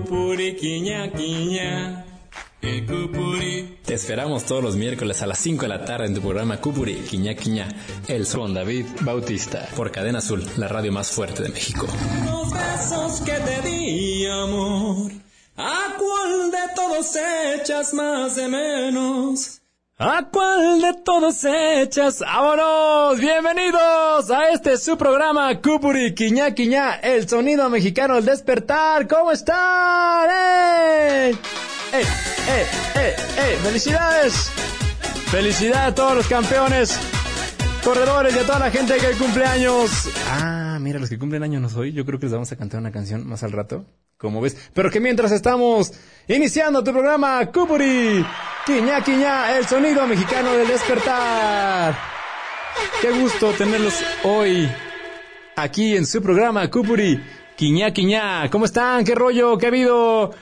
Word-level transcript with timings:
Ecupuri, 0.00 0.56
quiña, 0.56 1.12
quiña. 1.12 2.06
Ecupuri. 2.62 3.80
Te 3.84 3.92
esperamos 3.92 4.44
todos 4.44 4.64
los 4.64 4.76
miércoles 4.76 5.20
a 5.20 5.26
las 5.26 5.38
5 5.40 5.62
de 5.62 5.68
la 5.68 5.84
tarde 5.84 6.06
en 6.06 6.14
tu 6.14 6.22
programa 6.22 6.58
Cupuri, 6.58 6.94
Quiña 6.94 7.34
Quiña, 7.34 7.68
El 8.08 8.24
Sol 8.24 8.40
Con 8.40 8.54
David 8.54 8.86
Bautista. 9.02 9.68
por 9.76 9.92
Cadena 9.92 10.20
Azul, 10.20 10.42
la 10.56 10.68
radio 10.68 10.90
más 10.90 11.10
fuerte 11.10 11.42
de 11.42 11.50
México. 11.50 11.86
Los 12.24 12.50
besos 12.50 13.20
que 13.20 13.32
te 13.32 13.68
di, 13.68 14.26
amor. 14.26 15.12
¿A 15.58 15.96
cuál 15.98 16.50
de 16.50 16.74
todos 16.74 17.14
echas 17.60 17.92
más 17.92 18.36
de 18.36 18.48
menos? 18.48 19.59
¿A 20.02 20.24
cuál 20.32 20.80
de 20.80 20.94
todos 20.94 21.44
echas? 21.44 22.20
¡Vámonos! 22.20 23.20
¡Bienvenidos 23.20 24.30
a 24.30 24.48
este 24.48 24.78
su 24.78 24.96
programa 24.96 25.60
Cupuri, 25.60 26.14
Quiña 26.14 26.54
Quiña, 26.54 26.94
el 27.02 27.28
sonido 27.28 27.68
mexicano, 27.68 28.16
el 28.16 28.24
despertar. 28.24 29.06
¿Cómo 29.06 29.30
están? 29.30 30.26
¡Eh! 30.30 31.32
¡Eh, 31.32 31.36
eh, 31.92 32.66
eh, 32.94 33.16
eh! 33.36 33.58
¡Felicidades! 33.62 34.50
¡Felicidades 35.30 35.92
a 35.92 35.94
todos 35.94 36.16
los 36.16 36.26
campeones! 36.28 36.98
Corredores 37.84 38.34
y 38.34 38.38
a 38.38 38.46
toda 38.46 38.58
la 38.58 38.70
gente 38.70 38.96
que 38.96 39.10
cumple 39.18 39.44
años. 39.44 40.08
Ah, 40.30 40.69
mira, 40.80 40.98
los 40.98 41.08
que 41.08 41.18
cumplen 41.18 41.42
años 41.42 41.62
no 41.62 41.68
soy. 41.68 41.92
Yo 41.92 42.04
creo 42.04 42.18
que 42.18 42.26
les 42.26 42.32
vamos 42.32 42.50
a 42.52 42.56
cantar 42.56 42.80
una 42.80 42.92
canción 42.92 43.26
más 43.26 43.42
al 43.42 43.52
rato. 43.52 43.84
Como 44.16 44.40
ves. 44.40 44.56
Pero 44.74 44.90
que 44.90 45.00
mientras 45.00 45.32
estamos 45.32 45.92
iniciando 46.28 46.84
tu 46.84 46.92
programa, 46.92 47.46
Cupuri, 47.46 48.24
Quiña 48.66 49.02
Quiña, 49.02 49.56
el 49.56 49.66
sonido 49.66 50.06
mexicano 50.06 50.52
del 50.52 50.68
despertar. 50.68 51.96
Qué 53.00 53.10
gusto 53.12 53.52
tenerlos 53.52 53.94
hoy 54.24 54.68
aquí 55.56 55.96
en 55.96 56.06
su 56.06 56.20
programa, 56.20 56.68
Cupuri, 56.70 57.18
Quiña 57.56 57.92
Quiña. 57.92 58.50
¿Cómo 58.50 58.66
están? 58.66 59.04
¿Qué 59.04 59.14
rollo? 59.14 59.56
¿Qué 59.56 59.66
ha 59.66 59.68
habido? 59.70 60.32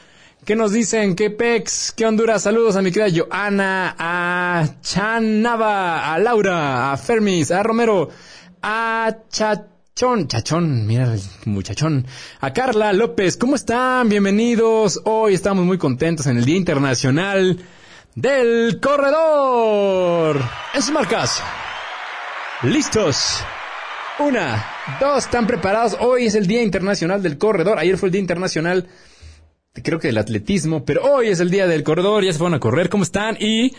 ¿Qué 0.44 0.56
nos 0.56 0.72
dicen? 0.72 1.14
¿Qué 1.14 1.30
pex? 1.30 1.92
¿Qué 1.92 2.06
Honduras? 2.06 2.42
Saludos 2.42 2.76
a 2.76 2.82
mi 2.82 2.90
querida 2.90 3.24
Joana, 3.24 3.94
a 3.98 4.66
Chanava, 4.80 6.12
a 6.12 6.18
Laura, 6.18 6.92
a 6.92 6.96
Fermis, 6.96 7.50
a 7.50 7.62
Romero, 7.62 8.08
a 8.62 9.16
Chachón, 9.98 10.28
Chachón, 10.28 10.86
mira 10.86 11.12
el 11.12 11.20
muchachón, 11.46 12.06
a 12.40 12.52
Carla 12.52 12.92
López, 12.92 13.36
¿cómo 13.36 13.56
están? 13.56 14.08
Bienvenidos. 14.08 15.00
Hoy 15.04 15.34
estamos 15.34 15.64
muy 15.64 15.76
contentos 15.76 16.28
en 16.28 16.36
el 16.36 16.44
Día 16.44 16.56
Internacional 16.56 17.58
del 18.14 18.78
Corredor. 18.80 20.40
En 20.72 20.82
sus 20.82 20.92
marcas. 20.92 21.42
Listos. 22.62 23.42
Una, 24.20 24.64
dos, 25.00 25.24
están 25.24 25.48
preparados. 25.48 25.96
Hoy 25.98 26.26
es 26.26 26.36
el 26.36 26.46
Día 26.46 26.62
Internacional 26.62 27.20
del 27.20 27.36
Corredor. 27.36 27.80
Ayer 27.80 27.98
fue 27.98 28.06
el 28.06 28.12
Día 28.12 28.20
Internacional 28.20 28.88
creo 29.82 29.98
que 29.98 30.08
del 30.08 30.18
atletismo, 30.18 30.84
pero 30.84 31.02
hoy 31.04 31.28
es 31.28 31.40
el 31.40 31.50
día 31.50 31.66
del 31.66 31.82
corredor, 31.82 32.24
ya 32.24 32.32
se 32.32 32.38
fueron 32.38 32.54
a 32.54 32.60
correr, 32.60 32.88
¿cómo 32.88 33.04
están? 33.04 33.36
Y 33.40 33.74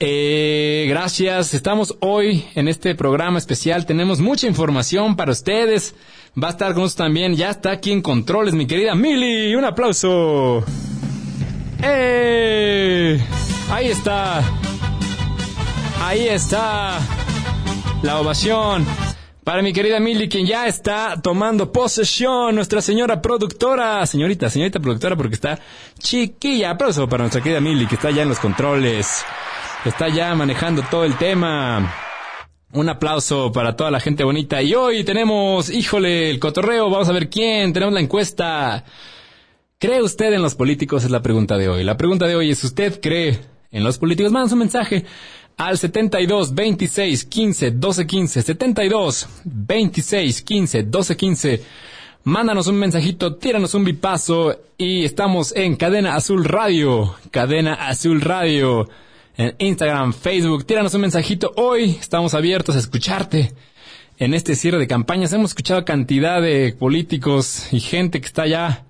eh, 0.00 0.86
gracias, 0.88 1.52
estamos 1.54 1.96
hoy 2.00 2.46
en 2.54 2.68
este 2.68 2.94
programa 2.94 3.38
especial, 3.38 3.84
tenemos 3.84 4.20
mucha 4.20 4.46
información 4.46 5.14
para 5.14 5.30
ustedes, 5.30 5.94
va 6.42 6.48
a 6.48 6.50
estar 6.52 6.72
con 6.72 6.82
nosotros 6.82 7.06
también, 7.06 7.36
ya 7.36 7.50
está 7.50 7.70
aquí 7.70 7.92
en 7.92 8.00
controles 8.00 8.54
mi 8.54 8.66
querida 8.66 8.94
Mili, 8.94 9.54
un 9.54 9.64
aplauso. 9.64 10.64
¡Eh! 11.82 13.20
Ahí 13.70 13.88
está, 13.88 14.42
ahí 16.02 16.28
está 16.28 16.98
la 18.02 18.20
ovación. 18.20 18.86
Para 19.44 19.62
mi 19.62 19.72
querida 19.72 20.00
Mili, 20.00 20.28
quien 20.28 20.46
ya 20.46 20.66
está 20.66 21.20
tomando 21.22 21.72
posesión, 21.72 22.54
nuestra 22.54 22.80
señora 22.80 23.20
productora, 23.20 24.06
señorita, 24.06 24.48
señorita 24.50 24.80
productora, 24.80 25.16
porque 25.16 25.34
está 25.34 25.58
chiquilla. 25.98 26.70
Aplauso 26.70 27.08
para 27.08 27.24
nuestra 27.24 27.42
querida 27.42 27.60
Mili, 27.60 27.86
que 27.86 27.94
está 27.94 28.10
ya 28.10 28.22
en 28.22 28.28
los 28.28 28.38
controles, 28.38 29.24
está 29.84 30.08
ya 30.08 30.34
manejando 30.34 30.82
todo 30.90 31.04
el 31.04 31.16
tema. 31.16 31.94
Un 32.72 32.88
aplauso 32.88 33.50
para 33.50 33.74
toda 33.74 33.90
la 33.90 34.00
gente 34.00 34.22
bonita. 34.22 34.62
Y 34.62 34.74
hoy 34.74 35.02
tenemos, 35.02 35.70
híjole, 35.70 36.30
el 36.30 36.38
cotorreo, 36.38 36.88
vamos 36.88 37.08
a 37.08 37.12
ver 37.12 37.28
quién, 37.28 37.72
tenemos 37.72 37.94
la 37.94 38.00
encuesta. 38.00 38.84
¿Cree 39.78 40.02
usted 40.02 40.32
en 40.32 40.42
los 40.42 40.54
políticos? 40.54 41.04
Es 41.04 41.10
la 41.10 41.22
pregunta 41.22 41.56
de 41.56 41.68
hoy. 41.68 41.84
La 41.84 41.96
pregunta 41.96 42.26
de 42.26 42.36
hoy 42.36 42.50
es, 42.50 42.62
¿usted 42.62 43.00
cree 43.00 43.40
en 43.72 43.82
los 43.82 43.98
políticos? 43.98 44.30
Manda 44.30 44.52
un 44.52 44.60
mensaje 44.60 45.04
al 45.56 45.76
72 45.76 46.54
26 46.54 47.24
15 47.24 47.70
12 47.72 48.06
15 48.06 48.42
72 48.42 49.28
26 49.44 50.42
15 50.42 50.82
12 50.84 51.16
15 51.16 51.62
mándanos 52.24 52.66
un 52.66 52.76
mensajito 52.76 53.36
tíranos 53.36 53.74
un 53.74 53.84
bipazo 53.84 54.56
y 54.78 55.04
estamos 55.04 55.54
en 55.54 55.76
Cadena 55.76 56.14
Azul 56.14 56.46
Radio 56.46 57.14
Cadena 57.30 57.74
Azul 57.74 58.22
Radio 58.22 58.88
en 59.40 59.54
Instagram 59.58 60.12
Facebook 60.12 60.66
tíranos 60.66 60.94
un 60.94 61.00
mensajito 61.00 61.52
hoy 61.56 61.96
estamos 62.00 62.34
abiertos 62.34 62.76
a 62.76 62.78
escucharte 62.78 63.52
en 64.18 64.34
este 64.34 64.54
cierre 64.54 64.78
de 64.78 64.86
campañas 64.86 65.32
hemos 65.32 65.50
escuchado 65.50 65.84
cantidad 65.84 66.42
de 66.42 66.74
políticos 66.78 67.72
y 67.72 67.80
gente 67.80 68.20
que 68.20 68.26
está 68.26 68.46
ya 68.46 68.84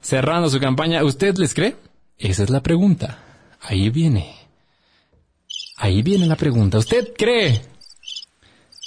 cerrando 0.00 0.50
su 0.50 0.60
campaña 0.60 1.02
¿usted 1.04 1.36
les 1.38 1.54
cree? 1.54 1.76
esa 2.18 2.42
es 2.42 2.50
la 2.50 2.62
pregunta 2.62 3.18
ahí 3.60 3.90
viene 3.90 4.38
Ahí 5.78 6.02
viene 6.02 6.26
la 6.26 6.34
pregunta. 6.34 6.78
¿Usted 6.78 7.12
cree 7.16 7.62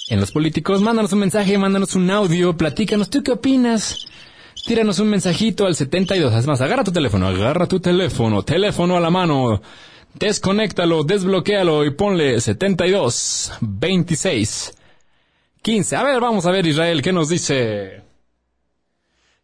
en 0.10 0.20
los 0.20 0.32
políticos? 0.32 0.82
Mándanos 0.82 1.14
un 1.14 1.20
mensaje, 1.20 1.58
mándanos 1.58 1.96
un 1.96 2.12
audio, 2.12 2.56
platícanos. 2.58 3.10
¿Tú 3.10 3.24
qué 3.24 3.32
opinas? 3.32 4.08
Tíranos 4.66 5.00
un 5.00 5.10
mensajito 5.10 5.66
al 5.66 5.76
72. 5.76 6.34
Es 6.34 6.46
más, 6.48 6.60
agarra 6.60 6.84
tu 6.84 6.92
teléfono, 6.92 7.28
agarra 7.28 7.66
tu 7.66 7.80
teléfono, 7.80 8.44
teléfono 8.44 8.98
a 8.98 9.00
la 9.00 9.10
mano. 9.10 9.62
Desconéctalo, 10.14 11.04
desbloquéalo 11.04 11.86
y 11.86 11.92
ponle 11.92 12.40
72 12.42 13.54
26 13.62 14.78
15. 15.62 15.96
A 15.96 16.04
ver, 16.04 16.20
vamos 16.20 16.46
a 16.46 16.52
ver 16.52 16.66
Israel, 16.66 17.02
¿qué 17.02 17.14
nos 17.14 17.30
dice? 17.30 18.02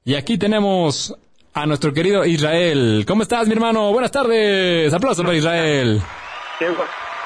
Y 0.04 0.16
aquí 0.16 0.38
tenemos 0.38 1.16
a 1.54 1.66
nuestro 1.66 1.94
querido 1.94 2.26
Israel. 2.26 3.04
¿Cómo 3.08 3.24
estás, 3.24 3.48
mi 3.48 3.54
hermano? 3.54 3.92
Buenas 3.92 4.12
tardes. 4.12 4.94
Aplausos 4.94 5.26
para 5.26 5.38
Israel. 5.38 6.02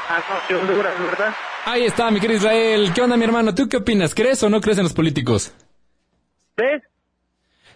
Ah. 0.10 1.34
Ahí 1.66 1.86
está, 1.86 2.10
mi 2.12 2.20
querido 2.20 2.38
Israel. 2.40 2.92
¿Qué 2.94 3.02
onda, 3.02 3.18
mi 3.18 3.24
hermano? 3.24 3.54
¿Tú 3.56 3.70
qué 3.70 3.78
opinas? 3.78 4.16
¿Crees 4.16 4.42
o 4.44 4.50
no 4.50 4.60
crees 4.62 4.78
en 4.78 4.84
los 4.84 4.94
políticos? 4.94 5.54
¿Ves? 6.58 6.82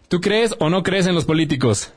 ¿Tú 0.08 0.20
crees 0.20 0.56
o 0.60 0.70
no 0.70 0.84
crees 0.84 1.08
en 1.08 1.16
los 1.16 1.26
políticos? 1.26 1.94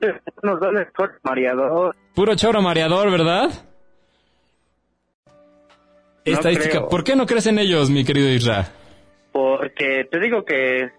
De... 0.00 0.20
Nos 0.42 0.60
el 0.62 0.86
mareador. 1.22 1.96
Puro 2.14 2.34
choro 2.34 2.62
mareador, 2.62 3.10
¿verdad? 3.10 3.50
Estadística. 6.24 6.70
creo. 6.70 6.88
¿Por 6.88 7.04
qué 7.04 7.16
no 7.16 7.26
crees 7.26 7.46
en 7.46 7.58
ellos, 7.58 7.90
mi 7.90 8.04
querido 8.04 8.28
Israel? 8.28 8.66
Porque 9.32 10.06
te 10.10 10.20
digo 10.20 10.44
que 10.44 10.90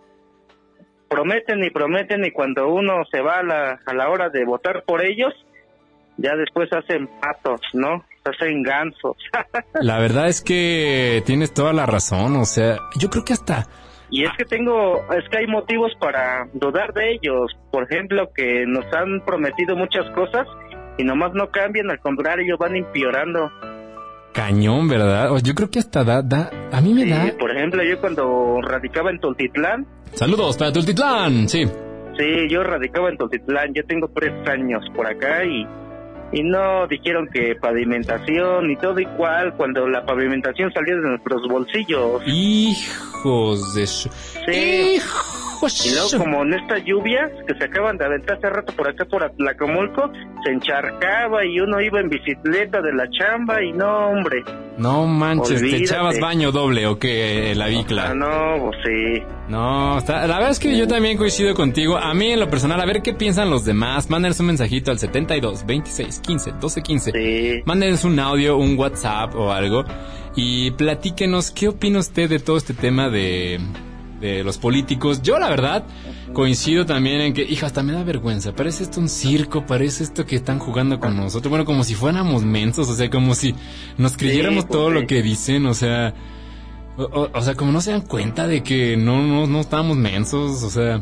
prometen 1.07 1.63
y 1.63 1.69
prometen 1.69 2.25
y 2.25 2.31
cuando 2.31 2.67
uno 2.69 3.03
se 3.11 3.22
va 3.22 3.39
a 3.39 3.43
la, 3.43 3.79
a 3.85 3.93
la 3.93 4.09
hora 4.09 4.29
de 4.29 4.43
votar 4.45 4.83
por 4.83 5.05
ellos, 5.05 5.33
ya 6.17 6.35
después 6.35 6.72
hacen 6.73 7.07
patos, 7.19 7.61
¿no? 7.73 8.03
Hacen 8.25 8.63
gansos. 8.63 9.17
La 9.73 9.99
verdad 9.99 10.27
es 10.27 10.41
que 10.41 11.22
tienes 11.25 11.53
toda 11.53 11.73
la 11.73 11.85
razón. 11.85 12.35
O 12.38 12.45
sea, 12.45 12.77
yo 12.97 13.09
creo 13.09 13.25
que 13.25 13.33
hasta... 13.33 13.67
y 14.13 14.24
es 14.25 14.31
que 14.38 14.46
tengo, 14.46 15.03
es 15.12 15.28
que 15.29 15.40
hay 15.40 15.47
motivos 15.47 15.91
para 16.00 16.47
dudar 16.53 16.94
de 16.94 17.13
ellos. 17.13 17.51
Por 17.72 17.91
ejemplo, 17.91 18.29
que 18.35 18.63
nos 18.68 18.85
han 18.94 19.25
prometido 19.25 19.75
muchas 19.75 20.07
cosas 20.12 20.46
y 21.00 21.03
nomás 21.03 21.31
no 21.34 21.50
cambian, 21.50 21.90
al 21.90 22.00
contrario, 22.00 22.56
van 22.59 22.75
empeorando. 22.75 23.50
Cañón, 24.31 24.88
¿verdad? 24.88 25.31
Yo 25.44 25.53
creo 25.56 25.69
que 25.72 25.79
hasta 25.79 26.03
da... 26.03 26.22
da 26.22 26.52
a 26.72 26.79
mí 26.82 26.93
me 26.93 27.03
Sí, 27.05 27.09
da... 27.09 27.37
por 27.40 27.49
ejemplo, 27.55 27.84
yo 27.84 27.99
cuando 27.99 28.61
radicaba 28.61 29.09
en 29.09 29.20
Tultitlán, 29.20 29.87
Saludos 30.14 30.58
para 30.58 30.72
Tultitlán. 30.72 31.49
Sí. 31.49 31.66
sí, 32.16 32.47
yo 32.49 32.64
radicaba 32.64 33.09
en 33.09 33.17
Tultitlán, 33.17 33.73
yo 33.73 33.84
tengo 33.85 34.08
tres 34.14 34.32
años 34.47 34.84
por 34.96 35.08
acá 35.08 35.43
y, 35.43 35.66
y 36.34 36.44
no 36.44 36.88
dijeron 36.88 37.28
que 37.32 37.56
pavimentación 37.56 38.72
y 38.72 38.76
todo 38.78 39.00
igual, 39.00 39.53
cuando 39.56 39.88
la 39.88 40.03
pavimentación 40.06 40.74
salió 40.74 40.96
de 41.00 41.09
nuestros 41.09 41.47
bolsillos. 41.47 42.22
Hijos 42.26 43.76
de 43.76 43.88
su... 43.88 44.09
Sí. 44.46 45.00
Y 45.85 45.93
luego 45.93 46.09
como 46.17 46.43
en 46.43 46.53
estas 46.53 46.83
lluvias 46.85 47.29
que 47.47 47.53
se 47.55 47.63
acaban 47.65 47.97
de 47.97 48.05
aventar 48.05 48.37
hace 48.37 48.49
rato 48.49 48.73
por 48.73 48.87
acá 48.89 49.05
por 49.05 49.23
Atlacomulco, 49.23 50.11
se 50.43 50.51
encharcaba 50.51 51.45
y 51.45 51.59
uno 51.59 51.79
iba 51.81 51.99
en 51.99 52.09
bicicleta 52.09 52.81
de 52.81 52.93
la 52.93 53.09
chamba 53.09 53.63
y 53.63 53.71
no, 53.71 54.09
hombre. 54.09 54.43
No 54.77 55.05
manches, 55.05 55.61
¿te 55.61 55.77
echabas 55.77 56.19
baño 56.19 56.51
doble 56.51 56.87
o 56.87 56.97
qué? 56.99 57.53
La 57.55 57.67
bicla. 57.67 58.09
Ah, 58.09 58.13
no, 58.15 58.65
pues 58.65 58.77
sí. 58.83 59.23
No, 59.47 59.97
está- 59.99 60.25
la 60.27 60.35
verdad 60.35 60.51
es 60.51 60.59
que 60.59 60.75
yo 60.77 60.87
también 60.87 61.17
coincido 61.17 61.53
contigo. 61.53 61.97
A 61.97 62.13
mí 62.13 62.31
en 62.31 62.39
lo 62.39 62.49
personal, 62.49 62.79
a 62.81 62.85
ver 62.85 63.01
qué 63.01 63.13
piensan 63.13 63.49
los 63.49 63.65
demás. 63.65 64.09
Mándenos 64.09 64.39
un 64.39 64.47
mensajito 64.47 64.91
al 64.91 64.99
72 64.99 65.65
26 65.65 66.19
15 66.19 66.51
12 66.59 66.81
15. 66.81 67.11
Sí. 67.11 67.61
Mándenos 67.65 68.03
un 68.03 68.19
audio, 68.19 68.57
un 68.57 68.77
WhatsApp 68.77 69.35
o 69.35 69.51
algo. 69.51 69.83
Y 70.35 70.71
platíquenos 70.71 71.51
qué 71.51 71.67
opina 71.67 71.99
usted 71.99 72.29
de 72.29 72.39
todo 72.39 72.57
este 72.57 72.73
tema 72.73 73.09
de, 73.09 73.59
de 74.23 74.43
los 74.43 74.58
políticos. 74.58 75.22
Yo, 75.22 75.37
la 75.37 75.49
verdad, 75.49 75.84
coincido 76.34 76.85
también 76.85 77.22
en 77.22 77.34
que, 77.34 77.43
hija, 77.43 77.66
hasta 77.67 77.84
me 77.84 77.91
da 77.93 78.03
vergüenza. 78.03 78.55
Parece 78.55 78.84
esto 78.84 78.99
un 78.99 79.09
circo, 79.09 79.66
parece 79.66 80.03
esto 80.03 80.25
que 80.25 80.35
están 80.37 80.58
jugando 80.59 80.99
con 80.99 81.16
nosotros. 81.16 81.49
Bueno, 81.49 81.66
como 81.66 81.84
si 81.84 81.93
fuéramos 81.93 82.43
mensos, 82.43 82.90
o 82.90 82.93
sea, 82.96 83.09
como 83.09 83.35
si 83.35 83.53
nos 83.97 84.17
creyéramos 84.17 84.66
pues 84.66 84.72
todo 84.72 84.87
sí. 84.90 84.93
lo 85.02 85.08
que 85.08 85.22
dicen, 85.22 85.66
o 85.66 85.73
sea. 85.73 86.14
O, 86.97 87.03
o- 87.03 87.29
o 87.34 87.41
sea, 87.41 87.55
como 87.55 87.72
no 87.72 87.81
se 87.81 87.91
dan 87.91 88.02
cuenta 88.02 88.47
de 88.47 88.61
que 88.64 88.96
no, 88.97 89.22
no, 89.22 89.46
no 89.47 89.59
estábamos 89.59 89.97
mensos, 89.97 90.64
o 90.64 90.70
sea. 90.70 91.02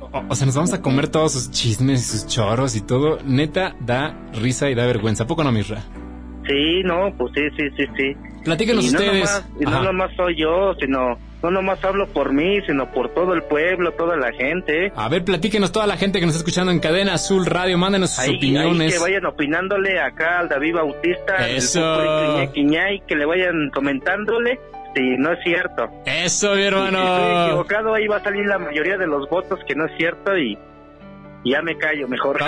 O, 0.00 0.22
o 0.28 0.34
sea, 0.34 0.46
nos 0.46 0.54
vamos 0.54 0.72
a 0.72 0.80
comer 0.82 1.08
todos 1.08 1.32
sus 1.32 1.50
chismes 1.50 2.00
y 2.00 2.18
sus 2.18 2.26
choros 2.26 2.74
y 2.76 2.80
todo. 2.80 3.18
Neta, 3.24 3.74
da 3.80 4.16
risa 4.32 4.70
y 4.70 4.74
da 4.74 4.86
vergüenza. 4.86 5.24
¿A 5.24 5.26
poco 5.26 5.44
no, 5.44 5.52
Misra? 5.52 5.82
Sí, 6.46 6.82
no, 6.84 7.12
pues 7.16 7.32
sí, 7.34 7.40
sí, 7.56 7.64
sí, 7.76 7.84
sí. 7.96 8.16
Platíquenos 8.44 8.84
y 8.84 8.90
no 8.92 8.98
ustedes. 8.98 9.30
nomás- 9.30 9.44
y 9.60 9.64
no 9.64 9.82
nomás 9.82 10.10
soy 10.16 10.36
yo, 10.38 10.74
sino, 10.80 11.18
no 11.44 11.50
nomás 11.50 11.82
hablo 11.84 12.06
por 12.08 12.32
mí, 12.32 12.60
sino 12.66 12.90
por 12.90 13.10
todo 13.14 13.34
el 13.34 13.42
pueblo, 13.42 13.92
toda 13.92 14.16
la 14.16 14.32
gente. 14.32 14.92
A 14.96 15.08
ver, 15.08 15.24
platíquenos 15.24 15.70
toda 15.72 15.86
la 15.86 15.96
gente 15.96 16.18
que 16.20 16.26
nos 16.26 16.34
está 16.34 16.42
escuchando 16.44 16.72
en 16.72 16.80
Cadena 16.80 17.14
Azul 17.14 17.44
Radio, 17.46 17.76
mándenos 17.78 18.10
sus 18.10 18.20
Ahí, 18.20 18.30
ahí 18.30 18.36
opiniones. 18.36 18.94
que 18.94 18.98
vayan 18.98 19.26
opinándole 19.26 20.00
acá 20.00 20.38
al 20.40 20.48
David 20.48 20.74
Bautista, 20.74 21.46
el 21.48 21.56
Eso. 21.56 21.80
Pupri 21.80 22.48
Quiñay, 22.54 23.02
que 23.06 23.14
le 23.14 23.26
vayan 23.26 23.70
comentándole 23.74 24.58
si 24.96 25.02
no 25.18 25.32
es 25.32 25.38
cierto. 25.44 25.88
Eso, 26.06 26.54
mi 26.54 26.60
Y 26.60 26.62
Si 26.62 26.62
estoy 26.62 26.62
hermano. 26.62 27.46
equivocado, 27.46 27.94
ahí 27.94 28.06
va 28.06 28.16
a 28.16 28.22
salir 28.22 28.46
la 28.46 28.58
mayoría 28.58 28.96
de 28.96 29.06
los 29.06 29.28
votos 29.28 29.58
que 29.66 29.74
no 29.74 29.86
es 29.86 29.92
cierto 29.98 30.36
y, 30.38 30.56
y 31.44 31.50
ya 31.50 31.60
me 31.62 31.76
callo 31.76 32.08
mejor. 32.08 32.38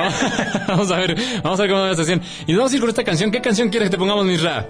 Vamos 0.68 0.90
a 0.92 0.96
ver, 1.00 1.16
vamos 1.42 1.58
a 1.60 1.62
ver 1.64 1.70
cómo 1.70 1.80
va 1.82 1.86
la 1.88 1.92
estación. 1.92 2.22
Y 2.46 2.52
nos 2.52 2.58
vamos 2.58 2.72
a 2.72 2.74
ir 2.76 2.80
con 2.80 2.88
esta 2.90 3.04
canción. 3.04 3.30
¿Qué 3.30 3.40
canción 3.42 3.68
quieres 3.68 3.88
que 3.90 3.96
te 3.96 3.98
pongamos, 3.98 4.24
Misra? 4.24 4.64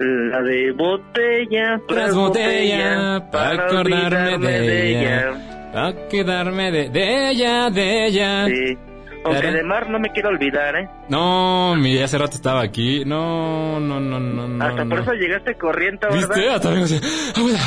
La 0.00 0.40
de 0.40 0.72
botella 0.72 1.78
Tras 1.86 2.14
botella, 2.14 3.28
para 3.30 3.64
acordarme 3.66 4.38
de 4.38 4.98
ella. 4.98 5.70
A 5.74 5.92
quedarme 6.08 6.72
de, 6.72 6.88
de 6.88 7.30
ella, 7.30 7.68
de 7.68 8.06
ella. 8.06 8.46
Sí. 8.46 8.78
Aunque 9.22 9.52
de 9.52 9.62
Mar 9.62 9.90
no 9.90 9.98
me 10.00 10.10
quiero 10.10 10.30
olvidar, 10.30 10.74
¿eh? 10.76 10.88
No, 11.10 11.76
mi, 11.76 11.98
hace 11.98 12.16
rato 12.16 12.36
estaba 12.36 12.62
aquí. 12.62 13.04
No, 13.04 13.78
no, 13.78 14.00
no, 14.00 14.18
no, 14.18 14.48
no. 14.48 14.64
Hasta 14.64 14.84
por 14.86 14.96
no. 14.96 15.02
eso 15.02 15.12
llegaste 15.12 15.54
corriente, 15.56 16.06
¿verdad? 16.06 16.34
¿Viste? 16.34 16.48
Hasta. 16.48 17.38
Abuela, 17.38 17.58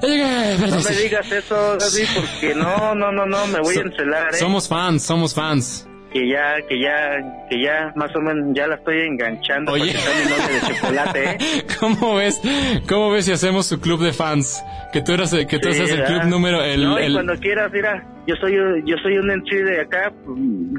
ya 0.00 0.08
llegué. 0.08 0.68
No 0.70 0.76
me 0.80 0.96
digas 1.02 1.32
eso, 1.32 1.76
David, 1.76 2.08
porque 2.14 2.54
no, 2.54 2.94
no, 2.94 3.10
no, 3.10 3.26
no, 3.26 3.46
me 3.48 3.58
voy 3.58 3.74
So- 3.74 3.80
a 3.80 3.82
encelar, 3.82 4.28
¿eh? 4.32 4.36
Somos 4.38 4.68
fans, 4.68 5.02
somos 5.02 5.34
fans. 5.34 5.88
Que 6.12 6.26
ya, 6.26 6.56
que 6.66 6.80
ya, 6.80 7.46
que 7.50 7.62
ya, 7.62 7.92
más 7.94 8.14
o 8.16 8.20
menos, 8.20 8.56
ya 8.56 8.66
la 8.66 8.76
estoy 8.76 9.00
enganchando 9.02 9.72
Oye. 9.72 9.92
porque 9.92 9.98
está 9.98 10.10
mi 10.14 10.30
nombre 10.30 10.54
de 10.54 10.74
chocolate, 10.74 11.24
¿eh? 11.32 11.66
¿Cómo 11.80 12.14
ves? 12.14 12.40
¿Cómo 12.88 13.10
ves 13.10 13.26
si 13.26 13.32
hacemos 13.32 13.66
su 13.66 13.78
club 13.78 14.00
de 14.02 14.12
fans? 14.14 14.62
Que 14.92 15.02
tú 15.02 15.12
eras, 15.12 15.34
el- 15.34 15.46
que 15.46 15.58
tú 15.58 15.70
Sí, 15.70 15.82
el 15.82 16.04
club 16.04 16.24
número, 16.24 16.62
el, 16.62 16.82
no, 16.82 16.98
y 16.98 17.04
el- 17.04 17.12
cuando 17.12 17.34
quieras, 17.34 17.70
mira, 17.70 18.02
yo 18.26 18.34
soy, 18.36 18.54
yo 18.86 18.96
soy 19.02 19.18
un 19.18 19.30
MC 19.30 19.54
de 19.64 19.80
acá, 19.82 20.10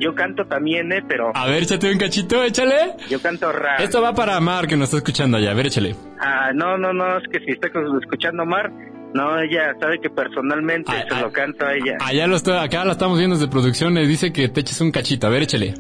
yo 0.02 0.16
canto 0.16 0.46
también, 0.46 0.92
¿eh? 0.92 1.04
Pero 1.08 1.32
A 1.36 1.46
ver, 1.46 1.62
échate 1.62 1.92
un 1.92 2.00
cachito, 2.00 2.44
échale. 2.44 2.96
yo 3.08 3.22
canto 3.22 3.52
rap. 3.52 3.80
Esto 3.82 4.02
va 4.02 4.14
para 4.16 4.40
Mar, 4.40 4.66
que 4.68 4.76
nos 4.78 4.86
está 4.88 4.98
escuchando 4.98 5.38
allá. 5.38 5.52
A 5.52 5.54
ver, 5.54 5.68
échale. 5.68 5.96
Ah, 6.20 6.52
no, 6.56 6.76
no, 6.78 6.92
no, 6.92 7.18
es 7.20 7.24
que 7.32 7.40
si 7.46 7.52
está 7.52 7.68
escuchando 8.02 8.46
Mar, 8.48 8.72
no, 9.14 9.40
ella 9.40 9.74
sabe 9.80 10.00
que 10.00 10.10
personalmente 10.10 10.92
Ah, 10.92 11.06
se 11.10 11.16
ah, 11.16 11.22
lo 11.22 11.32
canto 11.32 11.66
a 11.66 11.74
ella. 11.74 11.98
Allá 12.00 12.28
lo 12.28 12.36
está, 12.36 12.62
acá 12.62 12.86
la 12.86 12.92
estamos 12.94 13.18
viendo 13.18 13.36
desde 13.36 13.50
producción. 13.50 13.94
Le 13.94 14.06
dice 14.08 14.32
que 14.32 14.50
te 14.50 14.62
eches 14.62 14.80
un 14.82 14.92
cachito. 14.92 15.28
A 15.28 15.30
ver, 15.30 15.44
échale. 15.44 15.74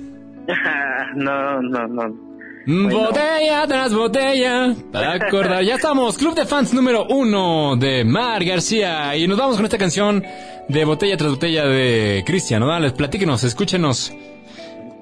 no, 1.16 1.62
no, 1.62 1.88
no. 1.88 2.30
Mm, 2.66 2.90
Botella 2.90 3.66
tras 3.68 3.94
botella. 3.94 4.74
Para 4.92 5.14
acordar. 5.14 5.64
Ya 5.64 5.76
estamos. 5.76 6.18
Club 6.18 6.36
de 6.36 6.46
fans 6.46 6.74
número 6.74 7.06
uno 7.10 7.76
de 7.78 8.04
Mar 8.04 8.44
García. 8.44 9.16
Y 9.16 9.28
nos 9.28 9.38
vamos 9.38 9.56
con 9.56 9.66
esta 9.66 9.78
canción 9.78 10.24
de 10.68 10.86
Botella 10.86 11.18
tras 11.18 11.32
Botella 11.32 11.66
de 11.66 12.24
Cristian. 12.26 12.62
Dale, 12.62 12.92
platíquenos, 12.92 13.44
escúchenos. 13.44 14.14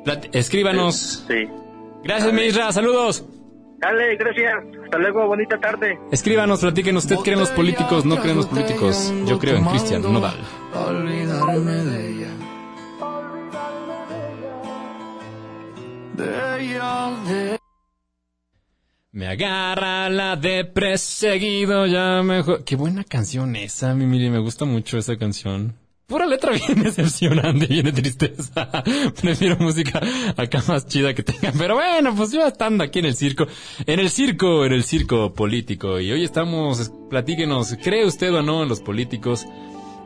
Plat- 0.05 0.29
escríbanos. 0.33 1.25
Sí. 1.27 1.45
Gracias, 2.03 2.31
Misra. 2.31 2.71
Saludos. 2.71 3.25
Dale, 3.79 4.15
gracias. 4.15 4.53
Hasta 4.85 4.97
luego, 4.97 5.27
bonita 5.27 5.59
tarde. 5.59 5.99
Escríbanos, 6.11 6.61
platíquenos. 6.61 7.03
¿Usted 7.03 7.17
cree 7.17 7.33
en 7.33 7.39
los 7.41 7.51
políticos? 7.51 8.05
¿No 8.05 8.17
cree 8.17 8.31
en 8.31 8.37
los 8.37 8.47
políticos? 8.47 9.13
Yo 9.25 9.37
creo 9.37 9.57
en 9.57 9.65
Cristian 9.65 10.01
Nodal. 10.01 10.35
Olvidarme 10.73 11.71
de 11.71 12.09
ella. 12.09 12.27
De 16.15 16.65
ella, 16.65 17.11
de 17.27 17.59
Me 19.11 19.27
agarra 19.27 20.09
la 20.09 20.35
de 20.35 20.65
perseguido 20.65 21.85
ya 21.85 22.23
mejor. 22.23 22.63
Qué 22.63 22.75
buena 22.75 23.03
canción 23.03 23.55
esa, 23.55 23.93
mi 23.93 24.07
Miri. 24.07 24.31
Me 24.31 24.39
gusta 24.39 24.65
mucho 24.65 24.97
esa 24.97 25.17
canción. 25.17 25.75
Pura 26.07 26.25
letra 26.25 26.53
bien 26.53 26.83
decepcionante 26.83 27.67
bien 27.67 27.83
de 27.83 27.91
tristeza. 27.91 28.69
Prefiero 29.21 29.57
música 29.57 29.99
acá 30.37 30.63
más 30.65 30.87
chida 30.87 31.13
que 31.13 31.21
tenga. 31.21 31.51
Pero 31.51 31.75
bueno, 31.75 32.15
pues 32.15 32.31
yo 32.31 32.47
estando 32.47 32.85
aquí 32.85 32.99
en 32.99 33.05
el 33.07 33.15
circo. 33.15 33.45
En 33.85 33.99
el 33.99 34.09
circo, 34.09 34.65
en 34.65 34.71
el 34.71 34.85
circo 34.85 35.33
político. 35.33 35.99
Y 35.99 36.09
hoy 36.09 36.23
estamos, 36.23 36.93
platíquenos, 37.09 37.75
¿cree 37.83 38.05
usted 38.05 38.33
o 38.33 38.41
no 38.41 38.63
en 38.63 38.69
los 38.69 38.79
políticos? 38.79 39.45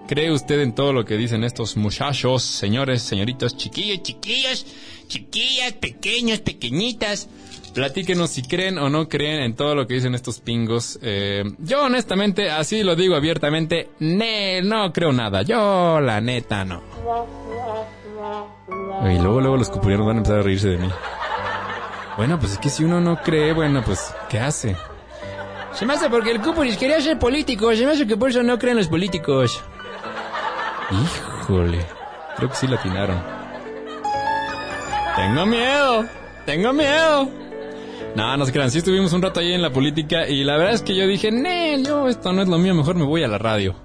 ¿Cree 0.08 0.32
usted 0.32 0.62
en 0.62 0.74
todo 0.74 0.92
lo 0.92 1.06
que 1.06 1.18
dicen 1.18 1.44
estos 1.44 1.78
muchachos, 1.78 2.42
señores, 2.42 3.04
señoritos, 3.04 3.56
chiquillos, 3.56 4.02
chiquillos, 4.02 4.66
chiquillas, 5.08 5.74
pequeños, 5.74 6.40
pequeñitas? 6.40 7.30
Platíquenos 7.74 8.30
si 8.30 8.42
creen 8.42 8.78
o 8.78 8.90
no 8.90 9.08
creen 9.08 9.42
en 9.42 9.56
todo 9.56 9.76
lo 9.76 9.88
que 9.88 9.94
dicen 9.96 10.14
estos 10.14 10.40
pingos. 10.40 11.00
Eh, 11.02 11.44
yo 11.60 11.84
honestamente, 11.84 12.52
así 12.52 12.84
lo 12.84 12.96
digo 12.96 13.16
abiertamente, 13.16 13.90
ne, 14.00 14.62
no 14.62 14.92
creo 14.92 15.14
nada. 15.14 15.42
Yo 15.44 16.00
la 16.02 16.20
neta 16.20 16.66
no. 16.66 16.82
Y 19.10 19.18
luego, 19.20 19.42
luego 19.42 19.58
los 19.58 19.70
cupurieros 19.70 20.06
van 20.06 20.18
a 20.18 20.20
empezar 20.20 20.40
a 20.40 20.44
reírse 20.44 20.70
de 20.70 20.78
mí. 20.78 20.90
Bueno, 22.18 22.40
pues 22.40 22.54
es 22.54 22.58
que 22.60 22.70
si 22.70 22.84
uno 22.84 23.00
no 23.00 23.22
cree, 23.22 23.54
bueno, 23.54 23.82
pues, 23.84 24.14
¿qué 24.30 24.40
hace? 24.40 24.76
Se 25.74 25.86
me 25.86 25.94
hace 25.94 26.10
porque 26.10 26.32
el 26.32 26.42
cupuris 26.42 26.78
quería 26.78 27.00
ser 27.02 27.18
político. 27.18 27.74
Se 27.74 27.86
me 27.86 27.94
hace 27.94 28.06
que 28.06 28.18
por 28.18 28.30
eso 28.30 28.44
no 28.44 28.60
creen 28.60 28.78
los 28.78 28.90
políticos. 28.90 29.64
Híjole. 30.92 31.86
Creo 32.36 32.50
que 32.50 32.56
sí 32.56 32.68
la 32.68 32.76
atinaron. 32.76 33.22
Tengo 35.16 35.46
miedo. 35.46 36.06
Tengo 36.46 36.74
miedo. 36.74 37.30
No, 38.16 38.36
no 38.38 38.46
se 38.46 38.52
crean. 38.52 38.72
Sí 38.72 38.80
estuvimos 38.80 39.14
un 39.14 39.22
rato 39.22 39.40
ahí 39.40 39.54
en 39.54 39.62
la 39.62 39.72
política 39.72 40.28
y 40.28 40.44
la 40.44 40.58
verdad 40.58 40.74
es 40.74 40.82
que 40.82 40.96
yo 40.96 41.08
dije, 41.08 41.32
no, 41.32 41.84
yo 41.84 42.08
esto 42.08 42.34
no 42.34 42.42
es 42.42 42.48
lo 42.48 42.58
mío, 42.58 42.74
mejor 42.74 42.96
me 42.96 43.06
voy 43.06 43.24
a 43.24 43.28
la 43.28 43.38
radio. 43.38 43.76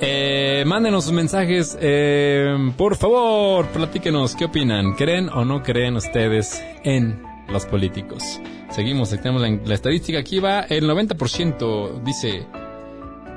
Eh, 0.00 0.64
mándenos 0.66 1.04
sus 1.04 1.12
mensajes, 1.12 1.76
eh, 1.80 2.56
por 2.76 2.96
favor, 2.96 3.66
platíquenos, 3.66 4.34
¿qué 4.36 4.44
opinan? 4.44 4.94
¿Creen 4.94 5.28
o 5.28 5.44
no 5.44 5.62
creen 5.62 5.96
ustedes 5.96 6.62
en 6.84 7.22
los 7.48 7.66
políticos? 7.66 8.40
Seguimos, 8.70 9.10
tenemos 9.10 9.42
la, 9.42 9.48
la 9.64 9.74
estadística, 9.74 10.18
aquí 10.18 10.38
va 10.38 10.60
el 10.60 10.88
90%, 10.88 12.02
dice, 12.02 12.46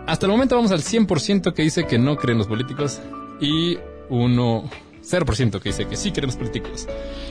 hasta 0.08 0.26
el 0.26 0.32
momento 0.32 0.56
vamos 0.56 0.72
al 0.72 0.82
100% 0.82 1.54
que 1.54 1.64
dice 1.64 1.86
que 1.86 1.98
no 1.98 2.16
creen 2.18 2.38
los 2.38 2.48
políticos 2.48 3.02
y 3.40 3.78
uno 4.10 4.70
0% 5.04 5.60
que 5.60 5.70
dice 5.70 5.88
que 5.88 5.96
sí 5.96 6.12
los 6.22 6.36
políticos. 6.36 6.88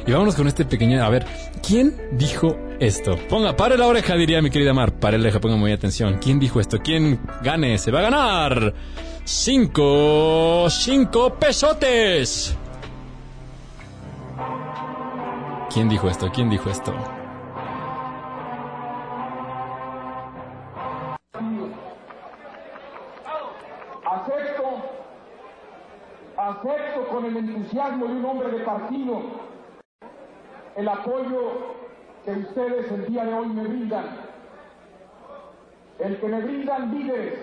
Y 0.07 0.13
vámonos 0.13 0.35
con 0.35 0.47
este 0.49 0.65
pequeño, 0.65 1.03
a 1.05 1.09
ver, 1.09 1.27
¿quién 1.67 1.97
dijo 2.13 2.57
esto? 2.81 3.17
Ponga, 3.29 3.57
pare 3.57 3.77
la 3.77 3.87
oreja, 3.87 4.17
diría 4.17 4.43
mi 4.43 4.51
querida 4.51 4.73
Mar, 4.73 4.93
pare 4.99 5.19
la 5.19 5.25
oreja, 5.25 5.41
ponga 5.41 5.57
muy 5.57 5.73
atención. 5.73 6.19
¿Quién 6.21 6.41
dijo 6.41 6.61
esto? 6.61 6.79
¿Quién 6.83 7.21
gane? 7.43 7.79
Se 7.79 7.91
va 7.91 8.01
a 8.01 8.03
ganar 8.03 8.75
cinco, 9.25 10.67
cinco 10.71 11.35
pesotes. 11.35 12.57
¿Quién 15.73 15.89
dijo 15.89 16.09
esto? 16.09 16.31
¿Quién 16.33 16.51
dijo 16.51 16.69
esto? 16.69 17.20
Con 27.21 27.37
el 27.37 27.37
entusiasmo 27.37 28.07
de 28.07 28.13
un 28.13 28.25
hombre 28.25 28.51
de 28.51 28.65
partido 28.65 29.23
el 30.77 30.89
apoyo 30.89 31.77
que 32.25 32.31
ustedes 32.31 32.91
el 32.93 33.07
día 33.07 33.25
de 33.25 33.35
hoy 33.35 33.49
me 33.49 33.65
brindan, 33.65 34.05
el 35.99 36.17
que 36.19 36.27
me 36.27 36.41
brindan 36.41 36.99
líderes, 36.99 37.39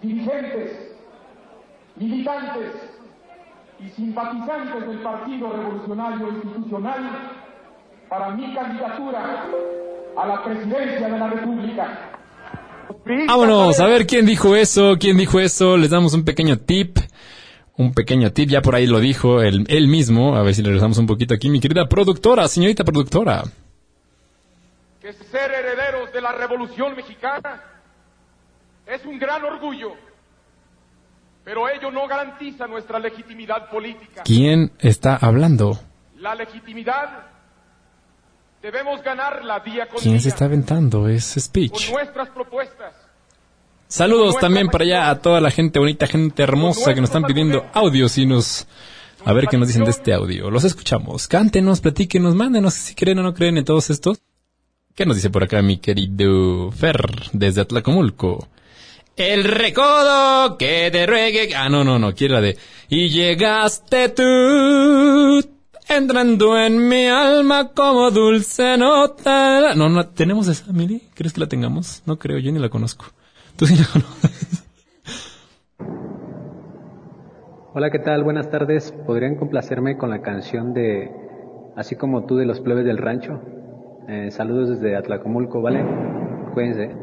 dirigentes, 0.00 0.96
militantes 1.96 2.72
y 3.80 3.88
simpatizantes 3.90 4.86
del 4.86 4.98
Partido 5.00 5.52
Revolucionario 5.52 6.28
Institucional 6.28 7.32
para 8.08 8.30
mi 8.30 8.54
candidatura 8.54 9.44
a 10.16 10.26
la 10.26 10.44
presidencia 10.44 11.08
de 11.08 11.18
la 11.18 11.28
República. 11.28 11.98
Vámonos, 13.26 13.80
a 13.80 13.86
ver 13.86 14.06
quién 14.06 14.24
dijo 14.24 14.56
eso, 14.56 14.96
quién 14.98 15.16
dijo 15.16 15.40
eso. 15.40 15.76
Les 15.76 15.90
damos 15.90 16.14
un 16.14 16.24
pequeño 16.24 16.58
tip. 16.58 16.98
Un 17.78 17.94
pequeño 17.94 18.32
tip, 18.32 18.50
ya 18.50 18.60
por 18.60 18.74
ahí 18.74 18.86
lo 18.86 18.98
dijo 19.00 19.40
él, 19.40 19.64
él 19.68 19.86
mismo. 19.88 20.36
A 20.36 20.42
ver 20.42 20.52
si 20.54 20.62
le 20.62 20.68
regresamos 20.68 20.98
un 20.98 21.06
poquito 21.06 21.32
aquí. 21.34 21.48
Mi 21.48 21.60
querida 21.60 21.88
productora, 21.88 22.46
señorita 22.48 22.84
productora. 22.84 23.44
que 25.00 25.12
ser 25.12 25.50
herederos 25.52 26.12
de 26.12 26.20
la 26.20 26.32
Revolución 26.32 26.94
Mexicana 26.96 27.62
Es 28.84 29.04
un 29.06 29.18
gran 29.18 29.44
orgullo, 29.44 29.92
pero 31.44 31.68
ello 31.68 31.90
no 31.90 32.06
garantiza 32.08 32.66
nuestra 32.66 32.98
legitimidad 32.98 33.70
política. 33.70 34.22
¿Quién 34.24 34.72
está 34.80 35.14
hablando? 35.16 35.78
La 36.16 36.34
legitimidad 36.34 37.26
debemos 38.60 39.02
ganarla 39.04 39.60
día 39.60 39.86
con 39.88 40.00
¿Quién 40.00 40.14
día 40.14 40.22
se 40.22 40.28
está 40.30 40.46
aventando 40.46 41.06
ese 41.08 41.34
con 41.34 41.42
speech? 41.42 41.90
nuestras 41.92 42.28
propuestas. 42.30 42.92
Saludos 43.88 44.36
también 44.38 44.68
para 44.68 44.84
allá 44.84 45.08
a 45.08 45.18
toda 45.18 45.40
la 45.40 45.50
gente 45.50 45.78
bonita, 45.78 46.06
gente 46.06 46.42
hermosa 46.42 46.94
que 46.94 47.00
nos 47.00 47.08
están 47.08 47.24
pidiendo 47.24 47.64
audios 47.72 48.18
y 48.18 48.26
nos... 48.26 48.66
A 49.24 49.32
ver 49.32 49.46
qué 49.48 49.56
nos 49.56 49.66
dicen 49.66 49.84
de 49.84 49.90
este 49.90 50.12
audio. 50.12 50.50
Los 50.50 50.64
escuchamos. 50.64 51.26
Cántenos, 51.26 51.80
platíquenos, 51.80 52.34
mándenos 52.34 52.74
si 52.74 52.94
creen 52.94 53.18
o 53.20 53.22
no 53.22 53.32
creen 53.32 53.56
en 53.56 53.64
todos 53.64 53.88
estos. 53.88 54.20
¿Qué 54.94 55.06
nos 55.06 55.16
dice 55.16 55.30
por 55.30 55.42
acá 55.42 55.62
mi 55.62 55.78
querido 55.78 56.70
Fer 56.70 57.00
desde 57.32 57.62
Atlacomulco? 57.62 58.48
El 59.16 59.44
recodo 59.44 60.58
que 60.58 60.90
te 60.92 61.06
ruegue... 61.06 61.54
Ah, 61.56 61.70
no, 61.70 61.82
no, 61.82 61.98
no, 61.98 62.14
quiere 62.14 62.34
la 62.34 62.40
de... 62.42 62.58
Y 62.90 63.08
llegaste 63.08 64.10
tú 64.10 65.42
entrando 65.88 66.58
en 66.58 66.88
mi 66.88 67.06
alma 67.06 67.70
como 67.72 68.10
dulce 68.10 68.76
nota. 68.76 69.74
No, 69.74 69.88
no, 69.88 70.08
¿tenemos 70.08 70.46
esa, 70.46 70.72
Mili? 70.72 71.02
¿Crees 71.14 71.32
que 71.32 71.40
la 71.40 71.48
tengamos? 71.48 72.02
No 72.04 72.18
creo, 72.18 72.38
yo 72.38 72.52
ni 72.52 72.58
la 72.58 72.68
conozco. 72.68 73.06
Tú 73.58 73.66
sí 73.66 73.74
la 73.76 73.86
conoces. 73.92 74.64
Hola, 77.74 77.90
¿qué 77.90 77.98
tal? 77.98 78.22
Buenas 78.22 78.48
tardes. 78.50 78.92
¿Podrían 79.04 79.34
complacerme 79.34 79.98
con 79.98 80.10
la 80.10 80.22
canción 80.22 80.74
de 80.74 81.10
Así 81.74 81.96
como 81.96 82.24
tú 82.24 82.36
de 82.36 82.46
los 82.46 82.60
plebes 82.60 82.84
del 82.84 82.98
rancho? 82.98 83.40
Eh, 84.08 84.30
saludos 84.30 84.68
desde 84.70 84.96
Atlacomulco, 84.96 85.60
¿vale? 85.60 85.84
Cuídense. 86.54 86.94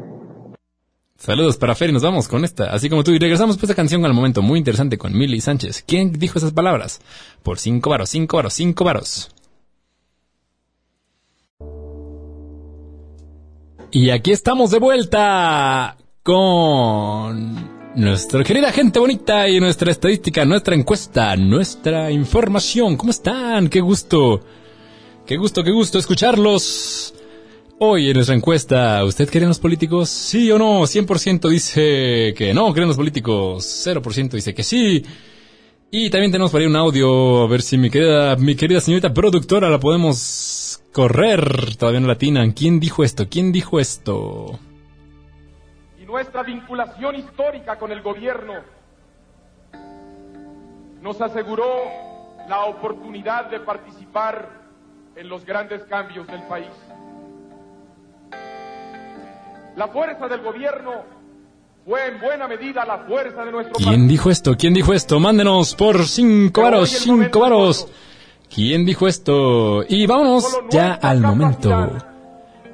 Saludos 1.16 1.58
para 1.58 1.74
Fer 1.74 1.90
y 1.90 1.92
nos 1.92 2.02
vamos 2.02 2.26
con 2.26 2.42
esta. 2.42 2.72
Así 2.72 2.88
como 2.88 3.04
tú, 3.04 3.10
y 3.10 3.18
regresamos 3.18 3.58
pues 3.58 3.70
a 3.70 3.74
canción 3.74 4.06
al 4.06 4.14
momento 4.14 4.40
muy 4.40 4.58
interesante 4.58 4.96
con 4.96 5.16
Milly 5.16 5.42
Sánchez. 5.42 5.84
¿Quién 5.86 6.12
dijo 6.12 6.38
esas 6.38 6.52
palabras? 6.52 7.02
Por 7.42 7.58
cinco 7.58 7.90
varos, 7.90 8.08
cinco 8.08 8.38
varos, 8.38 8.54
cinco 8.54 8.84
varos. 8.84 9.30
Y 13.90 14.08
aquí 14.10 14.32
estamos 14.32 14.70
de 14.70 14.78
vuelta 14.78 15.96
con 16.26 17.54
nuestra 17.94 18.42
querida 18.42 18.72
gente 18.72 18.98
bonita 18.98 19.48
y 19.48 19.60
nuestra 19.60 19.92
estadística, 19.92 20.44
nuestra 20.44 20.74
encuesta, 20.74 21.36
nuestra 21.36 22.10
información. 22.10 22.96
¿Cómo 22.96 23.12
están? 23.12 23.68
Qué 23.68 23.80
gusto. 23.80 24.40
Qué 25.24 25.36
gusto, 25.36 25.62
qué 25.62 25.70
gusto 25.70 26.00
escucharlos. 26.00 27.14
Hoy 27.78 28.08
en 28.08 28.14
nuestra 28.14 28.34
encuesta, 28.34 29.04
¿usted 29.04 29.30
cree 29.30 29.44
en 29.44 29.50
los 29.50 29.60
políticos? 29.60 30.08
¿Sí 30.08 30.50
o 30.50 30.58
no? 30.58 30.80
100% 30.82 31.48
dice 31.48 32.34
que 32.36 32.52
no 32.52 32.72
cree 32.72 32.82
en 32.82 32.88
los 32.88 32.96
políticos. 32.96 33.86
0% 33.86 34.30
dice 34.30 34.52
que 34.52 34.64
sí. 34.64 35.04
Y 35.92 36.10
también 36.10 36.32
tenemos 36.32 36.50
por 36.50 36.60
ahí 36.60 36.66
un 36.66 36.74
audio, 36.74 37.44
a 37.44 37.46
ver 37.46 37.62
si 37.62 37.78
mi 37.78 37.88
querida, 37.88 38.34
mi 38.34 38.56
querida 38.56 38.80
señorita 38.80 39.14
productora 39.14 39.70
la 39.70 39.78
podemos 39.78 40.82
correr. 40.90 41.76
Todavía 41.76 42.00
no 42.00 42.08
la 42.08 42.14
atinan. 42.14 42.50
¿Quién 42.50 42.80
dijo 42.80 43.04
esto? 43.04 43.28
¿Quién 43.28 43.52
dijo 43.52 43.78
esto? 43.78 44.58
Y 46.06 46.08
nuestra 46.08 46.42
vinculación 46.42 47.16
histórica 47.16 47.76
con 47.78 47.92
el 47.92 48.02
gobierno 48.02 48.54
nos 51.02 51.20
aseguró 51.20 51.66
la 52.48 52.64
oportunidad 52.64 53.50
de 53.50 53.60
participar 53.60 54.48
en 55.14 55.28
los 55.28 55.44
grandes 55.44 55.82
cambios 55.84 56.26
del 56.26 56.42
país. 56.44 56.70
La 59.76 59.88
fuerza 59.88 60.26
del 60.28 60.42
gobierno 60.42 61.04
fue 61.84 62.08
en 62.08 62.20
buena 62.20 62.48
medida 62.48 62.84
la 62.84 62.98
fuerza 62.98 63.44
de 63.44 63.52
nuestro 63.52 63.74
¿Quién 63.76 64.08
dijo 64.08 64.30
esto? 64.30 64.56
¿Quién 64.56 64.74
dijo 64.74 64.92
esto? 64.92 65.20
Mándenos 65.20 65.74
por 65.74 66.04
cinco 66.06 66.62
varos, 66.62 66.90
cinco 66.90 67.40
varos. 67.40 67.88
¿Quién 68.52 68.84
dijo 68.84 69.06
esto? 69.06 69.84
Y 69.88 70.06
vámonos 70.06 70.60
ya 70.70 70.94
al 70.94 71.20
momento 71.20 72.15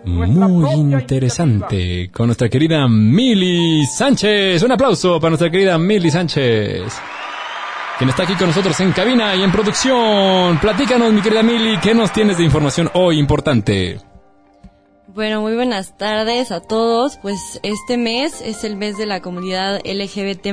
muy 0.04 0.72
interesante 0.74 2.10
con 2.10 2.26
nuestra 2.26 2.48
querida 2.48 2.88
Mili 2.88 3.86
Sánchez. 3.86 4.62
Un 4.62 4.72
aplauso 4.72 5.20
para 5.20 5.30
nuestra 5.30 5.50
querida 5.50 5.78
Mili 5.78 6.10
Sánchez. 6.10 6.92
Quien 7.98 8.10
está 8.10 8.24
aquí 8.24 8.34
con 8.34 8.48
nosotros 8.48 8.78
en 8.80 8.92
cabina 8.92 9.34
y 9.36 9.42
en 9.42 9.52
producción. 9.52 10.58
Platícanos, 10.58 11.12
mi 11.12 11.20
querida 11.20 11.42
Mili, 11.42 11.78
¿qué 11.78 11.94
nos 11.94 12.12
tienes 12.12 12.38
de 12.38 12.44
información 12.44 12.90
hoy 12.94 13.18
importante? 13.18 14.00
Bueno, 15.08 15.42
muy 15.42 15.54
buenas 15.54 15.96
tardes 15.96 16.50
a 16.50 16.60
todos. 16.60 17.18
Pues 17.18 17.60
este 17.62 17.96
mes 17.96 18.40
es 18.40 18.64
el 18.64 18.76
mes 18.76 18.96
de 18.98 19.06
la 19.06 19.20
comunidad 19.20 19.80
LGBT 19.84 20.48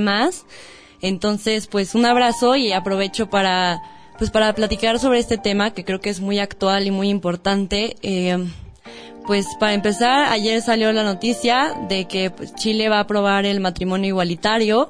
Entonces, 1.01 1.67
pues 1.67 1.95
un 1.95 2.05
abrazo 2.05 2.55
y 2.55 2.71
aprovecho 2.71 3.29
para, 3.29 3.81
pues 4.17 4.29
para 4.29 4.53
platicar 4.53 4.99
sobre 4.99 5.19
este 5.19 5.37
tema 5.37 5.71
que 5.71 5.85
creo 5.85 6.01
que 6.01 6.09
es 6.09 6.19
muy 6.19 6.39
actual 6.39 6.85
y 6.85 6.91
muy 6.91 7.09
importante. 7.09 7.95
Eh, 8.01 8.45
pues 9.29 9.45
para 9.59 9.75
empezar, 9.75 10.25
ayer 10.31 10.59
salió 10.59 10.91
la 10.91 11.03
noticia 11.03 11.75
de 11.87 12.05
que 12.05 12.31
pues, 12.31 12.51
Chile 12.55 12.89
va 12.89 12.97
a 12.97 13.01
aprobar 13.01 13.45
el 13.45 13.59
matrimonio 13.59 14.07
igualitario 14.07 14.89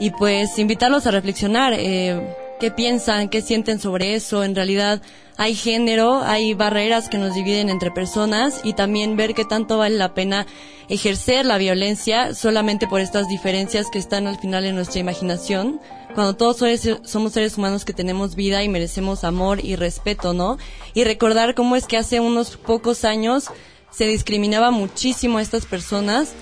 y 0.00 0.10
pues 0.10 0.58
invitarlos 0.58 1.06
a 1.06 1.12
reflexionar. 1.12 1.72
Eh, 1.72 2.20
¿Qué 2.62 2.70
piensan? 2.70 3.28
¿Qué 3.28 3.42
sienten 3.42 3.80
sobre 3.80 4.14
eso? 4.14 4.44
En 4.44 4.54
realidad 4.54 5.02
hay 5.36 5.56
género, 5.56 6.22
hay 6.22 6.54
barreras 6.54 7.08
que 7.08 7.18
nos 7.18 7.34
dividen 7.34 7.68
entre 7.68 7.90
personas 7.90 8.60
y 8.62 8.74
también 8.74 9.16
ver 9.16 9.34
qué 9.34 9.44
tanto 9.44 9.78
vale 9.78 9.96
la 9.96 10.14
pena 10.14 10.46
ejercer 10.88 11.44
la 11.44 11.58
violencia 11.58 12.34
solamente 12.34 12.86
por 12.86 13.00
estas 13.00 13.26
diferencias 13.26 13.90
que 13.90 13.98
están 13.98 14.28
al 14.28 14.38
final 14.38 14.64
en 14.64 14.76
nuestra 14.76 15.00
imaginación. 15.00 15.80
Cuando 16.14 16.36
todos 16.36 16.62
somos 17.02 17.32
seres 17.32 17.58
humanos 17.58 17.84
que 17.84 17.94
tenemos 17.94 18.36
vida 18.36 18.62
y 18.62 18.68
merecemos 18.68 19.24
amor 19.24 19.58
y 19.64 19.74
respeto, 19.74 20.32
¿no? 20.32 20.56
Y 20.94 21.02
recordar 21.02 21.56
cómo 21.56 21.74
es 21.74 21.88
que 21.88 21.96
hace 21.96 22.20
unos 22.20 22.56
pocos 22.58 23.04
años 23.04 23.46
se 23.90 24.06
discriminaba 24.06 24.70
muchísimo 24.70 25.38
a 25.38 25.42
estas 25.42 25.66
personas 25.66 26.32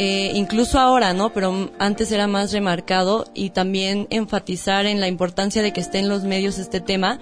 eh, 0.00 0.30
incluso 0.36 0.78
ahora, 0.78 1.12
¿no? 1.12 1.30
Pero 1.30 1.72
antes 1.80 2.12
era 2.12 2.28
más 2.28 2.52
remarcado 2.52 3.26
y 3.34 3.50
también 3.50 4.06
enfatizar 4.10 4.86
en 4.86 5.00
la 5.00 5.08
importancia 5.08 5.60
de 5.60 5.72
que 5.72 5.80
esté 5.80 5.98
en 5.98 6.08
los 6.08 6.22
medios 6.22 6.58
este 6.58 6.80
tema 6.80 7.18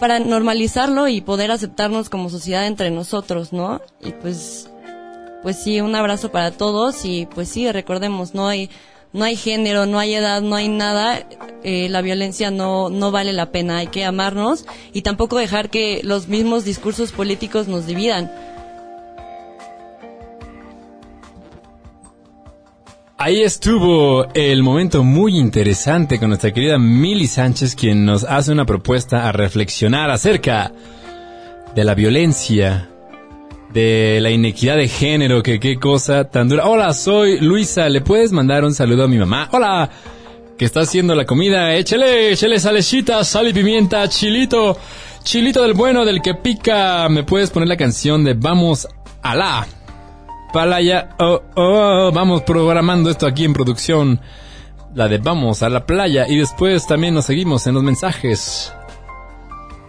para 0.00 0.18
normalizarlo 0.18 1.08
y 1.08 1.20
poder 1.20 1.50
aceptarnos 1.50 2.08
como 2.08 2.30
sociedad 2.30 2.66
entre 2.66 2.90
nosotros, 2.90 3.52
¿no? 3.52 3.82
Y 4.02 4.12
pues, 4.12 4.70
pues 5.42 5.62
sí, 5.62 5.82
un 5.82 5.94
abrazo 5.94 6.32
para 6.32 6.52
todos 6.52 7.04
y 7.04 7.26
pues 7.26 7.50
sí, 7.50 7.70
recordemos, 7.70 8.34
no 8.34 8.48
hay, 8.48 8.70
no 9.12 9.26
hay 9.26 9.36
género, 9.36 9.84
no 9.84 9.98
hay 9.98 10.14
edad, 10.14 10.40
no 10.40 10.56
hay 10.56 10.70
nada, 10.70 11.28
eh, 11.64 11.90
la 11.90 12.00
violencia 12.00 12.50
no, 12.50 12.88
no 12.88 13.10
vale 13.10 13.34
la 13.34 13.52
pena, 13.52 13.76
hay 13.76 13.88
que 13.88 14.06
amarnos 14.06 14.64
y 14.94 15.02
tampoco 15.02 15.36
dejar 15.36 15.68
que 15.68 16.00
los 16.02 16.28
mismos 16.28 16.64
discursos 16.64 17.12
políticos 17.12 17.68
nos 17.68 17.86
dividan. 17.86 18.32
Ahí 23.16 23.42
estuvo 23.42 24.26
el 24.34 24.64
momento 24.64 25.04
muy 25.04 25.38
interesante 25.38 26.18
con 26.18 26.30
nuestra 26.30 26.52
querida 26.52 26.78
Mili 26.78 27.28
Sánchez, 27.28 27.76
quien 27.76 28.04
nos 28.04 28.24
hace 28.24 28.50
una 28.50 28.66
propuesta 28.66 29.28
a 29.28 29.32
reflexionar 29.32 30.10
acerca 30.10 30.72
de 31.76 31.84
la 31.84 31.94
violencia, 31.94 32.90
de 33.72 34.18
la 34.20 34.30
inequidad 34.30 34.76
de 34.76 34.88
género, 34.88 35.44
que 35.44 35.60
qué 35.60 35.78
cosa 35.78 36.24
tan 36.24 36.48
dura. 36.48 36.66
Hola, 36.66 36.92
soy 36.92 37.38
Luisa, 37.38 37.88
¿le 37.88 38.00
puedes 38.00 38.32
mandar 38.32 38.64
un 38.64 38.74
saludo 38.74 39.04
a 39.04 39.08
mi 39.08 39.16
mamá? 39.16 39.48
Hola, 39.52 39.88
que 40.58 40.64
está 40.64 40.80
haciendo 40.80 41.14
la 41.14 41.24
comida, 41.24 41.72
échale, 41.76 42.32
échale 42.32 42.58
salecita, 42.58 43.22
sal 43.22 43.46
y 43.46 43.52
pimienta, 43.52 44.08
chilito, 44.08 44.76
chilito 45.22 45.62
del 45.62 45.74
bueno, 45.74 46.04
del 46.04 46.20
que 46.20 46.34
pica. 46.34 47.08
¿Me 47.08 47.22
puedes 47.22 47.50
poner 47.50 47.68
la 47.68 47.76
canción 47.76 48.24
de 48.24 48.34
Vamos 48.34 48.88
a 49.22 49.36
la? 49.36 49.83
Playa, 50.54 51.10
oh, 51.18 51.42
oh, 51.56 52.12
vamos 52.14 52.42
programando 52.42 53.10
esto 53.10 53.26
aquí 53.26 53.44
en 53.44 53.52
producción. 53.52 54.20
La 54.94 55.08
de 55.08 55.18
vamos 55.18 55.64
a 55.64 55.68
la 55.68 55.84
playa 55.84 56.28
y 56.28 56.36
después 56.36 56.86
también 56.86 57.12
nos 57.12 57.24
seguimos 57.24 57.66
en 57.66 57.74
los 57.74 57.82
mensajes. 57.82 58.72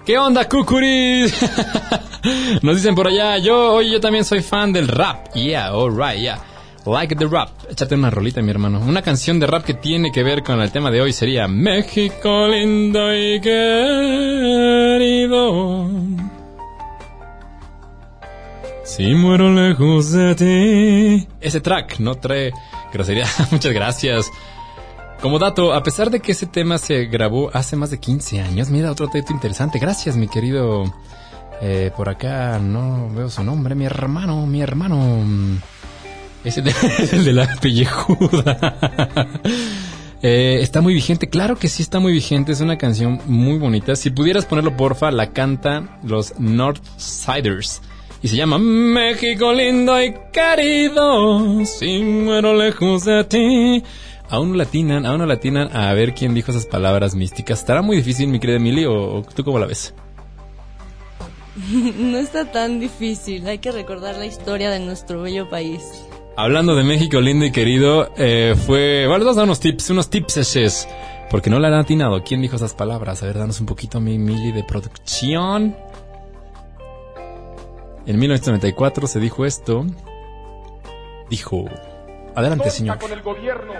¿Qué 0.07 0.17
onda, 0.17 0.49
Cucuris? 0.49 1.39
Nos 2.63 2.77
dicen 2.77 2.95
por 2.95 3.07
allá, 3.07 3.37
yo, 3.37 3.75
hoy 3.75 3.91
yo 3.91 3.99
también 3.99 4.25
soy 4.25 4.41
fan 4.41 4.73
del 4.73 4.87
rap. 4.87 5.31
Yeah, 5.35 5.67
alright, 5.67 6.19
yeah. 6.19 6.39
Like 6.83 7.15
the 7.15 7.27
rap. 7.27 7.49
Échate 7.69 7.93
una 7.93 8.09
rolita, 8.09 8.41
mi 8.41 8.49
hermano. 8.49 8.79
Una 8.79 9.03
canción 9.03 9.39
de 9.39 9.45
rap 9.45 9.65
que 9.65 9.75
tiene 9.75 10.11
que 10.11 10.23
ver 10.23 10.41
con 10.41 10.59
el 10.61 10.71
tema 10.71 10.89
de 10.89 10.99
hoy 10.99 11.13
sería 11.13 11.47
México 11.47 12.47
lindo 12.47 13.15
y 13.15 13.39
querido. 13.39 13.85
Si 18.85 19.13
muero 19.15 19.51
lejos 19.51 20.11
de 20.11 20.35
ti. 20.35 21.27
Ese 21.41 21.59
track 21.59 21.99
no 21.99 22.15
trae 22.15 22.53
grosería. 22.93 23.25
Muchas 23.51 23.73
gracias. 23.73 24.31
Como 25.21 25.39
dato, 25.39 25.73
a 25.73 25.81
pesar 25.81 26.11
de 26.11 26.19
que 26.19 26.33
ese 26.33 26.45
tema 26.45 26.77
se 26.77 27.05
grabó 27.05 27.49
hace 27.53 27.75
más 27.75 27.89
de 27.89 27.99
15 27.99 28.41
años, 28.41 28.69
mira 28.69 28.91
otro 28.91 29.07
dato 29.07 29.33
interesante. 29.33 29.79
Gracias, 29.79 30.15
mi 30.15 30.27
querido. 30.27 30.83
eh, 31.61 31.91
por 31.95 32.09
acá 32.09 32.59
no 32.59 33.09
veo 33.09 33.29
su 33.29 33.43
nombre, 33.43 33.73
mi 33.75 33.85
hermano, 33.85 34.45
mi 34.45 34.61
hermano. 34.61 35.23
Es 36.43 36.57
el 36.57 36.65
de, 36.65 36.71
es 36.99 37.13
el 37.13 37.25
de 37.25 37.33
la 37.33 37.55
pellejuda. 37.55 38.87
Eh, 40.27 40.63
está 40.63 40.81
muy 40.81 40.95
vigente, 40.95 41.29
claro 41.29 41.55
que 41.55 41.67
sí 41.67 41.83
está 41.83 41.99
muy 41.99 42.11
vigente, 42.11 42.51
es 42.51 42.59
una 42.59 42.79
canción 42.79 43.21
muy 43.27 43.59
bonita. 43.59 43.95
Si 43.95 44.09
pudieras 44.09 44.45
ponerlo, 44.45 44.75
porfa, 44.75 45.11
la 45.11 45.33
canta 45.33 45.99
los 46.01 46.39
Northsiders. 46.39 47.79
Y 48.25 48.27
se 48.27 48.37
llama 48.37 48.57
México 48.57 49.53
lindo 49.53 50.01
y 50.01 50.11
querido, 50.33 51.63
si 51.63 51.99
muero 51.99 52.55
lejos 52.55 53.05
de 53.05 53.23
ti. 53.23 53.83
Aún 54.31 54.49
no 54.49 54.55
latinan, 54.55 55.05
aún 55.05 55.19
no 55.19 55.27
latinan 55.27 55.69
a 55.77 55.93
ver 55.93 56.15
quién 56.15 56.33
dijo 56.33 56.49
esas 56.49 56.65
palabras 56.65 57.13
místicas. 57.13 57.59
¿Estará 57.59 57.83
muy 57.83 57.97
difícil, 57.97 58.27
mi 58.29 58.39
querida 58.39 58.57
Emily, 58.57 58.83
o, 58.85 59.23
tú 59.35 59.43
cómo 59.43 59.59
la 59.59 59.67
ves? 59.67 59.93
no 61.99 62.17
está 62.17 62.51
tan 62.51 62.79
difícil, 62.79 63.45
hay 63.45 63.59
que 63.59 63.71
recordar 63.71 64.15
la 64.15 64.25
historia 64.25 64.71
de 64.71 64.79
nuestro 64.79 65.21
bello 65.21 65.47
país. 65.47 65.83
Hablando 66.35 66.75
de 66.75 66.83
México 66.83 67.21
lindo 67.21 67.45
y 67.45 67.51
querido, 67.51 68.11
eh, 68.17 68.55
fue... 68.65 69.05
Bueno, 69.07 69.23
vamos 69.23 69.37
a 69.37 69.41
dar 69.41 69.45
unos 69.45 69.59
tips, 69.59 69.91
unos 69.91 70.09
tips 70.09 70.87
porque 71.29 71.49
no 71.49 71.59
la 71.59 71.67
han 71.67 71.73
atinado. 71.75 72.23
¿Quién 72.23 72.41
dijo 72.41 72.55
esas 72.55 72.73
palabras? 72.73 73.21
A 73.21 73.25
ver, 73.25 73.37
danos 73.37 73.59
un 73.59 73.65
poquito 73.65 73.97
a 73.97 74.01
mi 74.01 74.17
Mili 74.17 74.51
de 74.51 74.63
producción. 74.63 75.75
En 78.05 78.19
1994 78.19 79.07
se 79.07 79.19
dijo 79.19 79.45
esto. 79.45 79.85
Dijo... 81.29 81.65
Adelante, 82.35 82.69
señor. 82.69 82.99
con 82.99 83.11
el 83.13 83.21
gobierno 83.21 83.73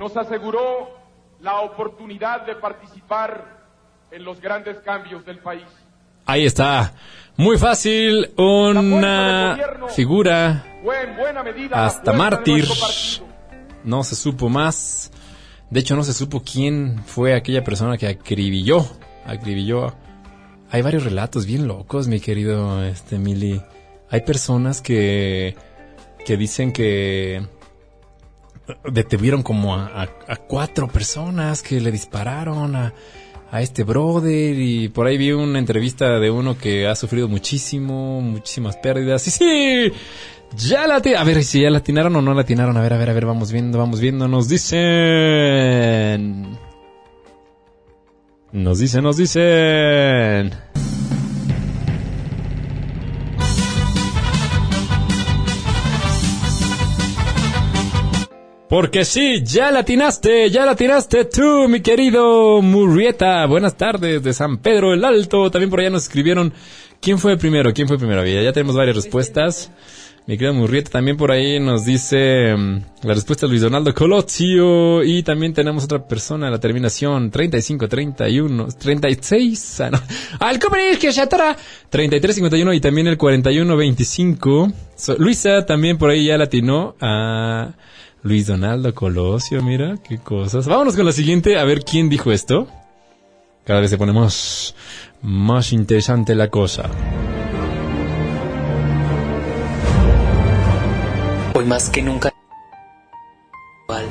nos 0.00 0.16
aseguró 0.16 0.96
la 1.42 1.60
oportunidad 1.60 2.46
de 2.46 2.56
participar 2.56 3.60
en 4.10 4.24
los 4.24 4.40
grandes 4.40 4.78
cambios 4.78 5.26
del 5.26 5.38
país. 5.40 5.66
Ahí 6.24 6.46
está. 6.46 6.94
Muy 7.36 7.58
fácil. 7.58 8.32
Una 8.36 9.58
figura 9.94 10.64
hasta 11.72 12.14
mártir. 12.14 12.64
No 13.84 14.02
se 14.02 14.16
supo 14.16 14.48
más. 14.48 15.12
De 15.68 15.80
hecho, 15.80 15.94
no 15.96 16.02
se 16.02 16.14
supo 16.14 16.42
quién 16.42 17.02
fue 17.04 17.34
aquella 17.34 17.62
persona 17.62 17.98
que 17.98 18.08
acribilló. 18.08 18.86
Acribilló. 19.26 19.92
Hay 20.70 20.82
varios 20.82 21.04
relatos 21.04 21.46
bien 21.46 21.66
locos, 21.66 22.08
mi 22.08 22.20
querido 22.20 22.84
este 22.84 23.18
Mili. 23.18 23.60
Hay 24.10 24.22
personas 24.22 24.80
que 24.80 25.56
que 26.24 26.36
dicen 26.36 26.72
que 26.72 27.42
detuvieron 28.90 29.42
como 29.42 29.74
a, 29.74 30.06
cuatro 30.46 30.88
personas 30.88 31.62
que 31.62 31.80
le 31.80 31.90
dispararon 31.90 32.76
a, 32.76 32.94
a 33.50 33.62
este 33.62 33.82
brother 33.82 34.56
y 34.56 34.88
por 34.88 35.06
ahí 35.06 35.18
vi 35.18 35.32
una 35.32 35.58
entrevista 35.58 36.20
de 36.20 36.30
uno 36.30 36.56
que 36.56 36.86
ha 36.86 36.94
sufrido 36.94 37.28
muchísimo, 37.28 38.20
muchísimas 38.20 38.76
pérdidas. 38.76 39.22
Sí, 39.22 39.30
sí, 39.30 39.92
ya 40.56 40.86
la 40.86 40.96
A 40.96 41.24
ver 41.24 41.42
si 41.44 41.62
ya 41.62 41.70
latinaron 41.70 42.14
o 42.16 42.22
no 42.22 42.34
latinaron. 42.34 42.76
A 42.76 42.82
ver, 42.82 42.92
a 42.92 42.98
ver, 42.98 43.10
a 43.10 43.12
ver, 43.12 43.26
vamos 43.26 43.50
viendo, 43.50 43.78
vamos 43.78 44.00
viendo. 44.00 44.28
Nos 44.28 44.48
dicen... 44.48 46.46
Nos 48.52 48.80
dicen, 48.80 49.04
nos 49.04 49.16
dicen... 49.16 50.50
Porque 58.68 59.04
sí, 59.04 59.42
ya 59.44 59.72
latinaste, 59.72 60.48
ya 60.48 60.64
latinaste 60.64 61.24
tú, 61.24 61.66
mi 61.68 61.80
querido 61.80 62.62
Murrieta. 62.62 63.44
Buenas 63.46 63.76
tardes 63.76 64.22
de 64.22 64.32
San 64.32 64.58
Pedro 64.58 64.94
el 64.94 65.04
Alto. 65.04 65.50
También 65.50 65.70
por 65.70 65.80
allá 65.80 65.90
nos 65.90 66.04
escribieron 66.04 66.52
quién 67.00 67.18
fue 67.18 67.36
primero, 67.36 67.72
quién 67.74 67.88
fue 67.88 67.98
primero. 67.98 68.24
Ya, 68.24 68.42
ya 68.42 68.52
tenemos 68.52 68.76
varias 68.76 68.94
respuestas. 68.94 69.72
Mi 70.26 70.36
querido 70.36 70.54
Murrieta 70.54 70.90
también 70.90 71.16
por 71.16 71.32
ahí 71.32 71.58
nos 71.58 71.84
dice 71.84 72.54
mm, 72.56 72.82
la 73.02 73.14
respuesta 73.14 73.46
es 73.46 73.50
Luis 73.50 73.62
Donaldo 73.62 73.92
Colozio. 73.94 75.02
Y 75.02 75.22
también 75.22 75.52
tenemos 75.54 75.84
otra 75.84 76.06
persona, 76.06 76.50
la 76.50 76.60
terminación 76.60 77.30
35, 77.30 77.88
31, 77.88 78.68
36. 78.78 79.80
Ah, 79.80 79.90
no. 79.90 80.00
Al 80.40 80.58
comer 80.58 80.98
que 80.98 81.08
atora. 81.08 81.56
33, 81.88 82.34
51 82.36 82.72
y 82.74 82.80
también 82.80 83.06
el 83.08 83.16
41, 83.16 83.76
25. 83.76 84.72
So- 84.94 85.16
Luisa 85.18 85.66
también 85.66 85.98
por 85.98 86.10
ahí 86.10 86.26
ya 86.26 86.38
latinó 86.38 86.94
a... 87.00 87.72
Luis 88.22 88.46
Donaldo 88.46 88.94
Colosio, 88.94 89.62
mira, 89.62 89.96
qué 90.06 90.18
cosas. 90.18 90.66
Vámonos 90.66 90.94
con 90.94 91.06
la 91.06 91.12
siguiente, 91.12 91.58
a 91.58 91.64
ver 91.64 91.82
quién 91.84 92.10
dijo 92.10 92.30
esto. 92.32 92.68
Cada 93.64 93.80
vez 93.80 93.88
se 93.88 93.96
pone 93.96 94.12
más, 94.12 94.74
más 95.22 95.72
interesante 95.72 96.34
la 96.34 96.48
cosa. 96.50 96.90
Hoy 101.60 101.66
más 101.66 101.90
que 101.90 102.00
nunca. 102.00 102.32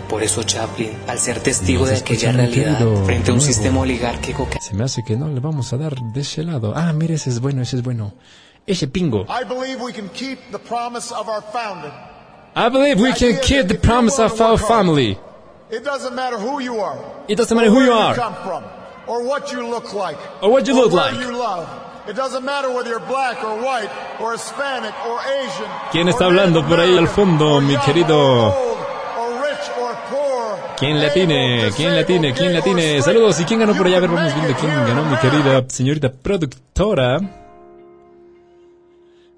Por 0.08 0.22
eso 0.22 0.44
Chaplin, 0.44 0.92
al 1.08 1.18
ser 1.18 1.40
testigo 1.40 1.88
de 1.88 1.96
aquella 1.96 2.32
realidad 2.32 2.78
frente 3.06 3.32
a 3.32 3.34
un 3.34 3.40
nuevo. 3.40 3.42
sistema 3.42 3.80
oligárquico 3.80 4.48
que 4.48 4.60
Se 4.62 4.76
me 4.76 4.84
hace 4.84 5.04
que 5.04 5.16
no 5.18 5.28
le 5.30 5.40
vamos 5.40 5.74
a 5.74 5.78
dar 5.78 5.96
de 5.96 6.22
ese 6.22 6.44
lado. 6.44 6.74
Ah, 6.76 6.94
mire, 6.94 7.16
ese 7.16 7.32
es 7.32 7.40
bueno, 7.40 7.64
ese 7.64 7.78
es 7.78 7.82
bueno. 7.84 8.14
Ese 8.68 8.88
pingo. 8.88 9.26
I 9.28 9.44
believe 9.46 9.82
we 9.82 9.92
can 9.92 10.10
keep 10.10 10.38
the 10.52 10.60
promise 10.60 11.12
of 11.12 11.28
our 11.28 11.42
founding. 11.52 11.92
I 12.56 12.70
believe 12.70 13.02
we 13.02 13.14
can 13.14 13.40
keep 13.42 13.68
the 13.68 13.80
promise 13.80 14.22
of 14.22 14.40
our 14.40 14.60
family. 14.60 15.18
It 15.72 15.84
doesn't 15.84 16.14
matter 16.14 16.38
who 16.38 16.62
you 16.62 16.80
are. 16.80 17.00
It 17.28 17.36
doesn't 17.36 17.58
matter 17.58 17.72
who 17.72 17.82
you 17.82 17.94
are. 17.94 18.16
or 19.08 19.24
what 19.24 19.52
you 19.52 19.68
look 19.68 19.92
like, 19.96 20.20
Or 20.44 20.52
what 20.52 20.68
you 20.68 20.76
or 20.78 20.84
look 20.86 20.94
where 20.94 21.14
like. 21.14 21.89
You 22.14 22.14
love. 22.14 22.16
It 22.16 22.16
doesn't 22.16 22.44
matter 22.46 22.70
whether 22.72 22.90
you're 22.90 23.00
black 23.08 23.44
or 23.44 23.56
white, 23.62 23.90
or 24.20 24.34
Hispanic 24.34 24.94
or 25.06 25.20
Asian. 25.20 25.70
¿Quién 25.92 26.08
está 26.10 26.26
hablando 26.26 26.66
por 26.68 26.80
ahí 26.80 26.98
al 26.98 27.08
fondo, 27.08 27.62
mi 27.62 27.78
querido? 27.78 28.54
¿Quién 30.78 30.98
le 31.00 31.08
atine? 31.08 31.62
able, 31.64 31.72
¿Quién 31.76 31.94
le 31.94 32.00
atine? 32.00 32.28
disabled, 32.30 32.38
¿Quién 32.38 32.54
le 32.54 32.62
gay 32.62 32.62
or 32.62 32.62
atine? 32.62 32.82
straight. 33.00 33.04
Saludos. 33.04 33.40
¿Y 33.42 33.44
quién 33.46 33.60
ganó 33.60 33.76
por 33.76 33.88
allá? 33.88 33.98
A 33.98 34.00
ver, 34.00 34.10
vamos 34.10 34.34
viendo 34.34 34.56
quién 34.60 34.72
ganó, 34.72 35.04
mi 35.06 35.18
querida 35.18 35.66
señorita 35.68 36.12
productora. 36.12 37.20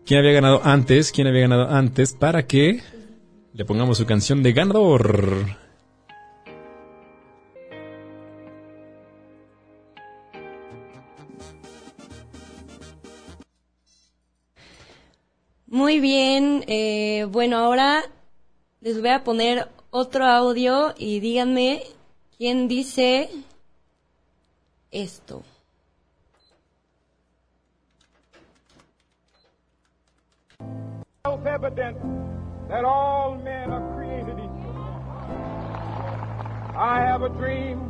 ¿Quién 0.05 0.19
había 0.19 0.33
ganado 0.33 0.61
antes? 0.63 1.11
¿Quién 1.11 1.27
había 1.27 1.41
ganado 1.41 1.67
antes? 1.69 2.13
Para 2.13 2.45
que 2.45 2.81
le 3.53 3.65
pongamos 3.65 3.97
su 3.97 4.05
canción 4.05 4.43
de 4.43 4.53
ganador. 4.53 5.45
Muy 15.91 15.99
bien, 15.99 16.63
eh, 16.67 17.27
bueno, 17.29 17.57
ahora 17.57 18.01
les 18.79 19.01
voy 19.01 19.09
a 19.09 19.25
poner 19.25 19.67
otro 19.89 20.25
audio 20.25 20.93
y 20.97 21.19
díganme 21.19 21.83
quién 22.37 22.69
dice 22.69 23.29
esto. 24.89 25.43
self-evident 31.25 31.97
that 32.69 32.85
all 32.85 33.35
men 33.43 33.69
are 33.69 33.83
created 33.93 34.39
equal. 34.39 34.77
I 36.73 37.01
have 37.01 37.23
a 37.23 37.29
dream 37.37 37.81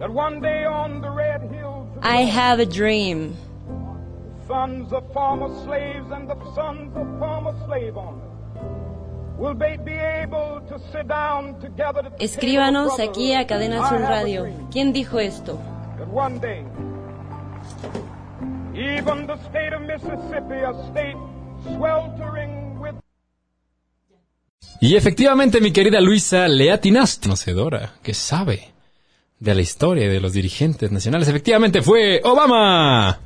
that 0.00 0.10
one 0.10 0.40
day 0.40 0.64
on 0.64 1.00
the 1.02 1.08
red 1.08 1.42
hills 1.52 1.86
I 2.02 2.24
have 2.24 2.58
a 2.58 2.66
dream. 2.66 3.36
Sons 4.50 4.92
of 4.92 5.04
former 5.12 5.48
slaves 5.64 6.10
and 6.10 6.28
the 6.28 6.34
sons 6.56 6.90
of 6.96 7.06
former 7.20 7.54
slave 7.66 7.96
owners 7.96 8.34
will 9.38 9.54
be, 9.54 9.76
be 9.84 9.96
able 10.22 10.60
to 10.68 10.76
sit 10.90 11.06
down 11.06 11.58
together 11.60 12.04
at 12.04 12.18
the 12.18 12.24
Escríbanos 12.24 12.98
aquí 12.98 13.32
a. 13.32 13.46
Cadena 13.46 13.78
a 13.88 13.98
Radio. 13.98 14.48
¿Quién 14.72 14.92
dijo 14.92 15.20
esto? 15.20 15.56
that 15.98 16.08
one 16.08 16.40
day 16.40 16.64
even 18.74 19.26
the 19.26 19.36
state 19.48 19.72
of 19.72 19.82
Mississippi, 19.82 20.60
a 20.64 20.72
state 20.90 21.16
sweltering 21.76 22.80
with 22.80 22.94
Y 24.80 24.96
efectivamente, 24.96 25.60
mi 25.60 25.72
querida 25.72 26.00
Luisa, 26.00 26.48
le 26.48 26.72
atinaste. 26.72 27.28
Conocedora, 27.28 27.92
que 28.02 28.14
sabe 28.14 28.72
de 29.38 29.54
la 29.54 29.60
historia 29.60 30.08
de 30.08 30.20
los 30.20 30.32
dirigentes 30.32 30.90
nacionales. 30.90 31.28
Efectivamente 31.28 31.82
fue 31.82 32.20
Obama. 32.24 33.20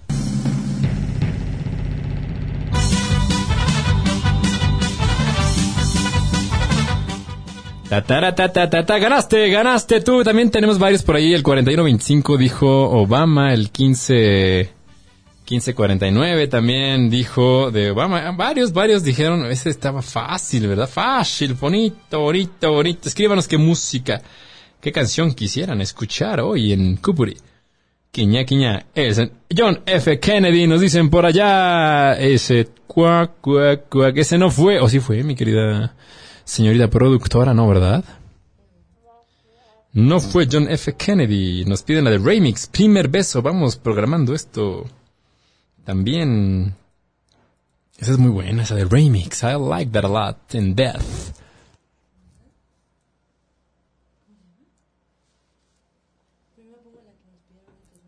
Ta, 7.94 8.02
tara, 8.02 8.34
ta, 8.34 8.48
ta, 8.52 8.68
ta, 8.68 8.84
ta, 8.84 8.98
ganaste, 8.98 9.48
ganaste 9.50 10.00
tú. 10.00 10.24
También 10.24 10.50
tenemos 10.50 10.80
varios 10.80 11.04
por 11.04 11.14
ahí. 11.14 11.32
El 11.32 11.44
41-25 11.44 12.36
dijo 12.36 12.90
Obama. 12.90 13.54
El 13.54 13.70
15... 13.70 14.68
1549 15.48 16.48
también 16.48 17.08
dijo 17.08 17.70
de 17.70 17.92
Obama. 17.92 18.32
Varios, 18.32 18.72
varios 18.72 19.04
dijeron, 19.04 19.46
ese 19.46 19.70
estaba 19.70 20.02
fácil, 20.02 20.66
¿verdad? 20.66 20.88
Fácil, 20.88 21.54
bonito, 21.54 22.18
bonito, 22.18 22.72
bonito. 22.72 23.08
Escríbanos 23.08 23.46
qué 23.46 23.58
música, 23.58 24.20
qué 24.80 24.90
canción 24.90 25.32
quisieran 25.32 25.80
escuchar 25.80 26.40
hoy 26.40 26.72
en 26.72 26.96
Cupuri. 26.96 27.36
Quiña, 28.10 28.44
quiña. 28.44 28.86
Es 28.92 29.22
John 29.56 29.82
F. 29.86 30.18
Kennedy, 30.18 30.66
nos 30.66 30.80
dicen 30.80 31.10
por 31.10 31.26
allá. 31.26 32.14
Ese 32.14 32.70
cuac, 32.88 33.40
cuac, 33.40 33.88
cuac. 33.88 34.16
Ese 34.16 34.36
no 34.36 34.50
fue, 34.50 34.80
o 34.80 34.88
sí 34.88 34.98
fue, 34.98 35.22
mi 35.22 35.36
querida 35.36 35.94
señorita 36.44 36.88
productora, 36.88 37.54
¿no, 37.54 37.68
verdad? 37.68 38.04
No 39.94 40.20
fue 40.20 40.48
John 40.50 40.68
F. 40.68 40.94
Kennedy. 40.96 41.64
Nos 41.64 41.82
piden 41.82 42.04
la 42.04 42.10
de 42.10 42.18
Remix. 42.18 42.66
Primer 42.66 43.08
beso. 43.08 43.42
Vamos 43.42 43.76
programando 43.76 44.34
esto. 44.34 44.84
También. 45.84 46.74
Esa 47.96 48.12
es 48.12 48.18
muy 48.18 48.30
buena, 48.30 48.64
esa 48.64 48.74
de 48.74 48.86
Remix. 48.86 49.44
I 49.44 49.56
like 49.56 49.92
that 49.92 50.04
a 50.04 50.08
lot. 50.08 50.54
In 50.54 50.74
Death. 50.74 51.34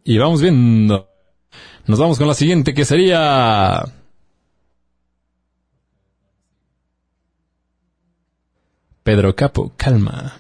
Y 0.03 0.19
vamos 0.19 0.41
viendo. 0.41 1.09
Nos 1.87 1.99
vamos 1.99 2.19
con 2.19 2.29
la 2.29 2.35
siguiente 2.35 2.75
que 2.75 2.85
sería... 2.85 3.85
Pedro 9.07 9.37
Capo, 9.37 9.71
calma. 9.77 10.33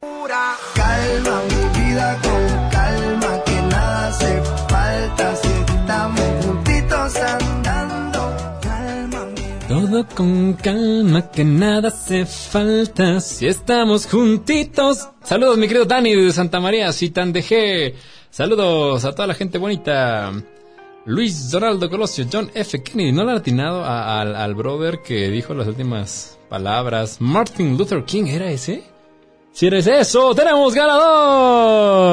Calma 0.00 1.42
mi 1.50 1.80
vida 1.80 2.16
con 2.22 2.70
calma, 2.70 3.42
que 3.44 3.62
nada 3.62 4.06
hace 4.06 4.42
falta 4.68 5.34
si 5.34 5.48
estamos 5.48 6.46
juntitos 6.46 7.16
andando. 7.16 8.36
Calma 8.62 9.24
mi 9.34 9.66
Todo 9.66 10.06
con 10.14 10.52
calma, 10.52 11.28
que 11.32 11.44
nada 11.44 11.88
hace 11.88 12.24
falta 12.24 13.20
si 13.20 13.48
estamos 13.48 14.06
juntitos. 14.06 15.08
Saludos, 15.24 15.58
mi 15.58 15.66
querido 15.66 15.86
Dani 15.86 16.14
de 16.14 16.32
Santa 16.32 16.60
María, 16.60 16.92
Citandejé. 16.92 17.96
Saludos 18.30 19.04
a 19.04 19.10
toda 19.12 19.26
la 19.26 19.34
gente 19.34 19.58
bonita. 19.58 20.32
Luis 21.08 21.50
Donaldo 21.50 21.88
Colosio, 21.88 22.26
John 22.30 22.50
F. 22.54 22.82
Kennedy. 22.82 23.12
¿No 23.12 23.24
le 23.24 23.30
han 23.32 23.38
atinado 23.38 23.82
a- 23.82 24.20
al 24.20 24.54
brother 24.54 25.00
que 25.02 25.30
dijo 25.30 25.54
las 25.54 25.66
últimas 25.66 26.38
palabras? 26.50 27.16
Martin 27.20 27.78
Luther 27.78 28.04
King, 28.04 28.26
¿era 28.26 28.50
ese? 28.50 28.84
Si 29.52 29.66
eres 29.66 29.86
eso, 29.86 30.34
tenemos 30.34 30.74
ganador. 30.74 32.04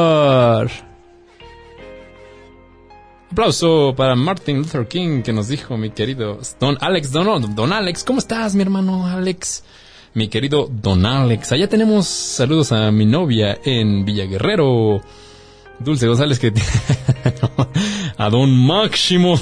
Aplauso 3.31 3.93
para 3.97 4.15
Martin 4.15 4.59
Luther 4.59 4.87
King 4.87 5.21
que 5.23 5.33
nos 5.33 5.49
dijo 5.49 5.75
mi 5.77 5.89
querido 5.89 6.39
Don 6.57 6.77
Alex. 6.79 7.11
Don, 7.11 7.53
Don 7.53 7.73
Alex, 7.73 8.05
¿cómo 8.05 8.19
estás 8.19 8.55
mi 8.55 8.61
hermano 8.61 9.05
Alex? 9.07 9.65
Mi 10.13 10.29
querido 10.29 10.69
Don 10.71 11.05
Alex. 11.05 11.51
Allá 11.51 11.67
tenemos 11.67 12.07
saludos 12.07 12.71
a 12.71 12.89
mi 12.91 13.05
novia 13.05 13.59
en 13.65 14.05
Villaguerrero. 14.05 15.01
Dulce 15.79 16.07
González 16.07 16.39
que... 16.39 16.53
a 18.17 18.29
Don 18.29 18.55
Máximo. 18.55 19.39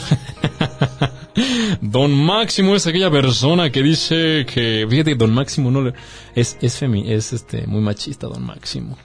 Don 1.82 2.12
Máximo 2.14 2.76
es 2.76 2.88
aquella 2.88 3.10
persona 3.12 3.70
que 3.72 3.82
dice 3.82 4.46
que... 4.46 4.86
Fíjate 4.90 5.16
Don 5.16 5.34
Máximo 5.34 5.72
no 5.72 5.82
le... 5.82 5.94
Es, 6.36 6.58
es, 6.62 6.78
femi, 6.78 7.12
es 7.12 7.34
este, 7.34 7.68
muy 7.68 7.82
machista 7.82 8.28
Don 8.28 8.44
Máximo. 8.44 8.98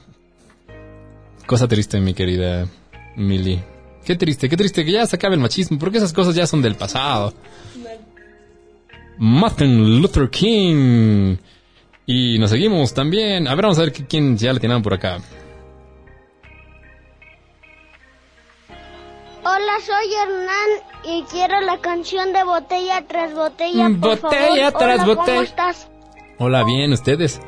Cosa 1.46 1.66
triste, 1.66 2.00
mi 2.00 2.14
querida 2.14 2.68
Millie. 3.16 3.62
Qué 4.04 4.16
triste, 4.16 4.48
qué 4.48 4.56
triste 4.56 4.84
que 4.84 4.92
ya 4.92 5.06
se 5.06 5.16
acabe 5.16 5.34
el 5.34 5.40
machismo, 5.40 5.78
porque 5.78 5.98
esas 5.98 6.12
cosas 6.12 6.34
ya 6.34 6.46
son 6.46 6.62
del 6.62 6.76
pasado. 6.76 7.34
Martin 9.18 10.00
Luther 10.00 10.30
King. 10.30 11.36
Y 12.06 12.38
nos 12.38 12.50
seguimos 12.50 12.94
también. 12.94 13.46
A 13.46 13.54
ver, 13.54 13.64
vamos 13.64 13.78
a 13.78 13.82
ver 13.82 13.92
quién 13.92 14.38
ya 14.38 14.52
le 14.52 14.60
tienen 14.60 14.80
por 14.80 14.94
acá. 14.94 15.18
Hola, 19.78 19.86
soy 19.86 20.14
Hernán 20.14 20.68
y 21.04 21.22
quiero 21.30 21.60
la 21.60 21.78
canción 21.78 22.32
de 22.32 22.42
botella 22.42 23.04
tras 23.06 23.32
botella. 23.34 23.88
Por 24.00 24.20
Botella 24.20 24.70
favor. 24.72 24.78
tras 24.78 25.00
Hola, 25.00 25.06
botella. 25.14 25.24
¿Cómo 25.26 25.42
estás? 25.42 25.90
Hola, 26.38 26.64
bien, 26.64 26.92
¿ustedes? 26.92 27.40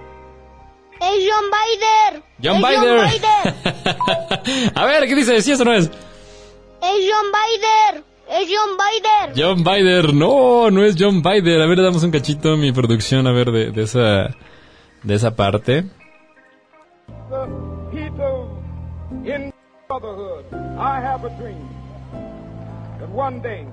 Es 1.01 1.29
John 1.29 1.45
Bider. 1.51 2.23
John 2.43 2.57
Es 2.57 2.69
Bider. 2.69 3.01
John 3.01 3.55
Bider. 3.65 4.73
a 4.77 4.85
ver, 4.85 5.09
¿qué 5.09 5.15
dice? 5.15 5.41
¿Sí 5.43 5.53
eso 5.53 5.65
no 5.65 5.73
es? 5.73 5.87
Es 5.87 5.91
John 7.11 7.27
Bider. 7.33 8.05
Es 8.29 8.49
John 8.49 8.77
Bider. 8.79 9.35
John 9.37 9.65
Bider. 9.65 10.15
No, 10.15 10.71
no 10.71 10.85
es 10.85 10.95
John 10.99 11.23
Bider. 11.23 11.61
A 11.61 11.67
ver, 11.67 11.83
damos 11.83 12.03
un 12.05 12.11
cachito 12.13 12.57
mi 12.57 12.71
producción, 12.73 13.27
a 13.27 13.33
ver, 13.33 13.51
de, 13.51 13.71
de 13.73 13.83
esa... 13.83 14.37
De 15.03 15.15
esa 15.15 15.35
parte. 15.35 15.85
the 17.31 17.47
people 17.91 18.51
in 19.25 19.51
brotherhood. 19.89 20.45
I 20.79 21.01
have 21.01 21.25
a 21.25 21.31
dream 21.39 21.80
that 23.01 23.09
one 23.11 23.41
day, 23.41 23.65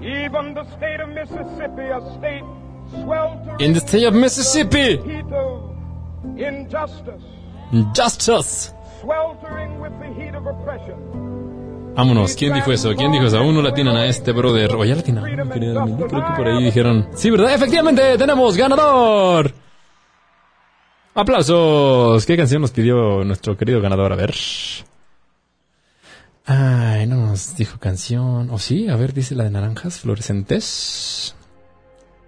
even 0.00 0.54
the 0.54 0.64
state 0.76 1.00
of 1.00 1.08
Mississippi, 1.10 1.86
a 1.90 2.00
state 2.18 2.44
sweltering 3.02 3.60
In 3.60 3.72
the 3.72 3.80
state 3.80 4.06
of 4.06 4.14
Mississippi. 4.14 4.96
heat 4.98 5.32
of 5.32 6.38
injustice, 6.38 7.22
Justice. 7.94 8.72
sweltering 9.00 9.80
with 9.80 9.92
the 10.00 10.08
heat 10.14 10.34
of 10.34 10.46
oppression. 10.46 10.96
Vámonos, 11.96 12.36
¿quién 12.36 12.52
dijo 12.52 12.70
eso? 12.72 12.94
¿Quién 12.94 13.10
dijo 13.10 13.24
eso? 13.24 13.38
Aún 13.38 13.54
no 13.54 13.62
la 13.62 13.72
tienen 13.72 13.96
a 13.96 14.04
este 14.04 14.32
brother. 14.32 14.74
O 14.74 14.84
ya 14.84 14.94
la 14.96 15.02
tienen, 15.02 15.24
mi 15.24 15.48
querida 15.48 15.82
Mili. 15.84 15.96
Creo 15.96 16.26
que 16.26 16.32
por 16.36 16.46
ahí 16.46 16.62
dijeron. 16.64 17.08
Sí, 17.14 17.30
¿verdad? 17.30 17.54
Efectivamente, 17.54 18.18
tenemos 18.18 18.54
ganador. 18.56 19.50
Aplausos. 21.14 22.26
¿Qué 22.26 22.36
canción 22.36 22.60
nos 22.60 22.70
pidió 22.70 23.24
nuestro 23.24 23.56
querido 23.56 23.80
ganador? 23.80 24.12
A 24.12 24.16
ver. 24.16 24.34
Ay, 26.46 27.06
no 27.08 27.16
nos 27.26 27.56
dijo 27.56 27.78
canción. 27.78 28.50
¿O 28.50 28.58
sí? 28.58 28.88
A 28.88 28.96
ver, 28.96 29.12
dice 29.12 29.34
la 29.34 29.44
de 29.44 29.50
naranjas 29.50 29.98
fluorescentes. 29.98 31.34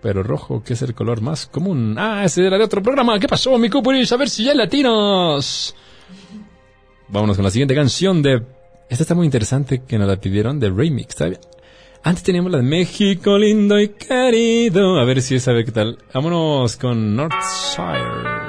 Pero 0.02 0.22
rojo, 0.22 0.62
que 0.62 0.74
es 0.74 0.83
el 0.83 0.94
color 0.94 1.20
más 1.20 1.46
común. 1.46 1.96
Ah, 1.98 2.24
ese 2.24 2.46
era 2.46 2.59
de 2.59 2.64
otro 2.64 2.83
programa. 2.83 3.18
¿Qué 3.18 3.28
pasó, 3.28 3.57
mi 3.59 3.70
Cupuris? 3.70 4.12
A 4.12 4.16
ver 4.16 4.28
si 4.28 4.44
ya 4.44 4.52
hay 4.52 4.57
latinos. 4.57 5.74
Vámonos 7.09 7.37
con 7.37 7.44
la 7.44 7.50
siguiente 7.50 7.74
canción 7.74 8.22
de... 8.22 8.42
Esta 8.88 9.02
está 9.04 9.14
muy 9.14 9.26
interesante 9.26 9.83
que 9.87 9.98
nos 9.98 10.09
la 10.09 10.16
pidieron 10.16 10.59
de 10.59 10.70
remix. 10.70 11.14
¿sabe? 11.14 11.38
Antes 12.02 12.22
teníamos 12.22 12.50
la 12.50 12.59
de 12.59 12.64
México 12.64 13.38
lindo 13.38 13.78
y 13.78 13.88
querido. 13.88 14.98
A 14.98 15.04
ver 15.04 15.22
si 15.22 15.38
sabe 15.40 15.64
qué 15.64 15.72
tal. 15.72 15.98
Vámonos 16.12 16.76
con 16.76 17.16
Northshire. 17.16 18.47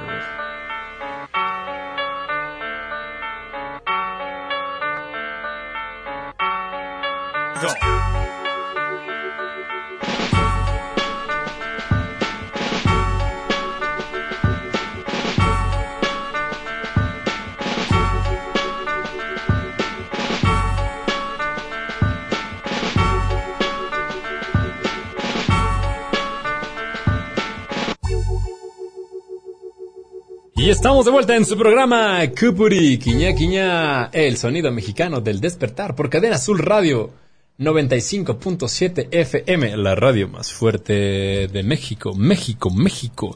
Y 30.55 30.69
estamos 30.69 31.03
de 31.05 31.11
vuelta 31.11 31.35
en 31.35 31.45
su 31.45 31.57
programa 31.57 32.21
Cupuri, 32.37 32.97
Quiña 32.99 33.33
Quiña, 33.33 34.05
el 34.13 34.37
sonido 34.37 34.71
mexicano 34.71 35.19
del 35.19 35.41
despertar 35.41 35.95
por 35.95 36.09
Cadena 36.09 36.35
Azul 36.35 36.59
Radio 36.59 37.11
95.7 37.59 39.09
FM, 39.11 39.75
la 39.75 39.93
radio 39.93 40.29
más 40.29 40.53
fuerte 40.53 41.49
de 41.49 41.61
México, 41.61 42.15
México, 42.15 42.69
México. 42.69 43.35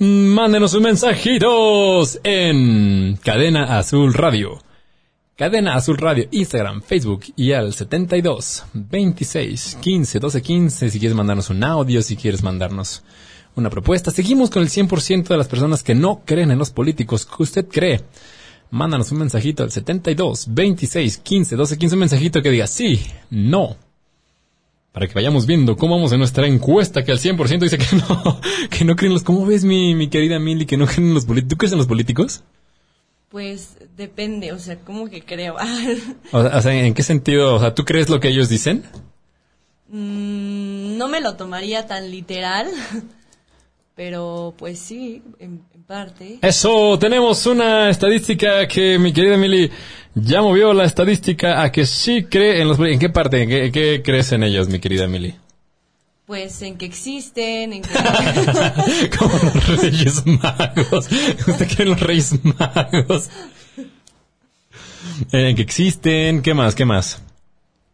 Mándenos 0.00 0.72
sus 0.72 0.82
mensajitos 0.82 2.20
en 2.24 3.16
Cadena 3.16 3.78
Azul 3.78 4.12
Radio. 4.12 4.58
Cadena 5.34 5.76
Azul 5.76 5.96
Radio, 5.96 6.28
Instagram, 6.30 6.82
Facebook 6.82 7.24
y 7.36 7.52
al 7.52 7.72
72 7.72 8.64
26 8.74 9.78
15 9.80 10.18
12 10.18 10.42
15 10.42 10.90
si 10.90 10.98
quieres 10.98 11.16
mandarnos 11.16 11.48
un 11.48 11.64
audio, 11.64 12.02
si 12.02 12.16
quieres 12.16 12.42
mandarnos 12.42 13.02
una 13.54 13.70
propuesta. 13.70 14.10
Seguimos 14.10 14.50
con 14.50 14.62
el 14.62 14.68
100% 14.68 15.26
de 15.26 15.36
las 15.38 15.48
personas 15.48 15.82
que 15.82 15.94
no 15.94 16.20
creen 16.26 16.50
en 16.50 16.58
los 16.58 16.70
políticos. 16.70 17.24
¿Qué 17.24 17.42
usted 17.42 17.66
cree? 17.66 18.02
Mándanos 18.70 19.10
un 19.12 19.18
mensajito 19.18 19.62
al 19.62 19.70
72 19.70 20.46
26 20.50 21.18
15 21.18 21.56
12 21.56 21.78
15, 21.78 21.94
un 21.94 22.00
mensajito 22.00 22.42
que 22.42 22.50
diga 22.50 22.66
sí, 22.66 23.00
no. 23.30 23.76
Para 24.92 25.06
que 25.06 25.14
vayamos 25.14 25.46
viendo 25.46 25.76
cómo 25.76 25.96
vamos 25.96 26.12
en 26.12 26.18
nuestra 26.18 26.46
encuesta, 26.46 27.04
que 27.04 27.12
al 27.12 27.18
100% 27.18 27.60
dice 27.60 27.78
que 27.78 27.96
no, 28.08 28.40
que 28.70 28.84
no 28.84 28.96
creen 28.96 29.12
en 29.12 29.14
los... 29.14 29.22
¿Cómo 29.22 29.46
ves, 29.46 29.64
mi, 29.64 29.94
mi 29.94 30.08
querida 30.08 30.38
Milly, 30.38 30.66
que 30.66 30.76
no 30.76 30.86
creen 30.86 31.08
en 31.08 31.14
los 31.14 31.24
políticos? 31.24 31.50
¿Tú 31.50 31.56
crees 31.56 31.72
en 31.72 31.78
los 31.78 31.86
políticos? 31.86 32.42
Pues 33.28 33.76
depende, 33.96 34.52
o 34.52 34.58
sea, 34.58 34.78
¿cómo 34.80 35.08
que 35.08 35.22
creo? 35.22 35.56
O 36.32 36.60
sea, 36.62 36.74
¿en 36.74 36.94
qué 36.94 37.02
sentido? 37.02 37.56
O 37.56 37.60
sea, 37.60 37.74
¿tú 37.74 37.84
crees 37.84 38.08
lo 38.08 38.20
que 38.20 38.28
ellos 38.28 38.48
dicen? 38.48 38.84
Mm, 39.88 40.96
no 40.96 41.08
me 41.08 41.20
lo 41.20 41.36
tomaría 41.36 41.86
tan 41.86 42.10
literal, 42.10 42.68
pero 43.94 44.54
pues 44.56 44.78
sí, 44.78 45.22
en 45.38 45.62
parte. 45.88 46.38
Eso, 46.42 46.98
tenemos 46.98 47.46
una 47.46 47.90
estadística 47.90 48.68
que 48.68 48.98
mi 48.98 49.12
querida 49.12 49.34
Emily 49.34 49.70
ya 50.14 50.42
movió 50.42 50.72
la 50.72 50.84
estadística 50.84 51.62
a 51.62 51.72
que 51.72 51.86
sí 51.86 52.24
cree 52.24 52.60
en 52.60 52.68
los... 52.68 52.78
¿En 52.78 52.98
qué 52.98 53.08
parte? 53.08 53.42
¿En 53.42 53.48
qué, 53.48 53.64
en 53.66 53.72
qué 53.72 54.02
crees 54.04 54.30
en 54.32 54.44
ellos, 54.44 54.68
mi 54.68 54.78
querida 54.78 55.04
Emily? 55.04 55.34
Pues 56.26 56.62
en 56.62 56.76
que 56.76 56.84
existen, 56.84 57.72
en 57.72 57.82
que... 57.82 57.88
Como 59.18 59.32
los 59.32 59.80
Reyes 59.80 60.26
Magos. 60.26 61.08
¿Usted 61.46 61.68
cree 61.68 61.82
en 61.84 61.88
los 61.88 62.00
Reyes 62.00 62.44
Magos? 62.44 63.30
En 65.32 65.56
que 65.56 65.62
existen, 65.62 66.42
¿qué 66.42 66.54
más? 66.54 66.74
¿Qué 66.74 66.84
más? 66.84 67.22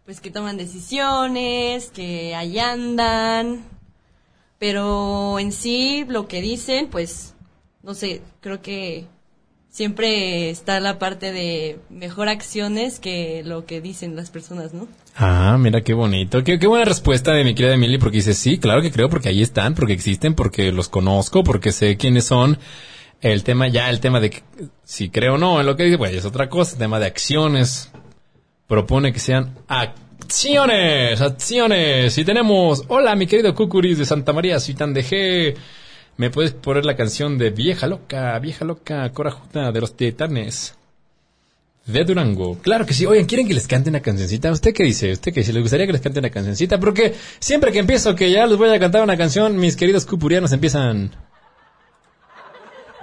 pues 0.04 0.20
que 0.20 0.30
toman 0.30 0.58
decisiones, 0.58 1.90
que 1.90 2.34
ahí 2.34 2.58
andan, 2.58 3.64
pero 4.58 5.38
en 5.38 5.50
sí 5.50 6.04
lo 6.06 6.28
que 6.28 6.42
dicen, 6.42 6.88
pues, 6.88 7.33
no 7.84 7.94
sé, 7.94 8.22
creo 8.40 8.62
que 8.62 9.06
siempre 9.68 10.50
está 10.50 10.80
la 10.80 10.98
parte 10.98 11.32
de 11.32 11.78
mejor 11.90 12.28
acciones 12.28 12.98
que 12.98 13.42
lo 13.44 13.66
que 13.66 13.80
dicen 13.80 14.16
las 14.16 14.30
personas, 14.30 14.72
¿no? 14.72 14.88
Ah, 15.16 15.56
mira 15.58 15.82
qué 15.82 15.92
bonito. 15.92 16.42
Qué, 16.42 16.58
qué 16.58 16.66
buena 16.66 16.86
respuesta 16.86 17.32
de 17.32 17.44
mi 17.44 17.54
querida 17.54 17.74
Emily, 17.74 17.98
porque 17.98 18.18
dice, 18.18 18.34
sí, 18.34 18.58
claro 18.58 18.80
que 18.80 18.90
creo, 18.90 19.08
porque 19.08 19.28
ahí 19.28 19.42
están, 19.42 19.74
porque 19.74 19.92
existen, 19.92 20.34
porque 20.34 20.72
los 20.72 20.88
conozco, 20.88 21.44
porque 21.44 21.72
sé 21.72 21.96
quiénes 21.96 22.24
son. 22.24 22.58
El 23.20 23.42
tema, 23.42 23.68
ya 23.68 23.90
el 23.90 24.00
tema 24.00 24.20
de 24.20 24.30
que, 24.30 24.42
si 24.82 25.08
creo 25.08 25.34
o 25.34 25.38
no 25.38 25.60
en 25.60 25.66
lo 25.66 25.76
que 25.76 25.84
dice, 25.84 25.98
pues 25.98 26.14
es 26.14 26.24
otra 26.24 26.48
cosa. 26.48 26.72
El 26.72 26.78
tema 26.78 26.98
de 26.98 27.06
acciones. 27.06 27.90
Propone 28.66 29.12
que 29.12 29.18
sean 29.18 29.58
acciones, 29.68 31.20
acciones. 31.20 32.16
Y 32.16 32.24
tenemos, 32.24 32.84
hola 32.88 33.14
mi 33.14 33.26
querido 33.26 33.54
Cucuris 33.54 33.98
de 33.98 34.06
Santa 34.06 34.32
María, 34.32 34.56
G. 34.56 35.54
¿Me 36.16 36.30
puedes 36.30 36.52
poner 36.52 36.84
la 36.84 36.96
canción 36.96 37.38
de 37.38 37.50
Vieja 37.50 37.86
Loca, 37.86 38.38
Vieja 38.38 38.64
Loca, 38.64 39.10
Corajuda 39.12 39.72
de 39.72 39.80
los 39.80 39.96
Titanes? 39.96 40.74
De 41.86 42.04
Durango. 42.04 42.56
Claro 42.58 42.86
que 42.86 42.94
sí. 42.94 43.04
Oigan, 43.04 43.26
¿quieren 43.26 43.46
que 43.46 43.54
les 43.54 43.66
cante 43.66 43.90
una 43.90 44.00
cancioncita? 44.00 44.50
¿Usted 44.50 44.72
qué 44.72 44.84
dice? 44.84 45.12
¿Usted 45.12 45.34
qué 45.34 45.40
dice? 45.40 45.52
¿Les 45.52 45.62
gustaría 45.62 45.86
que 45.86 45.92
les 45.92 46.00
cante 46.00 46.20
una 46.20 46.30
cancioncita? 46.30 46.78
Porque 46.78 47.14
siempre 47.40 47.72
que 47.72 47.80
empiezo 47.80 48.14
que 48.14 48.30
ya 48.30 48.46
les 48.46 48.56
voy 48.56 48.70
a 48.70 48.78
cantar 48.78 49.02
una 49.02 49.16
canción, 49.16 49.56
mis 49.56 49.76
queridos 49.76 50.06
cupurianos 50.06 50.52
empiezan... 50.52 51.10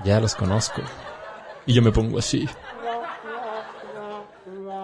Ya 0.04 0.19
los 0.19 0.34
conozco. 0.34 0.82
Y 1.67 1.74
yo 1.74 1.84
me 1.84 1.91
pongo 1.91 2.17
así. 2.17 2.47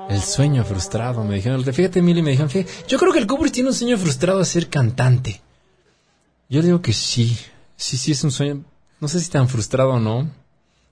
El 0.09 0.21
sueño 0.21 0.63
frustrado, 0.63 1.23
me 1.23 1.35
dijeron. 1.35 1.63
Fíjate, 1.63 2.01
Mili, 2.01 2.21
me 2.21 2.31
dijeron, 2.31 2.49
fíjate, 2.49 2.71
yo 2.87 2.99
creo 2.99 3.11
que 3.11 3.19
el 3.19 3.27
Kubrick 3.27 3.53
tiene 3.53 3.69
un 3.69 3.75
sueño 3.75 3.97
frustrado 3.97 4.39
de 4.39 4.45
ser 4.45 4.69
cantante. 4.69 5.41
Yo 6.49 6.61
digo 6.61 6.81
que 6.81 6.93
sí. 6.93 7.37
Sí, 7.77 7.97
sí, 7.97 8.11
es 8.11 8.23
un 8.23 8.31
sueño. 8.31 8.63
No 8.99 9.07
sé 9.07 9.19
si 9.19 9.29
tan 9.29 9.47
frustrado 9.47 9.91
o 9.91 9.99
no. 9.99 10.29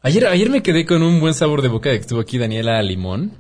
Ayer, 0.02 0.28
ayer 0.28 0.50
me 0.50 0.62
quedé 0.64 0.86
con 0.86 1.02
un 1.02 1.20
buen 1.20 1.34
sabor 1.34 1.62
de 1.62 1.68
boca 1.68 1.90
de 1.90 1.96
que 1.98 2.02
estuvo 2.02 2.20
aquí 2.22 2.38
Daniela 2.38 2.82
Limón. 2.82 3.32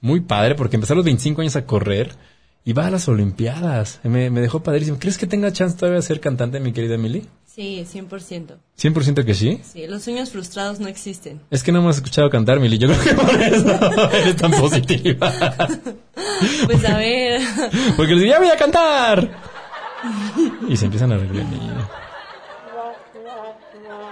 Muy 0.00 0.20
padre, 0.20 0.56
porque 0.56 0.76
empezó 0.76 0.94
a 0.94 0.96
los 0.96 1.04
25 1.04 1.40
años 1.40 1.56
a 1.56 1.66
correr 1.66 2.16
y 2.64 2.72
va 2.72 2.86
a 2.86 2.90
las 2.90 3.08
Olimpiadas. 3.08 4.00
Me, 4.02 4.28
me 4.30 4.40
dejó 4.40 4.62
padrísimo. 4.62 4.98
¿Crees 4.98 5.18
que 5.18 5.26
tenga 5.26 5.52
chance 5.52 5.76
todavía 5.76 6.00
de 6.00 6.02
ser 6.06 6.20
cantante, 6.20 6.58
mi 6.58 6.72
querida 6.72 6.96
Emily? 6.96 7.26
Sí, 7.46 7.84
100%. 7.92 8.56
¿100% 8.80 9.24
que 9.24 9.34
sí? 9.34 9.60
Sí, 9.62 9.86
los 9.86 10.02
sueños 10.02 10.30
frustrados 10.30 10.80
no 10.80 10.88
existen. 10.88 11.40
Es 11.50 11.62
que 11.62 11.72
no 11.72 11.80
hemos 11.80 11.96
escuchado 11.96 12.30
cantar, 12.30 12.60
Mili. 12.60 12.78
Yo 12.78 12.88
creo 12.88 13.02
que 13.02 13.14
por 13.14 13.42
eso 13.42 14.10
eres 14.12 14.36
tan 14.36 14.50
positiva. 14.52 15.32
pues 16.66 16.84
a 16.84 16.96
ver. 16.96 17.40
Porque 17.96 18.14
les 18.14 18.22
digo, 18.22 18.34
ya 18.34 18.38
voy 18.38 18.48
a 18.50 18.56
cantar. 18.56 19.30
Y 20.68 20.76
se 20.76 20.86
empiezan 20.86 21.12
a 21.12 21.18
reír 21.18 21.44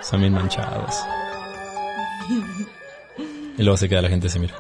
Son 0.02 0.20
bien 0.20 0.32
manchados. 0.32 0.94
Y 3.56 3.62
luego 3.62 3.76
se 3.76 3.88
queda 3.88 4.02
la 4.02 4.08
gente 4.08 4.28
se 4.28 4.38
mira. 4.38 4.54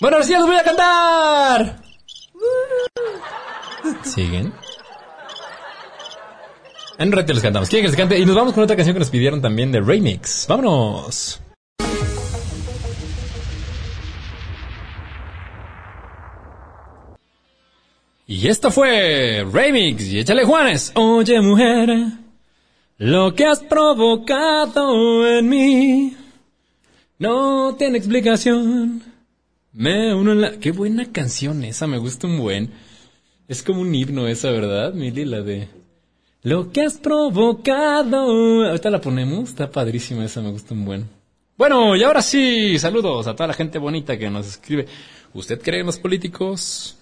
Bueno, 0.00 0.16
ahora 0.16 0.26
sí 0.26 0.34
voy 0.34 0.56
a 0.56 0.62
cantar. 0.62 1.82
¿Siguen? 4.02 4.52
En 6.98 7.08
un 7.08 7.12
rato 7.12 7.32
les 7.32 7.42
cantamos. 7.42 7.68
¿Quieren 7.68 7.84
que 7.84 7.88
les 7.88 7.96
cante? 7.96 8.18
Y 8.18 8.26
nos 8.26 8.34
vamos 8.34 8.52
con 8.52 8.62
otra 8.64 8.76
canción 8.76 8.94
que 8.94 9.00
nos 9.00 9.10
pidieron 9.10 9.40
también 9.40 9.72
de 9.72 9.80
Remix. 9.80 10.46
¡Vámonos! 10.48 11.40
Y 18.26 18.46
esto 18.48 18.70
fue 18.70 19.44
Remix 19.50 20.04
y 20.04 20.20
échale 20.20 20.44
Juanes. 20.44 20.92
Oye 20.94 21.40
mujer, 21.40 21.90
lo 23.00 23.34
que 23.34 23.46
has 23.46 23.60
provocado 23.60 25.26
en 25.26 25.48
mí 25.48 26.16
no 27.18 27.74
tiene 27.76 27.96
explicación. 27.96 29.02
Me 29.72 30.12
uno 30.14 30.32
en 30.32 30.40
la... 30.42 30.58
Qué 30.58 30.70
buena 30.70 31.10
canción 31.10 31.64
esa, 31.64 31.86
me 31.86 31.96
gusta 31.96 32.26
un 32.26 32.38
buen. 32.38 32.70
Es 33.48 33.62
como 33.62 33.80
un 33.80 33.94
himno 33.94 34.28
esa, 34.28 34.50
¿verdad, 34.50 34.92
Mili? 34.92 35.24
La 35.24 35.40
de... 35.40 35.68
Lo 36.42 36.72
que 36.72 36.82
has 36.82 36.98
provocado. 36.98 38.66
Ahorita 38.66 38.90
la 38.90 39.00
ponemos, 39.00 39.48
está 39.48 39.70
padrísima 39.70 40.26
esa, 40.26 40.42
me 40.42 40.50
gusta 40.50 40.74
un 40.74 40.84
buen. 40.84 41.08
Bueno, 41.56 41.96
y 41.96 42.02
ahora 42.02 42.20
sí, 42.20 42.78
saludos 42.78 43.26
a 43.26 43.34
toda 43.34 43.46
la 43.46 43.54
gente 43.54 43.78
bonita 43.78 44.18
que 44.18 44.28
nos 44.28 44.46
escribe. 44.46 44.86
¿Usted 45.32 45.58
cree 45.62 45.80
en 45.80 45.86
los 45.86 45.98
políticos? 45.98 46.98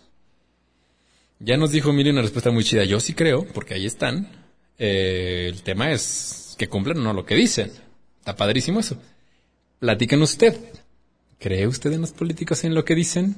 Ya 1.40 1.56
nos 1.56 1.72
dijo 1.72 1.92
Mili 1.92 2.11
una 2.11 2.22
respuesta 2.22 2.52
muy 2.52 2.62
chida. 2.62 2.84
Yo 2.84 3.00
sí 3.00 3.14
creo, 3.14 3.44
porque 3.52 3.74
ahí 3.74 3.84
están. 3.84 4.47
Eh, 4.78 5.48
el 5.52 5.62
tema 5.62 5.90
es 5.90 6.54
que 6.56 6.68
cumplen 6.68 6.98
o 6.98 7.02
no 7.02 7.12
lo 7.12 7.26
que 7.26 7.34
dicen. 7.34 7.72
Está 8.20 8.36
padrísimo 8.36 8.80
eso. 8.80 8.96
Platiquen 9.80 10.22
usted. 10.22 10.56
¿Cree 11.38 11.66
usted 11.66 11.92
en 11.92 12.00
los 12.00 12.12
políticos 12.12 12.64
en 12.64 12.74
lo 12.74 12.84
que 12.84 12.94
dicen? 12.94 13.36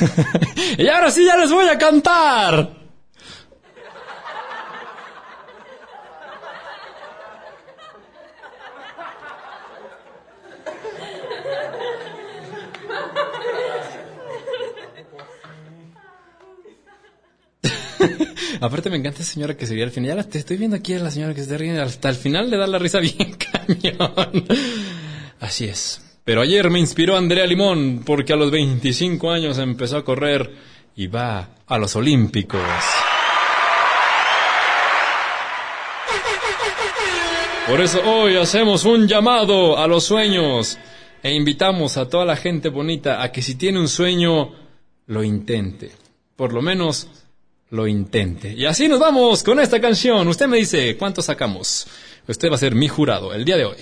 y 0.78 0.88
ahora 0.88 1.10
sí 1.10 1.24
ya 1.24 1.36
les 1.36 1.50
voy 1.50 1.68
a 1.68 1.78
cantar. 1.78 2.79
Aparte 18.60 18.90
me 18.90 18.96
encanta 18.98 19.22
esa 19.22 19.32
señora 19.32 19.56
que 19.56 19.66
se 19.66 19.74
ve 19.74 19.82
al 19.82 19.90
final. 19.90 20.08
Ya 20.08 20.14
la 20.16 20.24
te 20.24 20.38
estoy 20.38 20.58
viendo 20.58 20.76
aquí 20.76 20.92
a 20.92 20.98
la 20.98 21.10
señora 21.10 21.32
que 21.32 21.40
se 21.40 21.44
está 21.44 21.56
riendo. 21.56 21.82
Hasta 21.82 22.10
el 22.10 22.16
final 22.16 22.50
le 22.50 22.58
da 22.58 22.66
la 22.66 22.78
risa 22.78 23.00
bien 23.00 23.36
cañón. 23.38 24.44
Así 25.40 25.64
es. 25.64 26.02
Pero 26.24 26.42
ayer 26.42 26.68
me 26.68 26.78
inspiró 26.78 27.16
Andrea 27.16 27.46
Limón 27.46 28.02
porque 28.04 28.34
a 28.34 28.36
los 28.36 28.50
25 28.50 29.30
años 29.30 29.58
empezó 29.58 29.96
a 29.96 30.04
correr 30.04 30.50
y 30.94 31.06
va 31.06 31.48
a 31.66 31.78
los 31.78 31.96
Olímpicos. 31.96 32.60
Por 37.66 37.80
eso 37.80 38.02
hoy 38.04 38.36
hacemos 38.36 38.84
un 38.84 39.08
llamado 39.08 39.78
a 39.78 39.86
los 39.86 40.04
sueños 40.04 40.76
e 41.22 41.32
invitamos 41.32 41.96
a 41.96 42.08
toda 42.08 42.24
la 42.24 42.36
gente 42.36 42.68
bonita 42.68 43.22
a 43.22 43.32
que 43.32 43.40
si 43.40 43.54
tiene 43.54 43.78
un 43.78 43.88
sueño, 43.88 44.52
lo 45.06 45.24
intente. 45.24 45.92
Por 46.36 46.52
lo 46.52 46.60
menos 46.60 47.08
lo 47.70 47.86
intente. 47.86 48.52
Y 48.52 48.66
así 48.66 48.88
nos 48.88 48.98
vamos 48.98 49.42
con 49.42 49.60
esta 49.60 49.80
canción. 49.80 50.26
Usted 50.28 50.46
me 50.46 50.58
dice, 50.58 50.96
¿cuánto 50.96 51.22
sacamos? 51.22 51.86
Usted 52.26 52.50
va 52.50 52.56
a 52.56 52.58
ser 52.58 52.74
mi 52.74 52.88
jurado 52.88 53.32
el 53.32 53.44
día 53.44 53.56
de 53.56 53.64
hoy. 53.64 53.78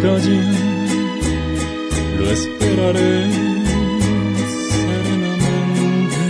Cerca 0.00 0.18
lo 2.18 2.30
esperaré 2.30 3.30
serenamente. 4.70 6.24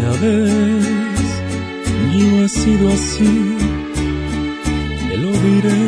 Ya 0.00 0.10
ves, 0.22 1.30
yo 2.12 2.26
he 2.44 2.48
sido 2.48 2.88
así, 2.92 3.56
te 5.08 5.16
lo 5.16 5.30
diré 5.32 5.82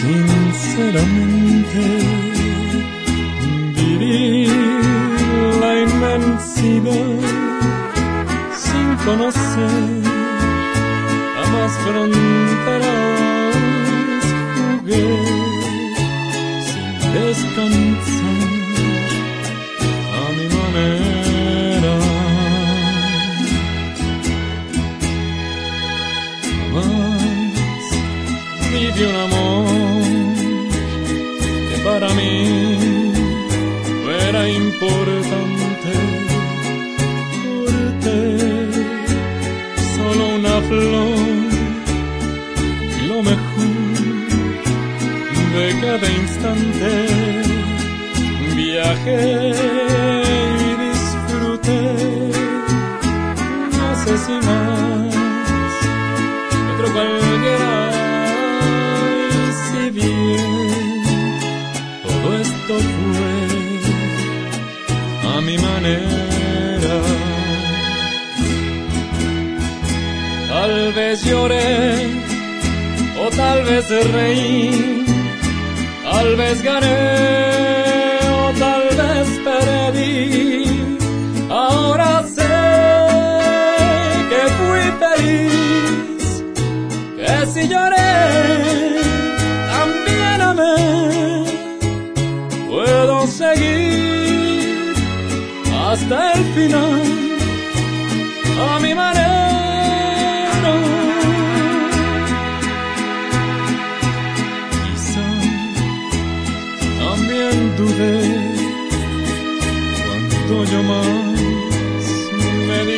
sinceramente. 0.00 1.82
Vivir 3.76 4.50
la 5.60 5.72
inmensidad 5.80 7.22
conocer 9.04 10.02
jamás 11.34 11.72
fronteras 11.84 12.31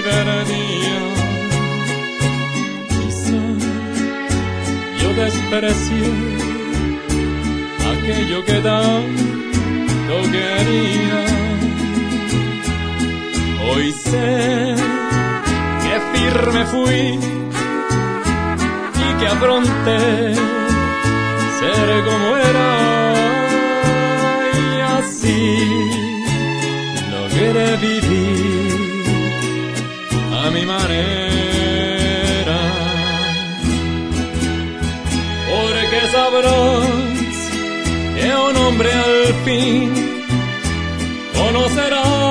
divertía. 0.05 1.01
Quizá 2.89 3.43
yo 5.01 5.09
desprecié 5.15 6.13
aquello 7.93 8.45
que 8.45 8.59
tanto 8.71 10.15
quería. 10.35 11.21
Hoy 13.67 13.93
sé 13.93 14.75
que 15.83 15.95
firme 16.13 16.65
fui 16.67 17.19
y 19.05 19.09
que 19.19 19.27
afronté 19.27 20.35
ser 21.59 22.05
como 22.05 22.37
era 22.37 22.73
y 24.53 24.81
así 24.99 25.43
logré 27.11 27.77
vivir 27.79 28.84
a 30.47 30.51
mi 30.51 30.65
manera. 30.67 32.59
Porque 35.51 36.01
sabrás 36.13 37.35
que 38.17 38.29
un 38.49 38.57
hombre 38.57 38.93
al 38.93 39.35
fin 39.45 39.93
conocerás 41.35 42.24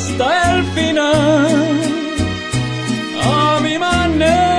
hasta 0.00 0.56
el 0.56 0.64
final, 0.72 1.80
a 3.22 3.60
mi 3.62 3.78
manera. 3.78 4.50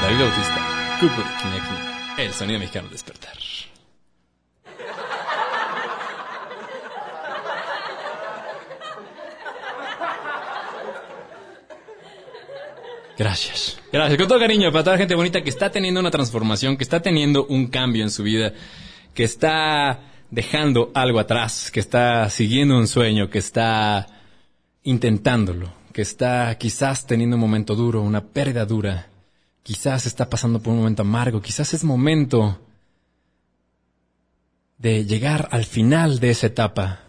David 0.00 0.20
Bautista, 0.20 0.60
Cuco 1.00 1.22
de 1.22 1.36
Kineki, 1.42 2.22
el 2.22 2.32
sonido 2.32 2.58
mexicano 2.60 2.88
despertar. 2.88 3.27
Gracias. 13.98 14.16
Con 14.16 14.28
todo 14.28 14.38
cariño 14.38 14.70
para 14.70 14.84
toda 14.84 14.94
la 14.94 15.00
gente 15.00 15.16
bonita 15.16 15.42
que 15.42 15.50
está 15.50 15.72
teniendo 15.72 15.98
una 15.98 16.12
transformación, 16.12 16.76
que 16.76 16.84
está 16.84 17.02
teniendo 17.02 17.46
un 17.46 17.66
cambio 17.66 18.04
en 18.04 18.12
su 18.12 18.22
vida, 18.22 18.52
que 19.12 19.24
está 19.24 19.98
dejando 20.30 20.92
algo 20.94 21.18
atrás, 21.18 21.72
que 21.72 21.80
está 21.80 22.30
siguiendo 22.30 22.78
un 22.78 22.86
sueño, 22.86 23.28
que 23.28 23.38
está 23.38 24.06
intentándolo, 24.84 25.72
que 25.92 26.02
está 26.02 26.56
quizás 26.58 27.08
teniendo 27.08 27.34
un 27.34 27.40
momento 27.40 27.74
duro, 27.74 28.00
una 28.00 28.22
pérdida 28.22 28.64
dura, 28.64 29.08
quizás 29.64 30.06
está 30.06 30.30
pasando 30.30 30.62
por 30.62 30.74
un 30.74 30.78
momento 30.78 31.02
amargo, 31.02 31.42
quizás 31.42 31.74
es 31.74 31.82
momento 31.82 32.60
de 34.76 35.06
llegar 35.06 35.48
al 35.50 35.64
final 35.64 36.20
de 36.20 36.30
esa 36.30 36.46
etapa, 36.46 37.00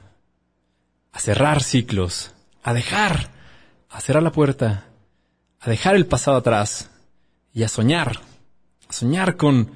a 1.11 1.19
cerrar 1.19 1.61
ciclos, 1.61 2.33
a 2.63 2.73
dejar, 2.73 3.29
a 3.91 4.01
cerrar 4.01 4.23
la 4.23 4.31
puerta, 4.31 4.88
a 5.59 5.69
dejar 5.69 5.95
el 5.95 6.05
pasado 6.05 6.37
atrás 6.37 6.89
y 7.53 7.63
a 7.63 7.67
soñar, 7.67 8.19
a 8.87 8.93
soñar 8.93 9.35
con 9.35 9.71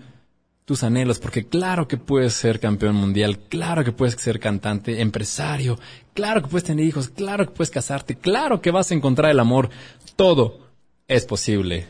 tus 0.65 0.83
anhelos, 0.83 1.19
porque 1.19 1.45
claro 1.45 1.87
que 1.87 1.97
puedes 1.97 2.33
ser 2.33 2.59
campeón 2.59 2.95
mundial, 2.95 3.37
claro 3.49 3.83
que 3.83 3.91
puedes 3.91 4.15
ser 4.15 4.39
cantante, 4.39 5.01
empresario, 5.01 5.77
claro 6.13 6.41
que 6.41 6.47
puedes 6.47 6.63
tener 6.63 6.85
hijos, 6.85 7.09
claro 7.09 7.45
que 7.45 7.51
puedes 7.51 7.69
casarte, 7.69 8.15
claro 8.15 8.61
que 8.61 8.71
vas 8.71 8.91
a 8.91 8.93
encontrar 8.93 9.31
el 9.31 9.39
amor, 9.39 9.69
todo 10.15 10.69
es 11.07 11.25
posible. 11.25 11.87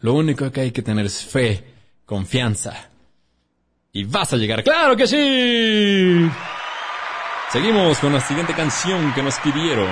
Lo 0.00 0.14
único 0.14 0.50
que 0.50 0.62
hay 0.62 0.70
que 0.72 0.82
tener 0.82 1.06
es 1.06 1.24
fe, 1.24 1.64
confianza. 2.04 2.88
Y 3.92 4.04
vas 4.04 4.32
a 4.32 4.36
llegar, 4.36 4.64
claro 4.64 4.96
que 4.96 5.06
sí. 5.06 6.28
Seguimos 7.52 7.98
con 7.98 8.12
la 8.12 8.20
siguiente 8.20 8.54
canción 8.54 9.12
que 9.12 9.22
nos 9.22 9.38
pidieron. 9.38 9.88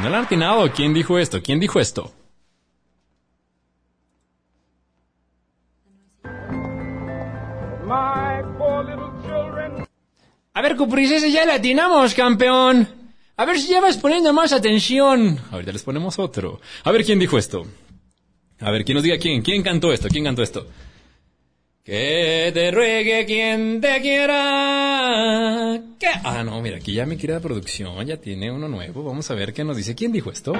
No 0.00 0.08
la 0.08 0.18
han 0.18 0.24
atinado. 0.24 0.72
¿Quién 0.72 0.94
dijo 0.94 1.18
esto? 1.18 1.42
¿Quién 1.42 1.60
dijo 1.60 1.78
esto? 1.78 2.12
A 10.54 10.60
ver, 10.62 10.76
Cuprincesa, 10.76 11.28
ya 11.28 11.44
la 11.44 11.54
atinamos, 11.54 12.14
campeón. 12.14 12.88
A 13.36 13.44
ver 13.44 13.58
si 13.58 13.68
ya 13.68 13.80
vas 13.80 13.96
poniendo 13.96 14.32
más 14.32 14.52
atención. 14.52 15.38
Ahorita 15.50 15.72
les 15.72 15.82
ponemos 15.82 16.18
otro. 16.18 16.60
A 16.84 16.90
ver, 16.92 17.04
¿quién 17.04 17.18
dijo 17.18 17.38
esto? 17.38 17.66
A 18.60 18.70
ver, 18.70 18.84
¿quién 18.84 18.94
nos 18.94 19.02
diga 19.02 19.18
quién? 19.18 19.42
¿Quién 19.42 19.62
cantó 19.62 19.92
esto? 19.92 20.08
¿Quién 20.08 20.24
cantó 20.24 20.42
esto? 20.42 20.66
Que 21.84 22.52
te 22.54 22.70
ruegue 22.70 23.26
quien 23.26 23.80
te 23.80 24.00
quiera. 24.00 25.80
¿Qué? 25.98 26.06
Ah, 26.22 26.44
no, 26.44 26.60
mira, 26.62 26.76
aquí 26.76 26.92
ya 26.92 27.04
mi 27.06 27.16
querida 27.16 27.40
producción 27.40 28.06
ya 28.06 28.18
tiene 28.18 28.52
uno 28.52 28.68
nuevo. 28.68 29.02
Vamos 29.02 29.28
a 29.32 29.34
ver 29.34 29.52
qué 29.52 29.64
nos 29.64 29.76
dice. 29.76 29.96
¿Quién 29.96 30.12
dijo 30.12 30.30
esto? 30.30 30.52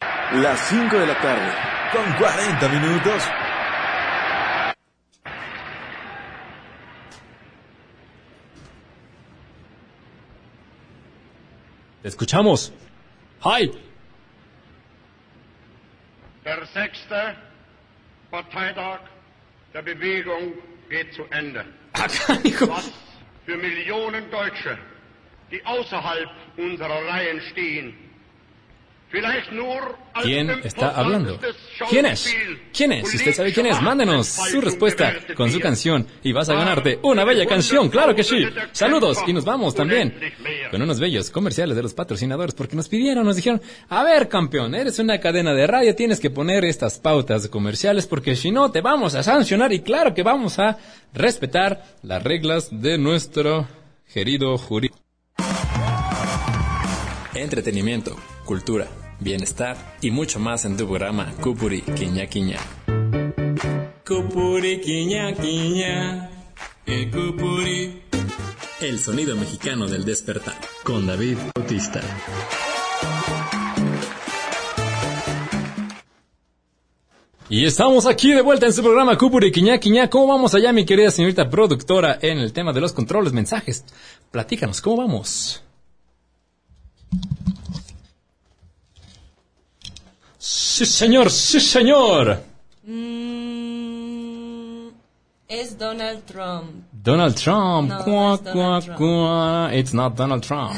Las 0.00 0.60
5 0.68 0.96
de 0.96 1.06
la 1.06 1.20
tarde, 1.20 1.52
con 1.92 2.04
40 2.18 2.68
minutos. 2.68 3.22
Te 12.02 12.08
escuchamos. 12.08 12.72
¡Hi! 13.44 13.72
sechste 16.72 17.51
Parteitag 18.32 19.00
der 19.74 19.82
Bewegung 19.82 20.54
geht 20.88 21.12
zu 21.12 21.24
Ende. 21.30 21.66
Was 21.92 22.90
für 23.44 23.56
Millionen 23.58 24.30
Deutsche, 24.30 24.78
die 25.50 25.62
außerhalb 25.66 26.30
unserer 26.56 27.06
Reihen 27.08 27.42
stehen, 27.50 27.94
¿Quién 30.22 30.50
está 30.64 30.90
hablando? 30.90 31.38
¿Quién 31.90 32.06
es? 32.06 32.34
¿Quién 32.72 32.92
es? 32.92 33.10
Si 33.10 33.16
usted 33.18 33.34
sabe 33.34 33.52
quién 33.52 33.66
es, 33.66 33.80
mándenos 33.82 34.26
su 34.26 34.60
respuesta 34.60 35.14
con 35.36 35.50
su 35.50 35.60
canción 35.60 36.06
y 36.22 36.32
vas 36.32 36.48
a 36.48 36.54
ganarte 36.54 36.98
una 37.02 37.24
bella 37.24 37.46
canción, 37.46 37.90
claro 37.90 38.14
que 38.14 38.24
sí. 38.24 38.44
Saludos 38.72 39.18
y 39.26 39.32
nos 39.32 39.44
vamos 39.44 39.74
también 39.74 40.14
con 40.70 40.80
unos 40.80 40.98
bellos 40.98 41.30
comerciales 41.30 41.76
de 41.76 41.82
los 41.82 41.92
patrocinadores 41.92 42.54
porque 42.54 42.76
nos 42.76 42.88
pidieron, 42.88 43.24
nos 43.26 43.36
dijeron, 43.36 43.60
a 43.88 44.02
ver 44.02 44.28
campeón, 44.28 44.74
eres 44.74 44.98
una 44.98 45.20
cadena 45.20 45.52
de 45.52 45.66
radio, 45.66 45.94
tienes 45.94 46.18
que 46.18 46.30
poner 46.30 46.64
estas 46.64 46.98
pautas 46.98 47.48
comerciales 47.48 48.06
porque 48.06 48.34
si 48.34 48.50
no 48.50 48.70
te 48.70 48.80
vamos 48.80 49.14
a 49.14 49.22
sancionar 49.22 49.72
y 49.72 49.80
claro 49.80 50.14
que 50.14 50.22
vamos 50.22 50.58
a 50.58 50.78
respetar 51.12 51.84
las 52.02 52.22
reglas 52.22 52.68
de 52.70 52.96
nuestro 52.96 53.68
querido 54.12 54.56
jurídico. 54.56 54.98
Entretenimiento, 57.34 58.16
cultura, 58.44 58.88
bienestar 59.22 59.76
y 60.00 60.10
mucho 60.10 60.38
más 60.38 60.64
en 60.64 60.76
tu 60.76 60.86
programa 60.86 61.32
Cupuri 61.40 61.82
Quiña 61.82 62.26
Quiña. 62.26 62.58
Cupuri 64.06 64.80
Quiña 64.80 65.32
Quiña. 65.34 66.30
El 66.86 67.10
Cupuri. 67.10 68.02
El 68.80 68.98
sonido 68.98 69.36
mexicano 69.36 69.86
del 69.86 70.04
despertar. 70.04 70.54
Con 70.82 71.06
David 71.06 71.38
Bautista. 71.54 72.00
Y 77.48 77.66
estamos 77.66 78.06
aquí 78.06 78.32
de 78.32 78.40
vuelta 78.40 78.64
en 78.64 78.72
su 78.72 78.82
programa 78.82 79.18
Cupuri 79.18 79.52
Quiña 79.52 79.78
Quiña. 79.78 80.08
¿Cómo 80.08 80.28
vamos 80.28 80.54
allá, 80.54 80.72
mi 80.72 80.86
querida 80.86 81.10
señorita 81.10 81.50
productora, 81.50 82.18
en 82.22 82.38
el 82.38 82.52
tema 82.52 82.72
de 82.72 82.80
los 82.80 82.94
controles, 82.94 83.34
mensajes? 83.34 83.84
Platícanos, 84.30 84.80
¿cómo 84.80 84.96
vamos? 84.96 85.62
Sí, 90.72 90.86
señor, 90.86 91.30
sí, 91.30 91.60
señor. 91.60 92.42
Mm, 92.84 94.88
es 95.46 95.76
Donald 95.76 96.24
Trump. 96.24 96.86
Donald 96.92 97.34
Trump. 97.34 97.90
No, 97.90 98.04
Cuá, 98.04 98.14
no 98.14 98.34
es 98.34 98.42
Donald 98.42 98.54
cuá, 98.54 98.80
Trump. 98.80 98.98
cuá. 98.98 99.70
It's 99.74 99.92
not 99.92 100.14
Donald 100.16 100.42
Trump. 100.42 100.74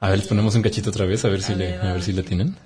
A 0.00 0.08
ver, 0.08 0.18
les 0.18 0.26
ponemos 0.26 0.54
un 0.54 0.62
cachito 0.62 0.88
otra 0.88 1.04
vez, 1.04 1.22
a 1.26 1.28
ver 1.28 1.42
si 1.42 1.54
le, 1.54 1.76
a 1.76 1.92
ver 1.92 2.02
si 2.02 2.12
le 2.14 2.22
tienen. 2.22 2.56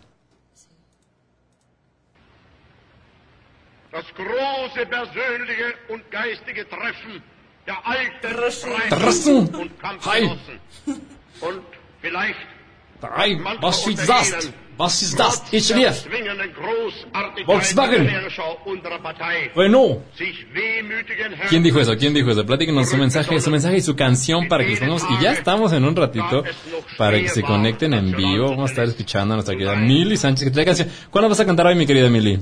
Das 3.90 4.04
große 4.14 4.86
persönliche 4.86 5.74
und 5.88 6.08
geistige 6.12 6.64
Treffen 6.68 7.20
der 7.66 7.84
alten. 7.84 8.52
Streiter 8.52 9.58
und 9.58 9.78
Kampfgenossen. 9.80 10.60
Und 11.40 11.62
vielleicht 12.00 12.38
Ei, 13.02 13.36
was 13.60 13.86
ist 13.86 14.08
das? 14.08 14.50
Was 14.78 15.02
ist 15.02 15.18
das? 15.18 15.42
Ich 15.50 15.68
Großartigkeit 15.68 17.46
Volkswagen. 17.46 18.06
Herren 18.06 18.30
¿Quién 21.48 21.62
dijo 21.64 21.80
eso? 21.80 21.96
¿Quién 21.96 22.14
dijo 22.14 22.30
eso? 22.30 22.46
Platíquenos 22.46 22.88
su 22.88 22.96
mensaje, 22.96 23.40
su 23.40 23.50
mensaje 23.50 23.78
y 23.78 23.80
su 23.80 23.96
canción 23.96 24.46
para 24.46 24.62
que 24.64 24.70
les 24.70 24.78
pongamos. 24.78 25.04
Y 25.10 25.22
ya 25.22 25.32
estamos 25.32 25.72
en 25.72 25.84
un 25.84 25.96
ratito 25.96 26.44
para 26.96 27.18
que 27.18 27.28
se 27.28 27.42
conecten 27.42 27.92
en 27.94 28.12
vivo. 28.12 28.50
Vamos 28.50 28.70
a 28.70 28.72
estar 28.72 28.84
escuchando 28.84 29.34
a 29.34 29.36
nuestra 29.38 29.56
querida 29.56 29.74
Mili 29.74 30.16
Sánchez 30.16 30.44
que 30.44 30.50
trae 30.52 30.64
canción. 30.64 30.88
¿Cuándo 31.10 31.28
vas 31.28 31.40
a 31.40 31.46
cantar 31.46 31.66
hoy, 31.66 31.74
mi 31.74 31.86
querida 31.86 32.08
Mili? 32.08 32.38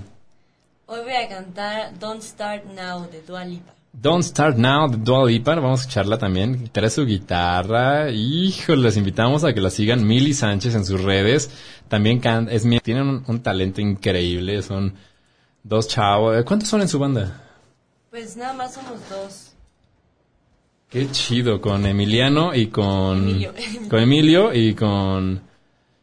Hoy 0.87 1.01
voy 1.01 1.15
a 1.15 1.29
cantar 1.29 1.99
Don't 1.99 2.23
Start 2.23 2.65
Now 2.67 3.11
de 3.11 3.23
Dua 3.23 3.45
Lipa. 3.45 3.76
Don't 3.99 4.23
Start 4.23 4.59
Now 4.59 4.91
de 4.91 4.99
Dua 4.99 5.25
Lipa, 5.25 5.55
vamos 5.55 5.81
a 5.81 5.83
escucharla 5.85 6.19
también, 6.19 6.69
trae 6.71 6.91
su 6.91 7.07
guitarra, 7.07 8.11
híjole, 8.11 8.83
les 8.83 8.99
invitamos 8.99 9.43
a 9.43 9.55
que 9.55 9.61
la 9.63 9.71
sigan, 9.71 10.07
Mili 10.07 10.35
Sánchez 10.35 10.75
en 10.75 10.85
sus 10.85 11.03
redes, 11.03 11.51
también 11.89 12.21
can 12.21 12.47
es, 12.51 12.65
tienen 12.83 13.09
un, 13.09 13.25
un 13.27 13.43
talento 13.43 13.81
increíble, 13.81 14.61
son 14.61 14.95
dos 15.63 15.89
chavos, 15.89 16.45
¿cuántos 16.45 16.69
son 16.69 16.83
en 16.83 16.89
su 16.89 16.99
banda? 16.99 17.43
Pues 18.11 18.37
nada 18.37 18.53
más 18.53 18.75
somos 18.75 19.01
dos. 19.09 19.53
Qué 20.91 21.11
chido, 21.11 21.63
con 21.63 21.87
Emiliano 21.87 22.55
y 22.55 22.67
con 22.67 23.31
Emilio. 23.31 23.55
con 23.89 23.99
Emilio 24.01 24.53
y 24.53 24.75
con 24.75 25.41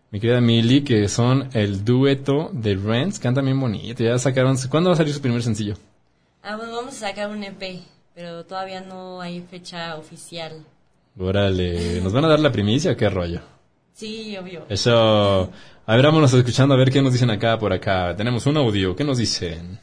mi 0.10 0.20
querida 0.20 0.42
Mili, 0.42 0.84
que 0.84 1.08
son 1.08 1.50
el 1.54 1.86
dueto 1.86 2.50
de 2.54 2.74
Rents, 2.74 3.20
cantan 3.20 3.46
bien 3.46 3.60
bonito, 3.60 4.04
ya 4.04 4.18
sacaron, 4.18 4.58
¿cuándo 4.68 4.90
va 4.90 4.96
a 4.96 4.98
salir 4.98 5.14
su 5.14 5.22
primer 5.22 5.44
sencillo? 5.44 5.76
Ah, 6.46 6.58
bueno, 6.58 6.76
vamos 6.76 6.96
a 6.96 7.08
sacar 7.08 7.30
un 7.30 7.42
EP, 7.42 7.80
pero 8.14 8.46
todavía 8.46 8.82
no 8.82 9.22
hay 9.22 9.40
fecha 9.50 9.96
oficial. 9.96 10.66
Órale, 11.18 12.02
¿nos 12.02 12.12
van 12.12 12.26
a 12.26 12.28
dar 12.28 12.40
la 12.42 12.52
primicia 12.52 12.92
o 12.92 12.98
qué 12.98 13.10
rollo? 13.10 13.40
Sí, 13.94 14.36
obvio. 14.36 14.66
Eso. 14.68 15.50
A 15.86 15.96
ver, 15.96 16.06
vámonos 16.06 16.34
escuchando 16.34 16.74
a 16.74 16.78
ver 16.78 16.92
qué 16.92 17.02
nos 17.02 17.14
dicen 17.14 17.30
acá 17.30 17.58
por 17.58 17.72
acá. 17.72 18.14
Tenemos 18.18 18.46
un 18.46 18.58
audio. 18.58 18.94
¿Qué 18.94 19.06
nos 19.06 19.20
dicen? 19.20 19.80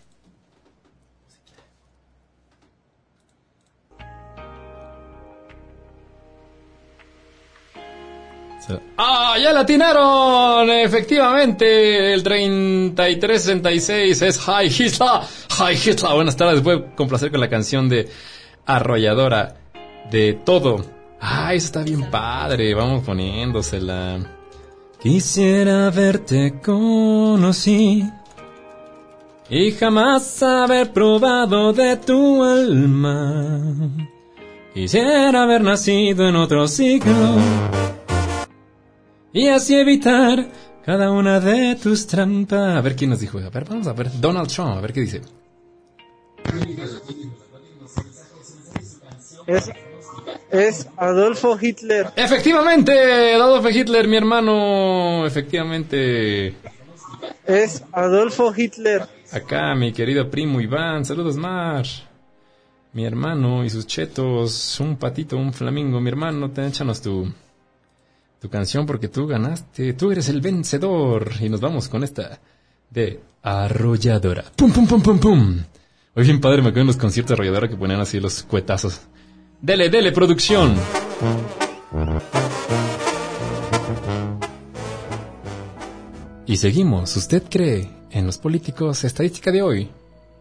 ¡Ah! 8.97 9.37
¡Ya 9.41 9.53
la 9.53 9.61
atinaron! 9.61 10.71
Efectivamente, 10.71 12.13
el 12.13 12.23
3366 12.23 14.23
es 14.23 14.41
Hi 14.47 14.67
Hitler. 14.67 15.09
Hi 15.59 15.75
Hitler. 15.75 16.15
Buenas 16.15 16.37
tardes. 16.37 16.63
Voy 16.63 16.77
a 16.77 16.95
complacer 16.95 17.31
con 17.31 17.41
la 17.41 17.49
canción 17.49 17.89
de 17.89 18.09
Arrolladora 18.67 19.57
de 20.11 20.35
todo. 20.45 20.85
Ah, 21.21 21.55
eso 21.55 21.67
está 21.67 21.83
bien 21.83 22.11
padre. 22.11 22.75
Vamos 22.75 23.05
poniéndosela. 23.05 24.19
Quisiera 25.01 25.87
haberte 25.87 26.61
conocí 26.61 28.05
y 29.49 29.73
jamás 29.73 30.43
haber 30.43 30.93
probado 30.93 31.73
de 31.73 31.97
tu 31.97 32.45
alma. 32.45 33.63
Quisiera 34.75 35.43
haber 35.43 35.63
nacido 35.63 36.29
en 36.29 36.37
otro 36.37 36.69
siglo 36.69 37.15
y 39.33 39.49
así 39.49 39.77
evitar 39.77 40.49
cada 40.85 41.11
una 41.11 41.41
de 41.41 41.77
tus 41.77 42.07
trampas. 42.07 42.77
A 42.77 42.81
ver 42.81 42.97
quién 42.97 43.11
nos 43.11 43.21
dijo. 43.21 43.39
A 43.39 43.51
ver, 43.51 43.65
vamos 43.65 43.87
a 43.87 43.93
ver. 43.93 44.11
Donald 44.21 44.49
Trump, 44.49 44.77
a 44.77 44.81
ver 44.81 44.93
qué 44.93 45.01
dice. 45.03 45.21
Es, 49.47 49.71
es 50.51 50.89
Adolfo 50.97 51.59
Hitler. 51.61 52.09
Efectivamente, 52.17 53.35
Adolfo 53.35 53.69
Hitler, 53.71 54.09
mi 54.09 54.17
hermano. 54.17 55.27
Efectivamente. 55.27 56.55
Es 57.47 57.85
Adolfo 57.93 58.53
Hitler. 58.57 59.07
Acá, 59.33 59.75
mi 59.75 59.93
querido 59.93 60.31
primo 60.31 60.61
Iván. 60.61 61.05
Saludos, 61.05 61.37
Mar. 61.37 61.85
Mi 62.93 63.05
hermano 63.05 63.65
y 63.65 63.71
sus 63.71 63.87
chetos. 63.87 64.81
Un 64.81 64.97
patito, 64.97 65.37
un 65.37 65.53
flamingo. 65.53 66.01
Mi 66.01 66.09
hermano, 66.09 66.51
te 66.51 66.67
échanos 66.67 67.01
tu, 67.01 67.33
tu 68.41 68.49
canción 68.49 68.87
porque 68.87 69.09
tú 69.09 69.27
ganaste. 69.27 69.93
Tú 69.93 70.11
eres 70.11 70.29
el 70.29 70.41
vencedor. 70.41 71.33
Y 71.41 71.49
nos 71.49 71.61
vamos 71.61 71.89
con 71.89 72.03
esta 72.03 72.41
de 72.89 73.21
Arrolladora. 73.43 74.45
Pum, 74.57 74.73
pum, 74.73 74.87
pum, 74.87 75.03
pum, 75.03 75.19
pum. 75.19 75.59
Hoy 76.15 76.25
bien 76.25 76.41
padre, 76.41 76.63
me 76.63 76.69
acuerdo 76.69 76.81
en 76.83 76.87
los 76.89 76.97
conciertos 76.97 77.31
de 77.31 77.35
Arrolladora 77.35 77.69
que 77.69 77.77
ponían 77.77 78.01
así 78.01 78.19
los 78.19 78.43
cuetazos. 78.43 79.03
Dele, 79.61 79.91
dele, 79.91 80.11
producción. 80.11 80.75
Y 86.47 86.57
seguimos. 86.57 87.17
¿Usted 87.17 87.45
cree 87.49 87.91
en 88.11 88.27
los 88.27 88.39
políticos? 88.39 89.05
Estadística 89.05 89.53
de 89.53 89.63
hoy. 89.63 89.91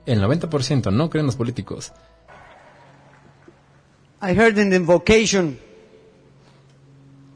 El 0.06 0.22
90% 0.22 0.92
no 0.92 1.10
cree 1.10 1.20
en 1.20 1.28
los 1.28 1.36
políticos. 1.36 1.92
I 4.22 4.32
heard 4.32 4.58
in 4.58 4.70
the 4.70 4.76
invocation 4.76 5.60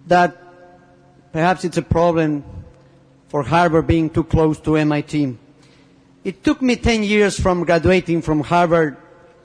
that 0.07 0.43
perhaps 1.34 1.65
it's 1.65 1.77
a 1.77 1.81
problem 1.81 2.45
for 3.27 3.43
Harvard 3.43 3.88
being 3.88 4.09
too 4.09 4.23
close 4.23 4.59
to 4.61 4.77
MIT. 4.77 5.36
It 6.23 6.43
took 6.43 6.61
me 6.61 6.77
10 6.77 7.03
years 7.03 7.38
from 7.38 7.65
graduating 7.65 8.21
from 8.21 8.39
Harvard 8.41 8.95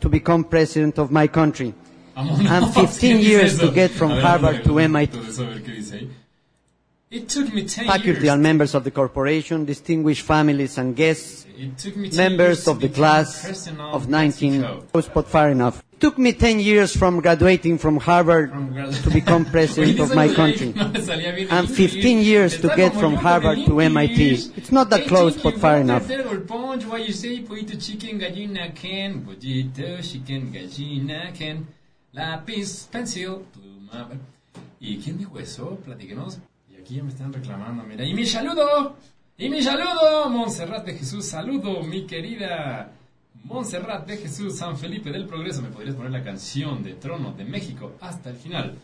to 0.01 0.09
become 0.09 0.45
president 0.45 0.99
of 0.99 1.11
my 1.11 1.26
country. 1.26 1.74
and 2.16 2.74
15 2.74 3.18
years 3.18 3.59
to 3.59 3.70
get 3.70 3.91
from 3.91 4.11
Harvard 4.11 4.64
to 4.64 4.78
MIT. 4.78 5.18
It 7.11 7.27
took 7.29 7.53
me 7.55 7.65
10 7.65 7.87
faculty 7.87 8.21
years. 8.21 8.29
and 8.29 8.43
members 8.43 8.75
of 8.75 8.85
the 8.85 8.91
corporation, 8.91 9.65
distinguished 9.65 10.27
families 10.27 10.77
and 10.77 10.95
guests, 10.95 11.47
It 11.57 11.79
took 11.79 11.97
me 11.97 12.11
10 12.11 12.13
years 12.13 12.17
members 12.19 12.69
of 12.69 12.81
the 12.81 12.91
class 12.91 13.45
of 13.79 14.09
Mexico. 14.09 14.47
19, 14.47 14.91
was 14.93 15.09
put 15.09 15.27
far 15.27 15.49
enough. 15.49 15.83
It 15.95 16.01
took 16.01 16.19
me 16.19 16.35
10 16.35 16.61
years 16.61 16.95
from 16.95 17.21
graduating 17.21 17.79
from 17.79 17.97
Harvard 17.97 18.53
to 19.03 19.11
become 19.11 19.45
president 19.57 19.99
of 20.01 20.15
my 20.15 20.29
country, 20.29 20.75
and 20.77 21.69
15 21.69 22.19
years 22.19 22.61
to 22.61 22.69
get 22.77 22.93
from 22.95 23.15
Harvard 23.15 23.65
to 23.65 23.81
MIT. 23.81 24.53
It's 24.57 24.71
not 24.71 24.91
that 24.91 25.07
close, 25.09 25.43
but 25.43 25.57
far 25.57 25.79
enough. 25.79 26.07
Potato 26.07 26.39
punch, 26.41 26.85
why 26.85 26.99
you 26.99 27.15
say 27.15 27.41
pollito 27.43 27.75
chicken 27.81 28.21
gallina 28.21 28.75
can, 28.75 29.23
pollito 29.25 29.99
chicken 30.05 30.53
gallina 30.53 31.33
can, 31.35 31.67
lápiz, 32.15 32.87
pencil, 32.93 33.47
pluma. 33.51 34.11
¿Y 34.79 34.99
quién 34.99 35.17
dijo 35.19 35.41
eso? 35.41 35.79
Platíquenos. 35.85 36.39
Aquí 36.89 36.97
ya 36.97 37.03
me 37.03 37.11
están 37.11 37.30
reclamando, 37.30 37.82
mira. 37.82 38.03
¡Y 38.03 38.14
mi 38.14 38.24
saludo! 38.24 38.97
¡Y 39.36 39.51
mi 39.51 39.61
saludo! 39.61 40.30
Montserrat 40.30 40.86
de 40.86 40.95
Jesús, 40.95 41.26
saludo, 41.26 41.82
mi 41.82 42.07
querida 42.07 42.91
Montserrat 43.45 44.07
de 44.07 44.16
Jesús, 44.16 44.57
San 44.57 44.74
Felipe 44.78 45.11
del 45.11 45.26
Progreso. 45.26 45.61
¿Me 45.61 45.68
podrías 45.68 45.95
poner 45.95 46.12
la 46.12 46.24
canción 46.24 46.82
de 46.82 46.95
Trono 46.95 47.32
de 47.32 47.45
México 47.45 47.93
hasta 48.01 48.30
el 48.30 48.36
final? 48.36 48.78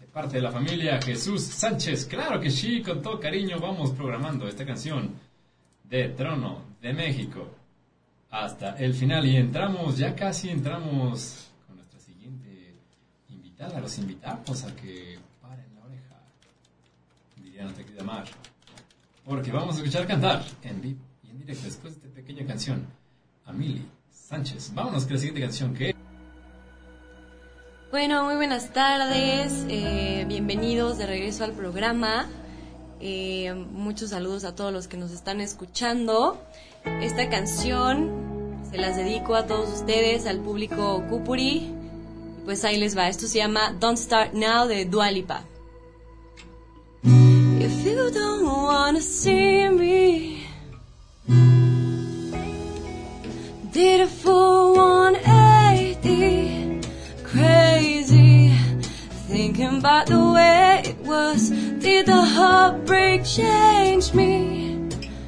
De 0.00 0.06
parte 0.06 0.38
de 0.38 0.42
la 0.42 0.50
familia 0.50 0.98
Jesús 1.02 1.42
Sánchez. 1.42 2.06
Claro 2.06 2.40
que 2.40 2.50
sí, 2.50 2.80
con 2.80 3.02
todo 3.02 3.20
cariño 3.20 3.60
vamos 3.60 3.90
programando 3.90 4.48
esta 4.48 4.64
canción 4.64 5.10
de 5.84 6.08
Trono 6.08 6.62
de 6.80 6.94
México 6.94 7.46
hasta 8.30 8.78
el 8.78 8.94
final. 8.94 9.26
Y 9.26 9.36
entramos, 9.36 9.98
ya 9.98 10.14
casi 10.14 10.48
entramos 10.48 11.50
con 11.66 11.76
nuestra 11.76 12.00
siguiente 12.00 12.74
invitada. 13.28 13.80
Los 13.80 13.98
invitamos 13.98 14.64
a 14.64 14.74
que 14.74 15.20
diría 17.62 17.64
nuestra 17.64 17.84
querida 17.84 18.04
Mar. 18.04 18.24
Porque 19.24 19.52
vamos 19.52 19.76
a 19.76 19.78
escuchar 19.78 20.06
cantar 20.06 20.44
en 20.62 20.80
vivo 20.80 21.00
y 21.22 21.30
en 21.30 21.38
directo 21.38 21.64
después 21.64 21.94
de 21.94 22.08
esta 22.08 22.14
pequeña 22.14 22.46
canción 22.46 22.86
a 23.46 23.52
Mili 23.52 23.86
Sánchez. 24.10 24.72
Vámonos 24.74 25.04
con 25.04 25.12
la 25.12 25.18
siguiente 25.18 25.40
canción 25.40 25.74
que 25.74 25.94
Bueno, 27.90 28.24
muy 28.24 28.36
buenas 28.36 28.72
tardes, 28.72 29.66
eh, 29.68 30.24
bienvenidos 30.26 30.98
de 30.98 31.06
regreso 31.06 31.44
al 31.44 31.52
programa. 31.52 32.28
Eh, 33.00 33.52
muchos 33.54 34.10
saludos 34.10 34.44
a 34.44 34.54
todos 34.54 34.72
los 34.72 34.88
que 34.88 34.96
nos 34.96 35.10
están 35.10 35.40
escuchando. 35.40 36.42
Esta 37.00 37.28
canción 37.28 38.10
se 38.70 38.78
las 38.78 38.96
dedico 38.96 39.34
a 39.34 39.46
todos 39.46 39.68
ustedes, 39.80 40.26
al 40.26 40.40
público 40.40 41.04
Kupuri. 41.08 41.74
Pues 42.44 42.64
ahí 42.64 42.76
les 42.76 42.96
va, 42.96 43.08
esto 43.08 43.28
se 43.28 43.38
llama 43.38 43.72
Don't 43.78 43.98
Start 43.98 44.34
Now 44.34 44.66
de 44.66 44.84
Dualipa. 44.84 45.44
If 47.64 47.84
you 47.86 48.10
don't 48.10 48.44
wanna 48.44 49.00
see 49.00 49.68
me, 49.68 50.48
did 53.70 54.00
it 54.00 54.08
for 54.08 54.74
180, 54.74 56.80
crazy, 57.22 58.52
thinking 59.28 59.78
about 59.78 60.08
the 60.08 60.18
way 60.34 60.82
it 60.86 60.98
was. 61.06 61.50
Did 61.50 62.06
the 62.06 62.24
heartbreak 62.36 63.24
change 63.24 64.12
me? 64.12 64.80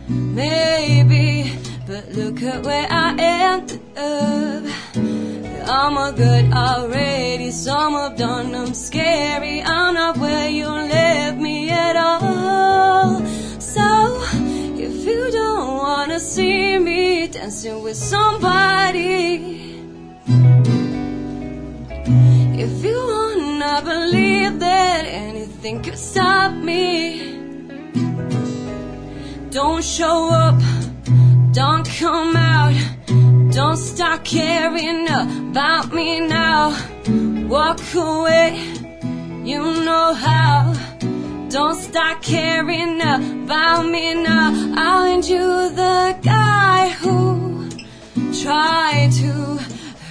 Maybe, 0.09 1.57
but 1.87 2.09
look 2.19 2.43
at 2.43 2.65
where 2.65 2.89
I 2.91 3.15
ended 3.17 3.81
up. 3.97 4.65
I'm 5.69 5.97
a 5.97 6.13
good 6.13 6.53
already, 6.53 7.53
some 7.53 7.93
have 7.93 8.17
done 8.17 8.57
I'm 8.57 8.75
scary. 8.75 9.34
Dancing 17.55 17.83
with 17.85 17.97
somebody, 17.97 19.79
if 22.65 22.85
you 22.85 22.99
wanna 23.13 23.81
believe 23.85 24.59
that 24.59 25.05
anything 25.07 25.81
could 25.81 25.99
stop 25.99 26.53
me, 26.53 26.83
don't 29.51 29.85
show 29.85 30.31
up, 30.31 30.61
don't 31.53 31.87
come 31.99 32.35
out. 32.37 32.75
Don't 33.53 33.77
start 33.77 34.25
caring 34.25 35.09
about 35.09 35.93
me 35.93 36.19
now. 36.19 36.75
Walk 37.49 37.81
away, 37.95 38.59
you 39.45 39.63
know 39.87 40.13
how. 40.13 40.75
Don't 41.51 41.77
start 41.77 42.21
caring 42.21 43.01
about 43.01 43.87
me 43.87 44.15
now. 44.15 44.51
I'll 44.77 45.05
end 45.05 45.25
you 45.25 45.71
the 45.71 46.19
guy 46.21 46.89
who 47.01 47.24
tried 48.45 49.11
to 49.11 49.33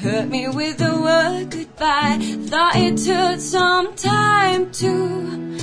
hurt 0.01 0.27
me 0.27 0.47
with 0.47 0.79
the 0.79 0.91
word 1.05 1.51
goodbye. 1.51 2.17
Thought 2.49 2.75
it 2.77 2.97
took 2.97 3.39
some 3.39 3.95
time 3.95 4.71
to 4.71 5.59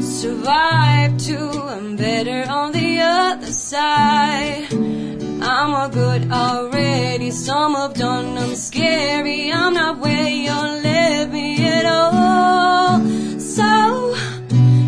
survive 0.00 1.18
too. 1.18 1.50
I'm 1.74 1.96
better 1.96 2.50
on 2.50 2.72
the 2.72 3.00
other 3.00 3.52
side. 3.52 4.72
I'm 4.72 5.74
a 5.74 5.90
good 5.92 6.32
already, 6.32 7.30
some 7.30 7.74
have 7.74 7.92
done 7.92 8.36
them 8.36 8.54
scary. 8.54 9.52
I'm 9.52 9.74
not 9.74 9.98
where 9.98 10.30
you 10.30 10.56
left 10.86 11.30
me 11.30 11.62
at 11.62 11.84
all. 11.84 13.00
So, 13.38 14.14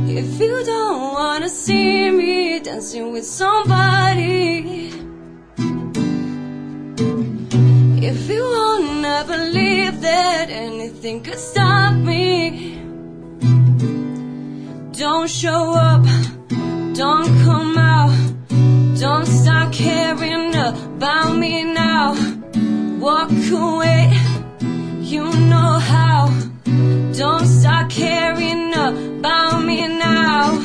if 0.08 0.40
you 0.40 0.64
don't 0.64 1.12
wanna 1.12 1.50
see 1.50 2.10
me 2.10 2.60
dancing 2.60 3.12
with 3.12 3.26
somebody, 3.26 5.05
if 8.02 8.28
you 8.28 8.42
wanna 8.42 9.24
believe 9.26 10.00
that 10.00 10.50
anything 10.50 11.22
could 11.22 11.38
stop 11.38 11.94
me, 11.94 12.78
don't 14.92 15.30
show 15.30 15.72
up, 15.72 16.04
don't 16.94 17.28
come 17.44 17.76
out. 17.78 18.26
Don't 18.98 19.26
start 19.26 19.72
caring 19.74 20.54
about 20.54 21.36
me 21.36 21.64
now. 21.64 22.14
Walk 22.98 23.30
away, 23.52 24.10
you 25.00 25.22
know 25.22 25.78
how. 25.78 26.28
Don't 27.12 27.46
start 27.46 27.90
caring 27.90 28.72
about 28.72 29.62
me 29.62 29.86
now. 29.86 30.58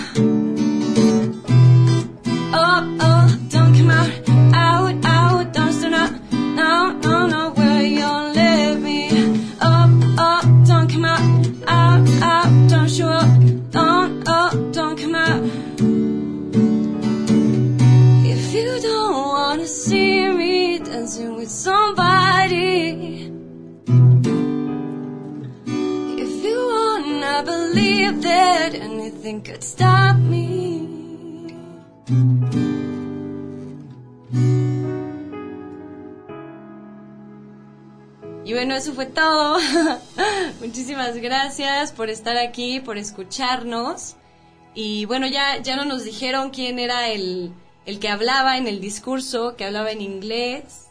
Oh, 2.54 2.98
oh, 3.02 3.40
don't 3.50 3.76
come 3.76 3.90
out, 3.90 4.10
out, 4.56 5.06
out. 5.06 5.21
Fue 38.92 39.06
todo. 39.06 39.60
Muchísimas 40.60 41.16
gracias 41.18 41.92
por 41.92 42.10
estar 42.10 42.38
aquí, 42.38 42.80
por 42.80 42.98
escucharnos. 42.98 44.16
Y 44.74 45.06
bueno, 45.06 45.28
ya, 45.28 45.58
ya 45.58 45.76
no 45.76 45.86
nos 45.86 46.04
dijeron 46.04 46.52
quién 46.52 46.80
era 46.80 47.10
el, 47.10 47.54
el 47.86 48.00
que 48.00 48.10
hablaba 48.10 48.58
en 48.58 48.68
el 48.68 48.80
discurso, 48.80 49.56
que 49.56 49.66
hablaba 49.66 49.92
en 49.92 50.02
inglés. 50.02 50.88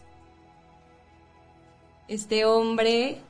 Este 2.08 2.44
hombre. 2.44 3.22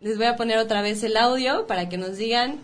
Les 0.00 0.16
voy 0.16 0.26
a 0.26 0.36
poner 0.36 0.58
otra 0.58 0.80
vez 0.80 1.02
el 1.02 1.16
audio 1.16 1.66
para 1.66 1.88
que 1.88 1.98
nos 1.98 2.16
digan 2.16 2.62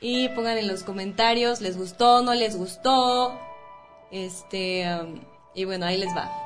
y 0.00 0.28
pongan 0.30 0.58
en 0.58 0.68
los 0.68 0.82
comentarios, 0.82 1.60
les 1.60 1.76
gustó, 1.76 2.22
no 2.22 2.34
les 2.34 2.56
gustó. 2.56 3.38
Este, 4.10 4.86
um, 4.94 5.20
y 5.54 5.64
bueno, 5.64 5.86
ahí 5.86 5.98
les 5.98 6.14
va. 6.16 6.39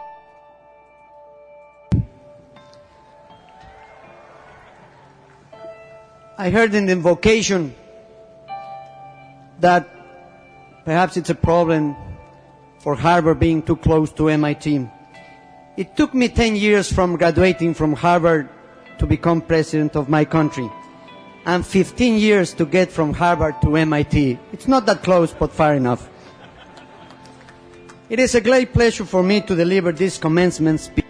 I 6.36 6.50
heard 6.50 6.74
in 6.74 6.86
the 6.86 6.92
invocation 6.92 7.74
that 9.60 9.88
perhaps 10.84 11.16
it's 11.16 11.30
a 11.30 11.34
problem 11.34 11.94
for 12.80 12.96
Harvard 12.96 13.38
being 13.38 13.62
too 13.62 13.76
close 13.76 14.10
to 14.14 14.28
MIT. 14.28 14.88
It 15.76 15.96
took 15.96 16.12
me 16.12 16.28
10 16.28 16.56
years 16.56 16.92
from 16.92 17.16
graduating 17.16 17.74
from 17.74 17.92
Harvard 17.92 18.48
to 18.98 19.06
become 19.06 19.42
president 19.42 19.94
of 19.94 20.08
my 20.08 20.24
country, 20.24 20.68
and 21.46 21.64
15 21.64 22.18
years 22.18 22.52
to 22.54 22.66
get 22.66 22.90
from 22.90 23.12
Harvard 23.12 23.54
to 23.62 23.76
MIT. 23.76 24.38
It's 24.52 24.66
not 24.66 24.86
that 24.86 25.02
close, 25.04 25.32
but 25.32 25.52
far 25.52 25.74
enough. 25.74 26.08
It 28.10 28.18
is 28.18 28.34
a 28.34 28.40
great 28.40 28.72
pleasure 28.72 29.04
for 29.04 29.22
me 29.22 29.40
to 29.42 29.54
deliver 29.54 29.92
this 29.92 30.18
commencement 30.18 30.80
speech. 30.80 31.04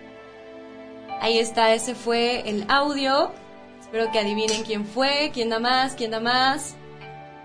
Ahí 1.20 1.38
está, 1.38 1.74
ese 1.74 1.94
fue 1.94 2.42
el 2.44 2.70
audio. 2.70 3.32
Espero 3.94 4.10
que 4.10 4.18
adivinen 4.18 4.64
quién 4.64 4.84
fue, 4.84 5.30
quién 5.32 5.50
da 5.50 5.60
más, 5.60 5.94
quién 5.94 6.10
da 6.10 6.18
más. 6.18 6.74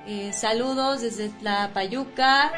Eh, 0.08 0.34
saludos 0.34 1.02
desde 1.02 1.30
la 1.44 1.70
Payuca, 1.76 2.52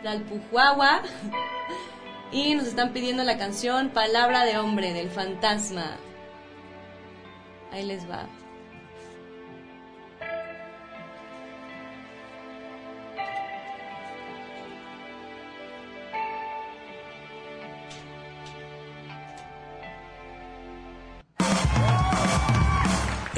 Tlalpujuahua. 0.00 1.02
Y 2.32 2.54
nos 2.54 2.68
están 2.68 2.94
pidiendo 2.94 3.22
la 3.22 3.36
canción 3.36 3.90
Palabra 3.90 4.46
de 4.46 4.56
Hombre 4.56 4.94
del 4.94 5.10
Fantasma. 5.10 5.98
Ahí 7.70 7.84
les 7.84 8.08
va. 8.08 8.26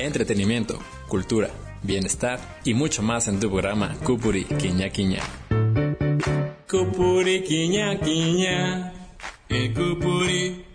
Entretenimiento, 0.05 0.79
cultura, 1.09 1.49
bienestar 1.83 2.39
y 2.63 2.75
mucho 2.75 3.03
más 3.03 3.27
en 3.27 3.41
tu 3.41 3.49
programa 3.49 3.97
Cupuri 4.05 4.45
Quiña 4.45 4.91
Quiña. 4.91 5.23
Cupuri 6.71 7.43
Quiña 7.43 7.99
Quiña. 7.99 8.93
El 9.49 9.73
Cupuri. 9.73 10.67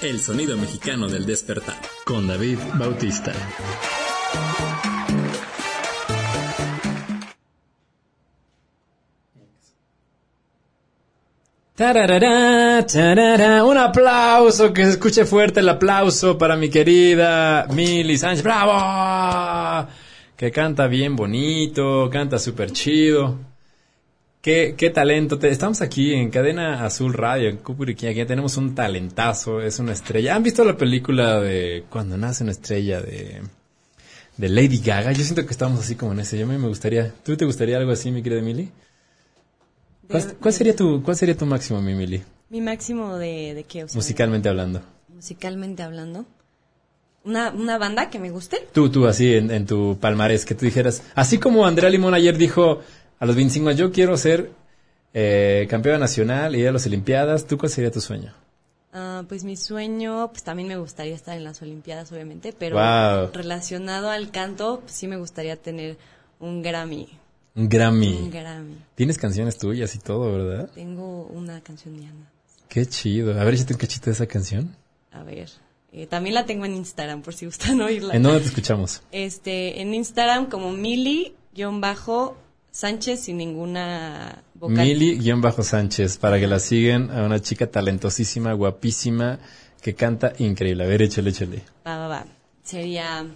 El 0.00 0.20
sonido 0.20 0.56
mexicano 0.56 1.08
del 1.08 1.26
despertar. 1.26 1.80
Con 2.04 2.28
David 2.28 2.58
Bautista. 2.74 3.32
Un 13.64 13.78
aplauso, 13.78 14.74
que 14.74 14.84
se 14.84 14.90
escuche 14.90 15.24
fuerte 15.24 15.60
el 15.60 15.68
aplauso 15.70 16.36
para 16.36 16.54
mi 16.54 16.68
querida 16.68 17.66
Mili 17.72 18.18
Sánchez. 18.18 18.44
¡Bravo! 18.44 19.88
Que 20.36 20.50
canta 20.50 20.86
bien 20.86 21.16
bonito, 21.16 22.10
canta 22.10 22.38
súper 22.38 22.72
chido. 22.72 23.38
Qué, 24.42 24.74
qué 24.76 24.90
talento. 24.90 25.38
Estamos 25.46 25.80
aquí 25.80 26.12
en 26.12 26.30
Cadena 26.30 26.84
Azul 26.84 27.14
Radio, 27.14 27.48
en 27.48 27.56
Cupuriquí. 27.56 28.06
Aquí 28.06 28.22
tenemos 28.26 28.58
un 28.58 28.74
talentazo, 28.74 29.62
es 29.62 29.78
una 29.78 29.92
estrella. 29.92 30.34
¿Han 30.34 30.42
visto 30.42 30.64
la 30.64 30.76
película 30.76 31.40
de 31.40 31.84
Cuando 31.88 32.18
nace 32.18 32.42
una 32.42 32.52
estrella 32.52 33.00
de, 33.00 33.40
de 34.36 34.48
Lady 34.50 34.78
Gaga? 34.78 35.12
Yo 35.12 35.24
siento 35.24 35.46
que 35.46 35.52
estamos 35.52 35.80
así 35.80 35.94
como 35.94 36.12
en 36.12 36.20
ese. 36.20 36.38
Yo 36.38 36.46
me 36.46 36.58
gustaría. 36.58 37.14
¿Tú 37.24 37.34
te 37.34 37.46
gustaría 37.46 37.78
algo 37.78 37.92
así, 37.92 38.10
mi 38.10 38.22
querida 38.22 38.42
Mili? 38.42 38.70
¿Cuál, 40.12 40.36
cuál 40.40 40.54
sería 40.54 40.76
tu, 40.76 41.02
¿Cuál 41.02 41.16
sería 41.16 41.36
tu 41.36 41.46
máximo, 41.46 41.80
mi 41.82 41.94
Mili? 41.94 42.22
Mi 42.50 42.60
máximo 42.60 43.16
de, 43.16 43.54
de 43.54 43.64
qué, 43.64 43.84
o 43.84 43.88
sea, 43.88 43.96
Musicalmente 43.96 44.48
hablando. 44.48 44.80
musicalmente 45.08 45.82
hablando. 45.82 46.24
Una, 47.24 47.50
una 47.50 47.78
banda 47.78 48.10
que 48.10 48.18
me 48.18 48.30
guste. 48.30 48.66
Tú, 48.72 48.90
tú, 48.90 49.06
así 49.06 49.34
en, 49.34 49.50
en 49.50 49.64
tu 49.66 49.96
palmarés, 50.00 50.44
que 50.44 50.54
tú 50.54 50.64
dijeras, 50.64 51.02
así 51.14 51.38
como 51.38 51.64
Andrea 51.66 51.88
Limón 51.88 52.14
ayer 52.14 52.36
dijo 52.36 52.80
a 53.20 53.26
los 53.26 53.36
25 53.36 53.68
años, 53.68 53.78
yo 53.78 53.92
quiero 53.92 54.16
ser 54.16 54.50
eh, 55.14 55.66
campeona 55.70 55.98
nacional 55.98 56.56
y 56.56 56.60
ir 56.60 56.68
a 56.68 56.72
las 56.72 56.84
Olimpiadas, 56.86 57.46
¿tú 57.46 57.56
cuál 57.58 57.70
sería 57.70 57.90
tu 57.92 58.00
sueño? 58.00 58.34
Ah, 58.92 59.22
pues 59.28 59.44
mi 59.44 59.56
sueño, 59.56 60.28
pues 60.32 60.42
también 60.42 60.68
me 60.68 60.76
gustaría 60.76 61.14
estar 61.14 61.36
en 61.36 61.44
las 61.44 61.62
Olimpiadas, 61.62 62.10
obviamente, 62.12 62.52
pero 62.52 62.76
Wow. 62.76 63.30
relacionado 63.32 64.10
al 64.10 64.30
canto, 64.32 64.80
pues, 64.80 64.92
sí 64.92 65.06
me 65.06 65.16
gustaría 65.16 65.56
tener 65.56 65.96
un 66.40 66.60
Grammy. 66.62 67.08
Un 67.54 67.68
Grammy. 67.68 68.14
Un 68.14 68.30
Grammy. 68.30 68.78
Tienes 68.94 69.18
canciones 69.18 69.58
tuyas 69.58 69.94
y 69.94 69.98
todo, 69.98 70.32
¿verdad? 70.32 70.70
Tengo 70.74 71.26
una 71.26 71.60
canción 71.60 71.98
de 71.98 72.06
Ana. 72.06 72.32
Qué 72.68 72.86
chido. 72.86 73.38
A 73.38 73.44
ver, 73.44 73.52
échate 73.54 73.74
un 73.74 73.78
cachito 73.78 74.06
de 74.06 74.12
esa 74.12 74.26
canción. 74.26 74.74
A 75.10 75.22
ver, 75.22 75.50
eh, 75.92 76.06
también 76.06 76.34
la 76.34 76.46
tengo 76.46 76.64
en 76.64 76.74
Instagram 76.74 77.20
por 77.20 77.34
si 77.34 77.44
gustan 77.44 77.78
oírla. 77.82 78.14
¿En 78.14 78.22
dónde 78.22 78.40
te 78.40 78.46
escuchamos? 78.46 79.02
Este, 79.12 79.82
en 79.82 79.92
Instagram 79.92 80.48
como 80.48 80.72
Mili-Sánchez 80.72 83.20
sin 83.20 83.36
ninguna 83.36 84.42
vocal. 84.54 84.86
Mili-Sánchez, 84.86 86.16
para 86.16 86.40
que 86.40 86.46
la 86.46 86.58
sigan 86.58 87.10
a 87.10 87.22
una 87.24 87.40
chica 87.40 87.70
talentosísima, 87.70 88.54
guapísima, 88.54 89.40
que 89.82 89.94
canta 89.94 90.32
increíble. 90.38 90.84
A 90.84 90.86
ver, 90.86 91.02
échale, 91.02 91.28
échale. 91.28 91.62
Va, 91.86 91.98
va, 91.98 92.08
va. 92.08 92.24
Sería... 92.62 93.26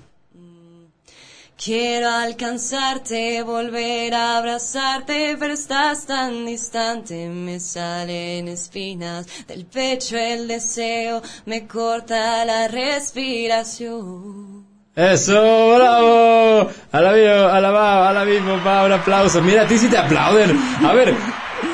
Quiero 1.57 2.11
alcanzarte, 2.11 3.43
volver 3.43 4.13
a 4.13 4.37
abrazarte, 4.37 5.37
pero 5.39 5.55
estás 5.55 6.05
tan 6.05 6.45
distante, 6.45 7.29
me 7.31 7.59
salen 7.61 8.47
espinas 8.49 9.27
del 9.49 9.65
pecho, 9.65 10.19
el 10.19 10.49
deseo 10.49 11.23
me 11.47 11.67
corta 11.67 12.45
la 12.45 12.69
respiración. 12.69 14.67
Eso, 14.95 15.77
bravo. 15.77 16.71
A 16.93 17.01
la 17.01 17.13
vivo, 17.13 17.47
a 17.49 17.61
la 17.61 17.71
va, 17.71 18.11
a 18.11 18.13
la 18.13 18.25
vivo, 18.25 18.59
papá, 18.59 18.85
un 18.85 18.93
aplauso. 18.93 19.41
Mira, 19.41 19.63
a 19.63 19.67
ti 19.67 19.79
sí 19.79 19.89
te 19.89 19.97
aplauden. 19.97 20.59
A 20.85 20.93
ver, 20.93 21.15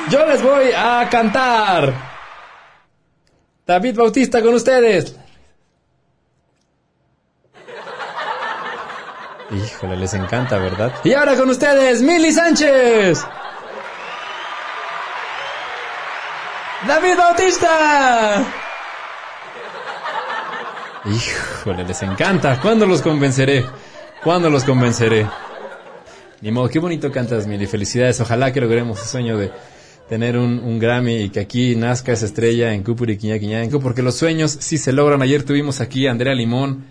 yo 0.09 0.25
les 0.25 0.41
voy 0.41 0.71
a 0.75 1.09
cantar. 1.09 1.93
David 3.67 3.97
Bautista 3.97 4.41
con 4.41 4.53
ustedes. 4.53 5.13
Híjole, 9.83 9.99
les 9.99 10.13
encanta, 10.13 10.57
¿verdad? 10.59 10.93
Y 11.03 11.11
ahora 11.11 11.35
con 11.35 11.49
ustedes, 11.49 12.01
Mili 12.01 12.31
Sánchez. 12.31 13.21
David 16.87 17.17
Bautista. 17.17 18.45
Híjole, 21.03 21.83
les 21.83 22.01
encanta. 22.01 22.61
¿Cuándo 22.61 22.85
los 22.85 23.01
convenceré? 23.01 23.65
¿Cuándo 24.23 24.49
los 24.49 24.63
convenceré? 24.63 25.27
Ni 26.39 26.49
modo, 26.49 26.69
qué 26.69 26.79
bonito 26.79 27.11
cantas, 27.11 27.45
Mili. 27.45 27.67
Felicidades. 27.67 28.21
Ojalá 28.21 28.53
que 28.53 28.61
logremos 28.61 29.01
el 29.01 29.05
sueño 29.05 29.37
de 29.37 29.51
tener 30.07 30.37
un, 30.37 30.59
un 30.59 30.79
Grammy 30.79 31.23
y 31.23 31.29
que 31.29 31.41
aquí 31.41 31.75
nazca 31.75 32.13
esa 32.13 32.25
estrella 32.25 32.73
en 32.73 32.83
Cupuriquiñaquiñanco, 32.83 33.81
porque 33.81 34.01
los 34.01 34.15
sueños 34.15 34.55
sí 34.61 34.77
se 34.77 34.93
logran. 34.93 35.21
Ayer 35.21 35.43
tuvimos 35.43 35.81
aquí 35.81 36.07
a 36.07 36.11
Andrea 36.11 36.33
Limón, 36.33 36.85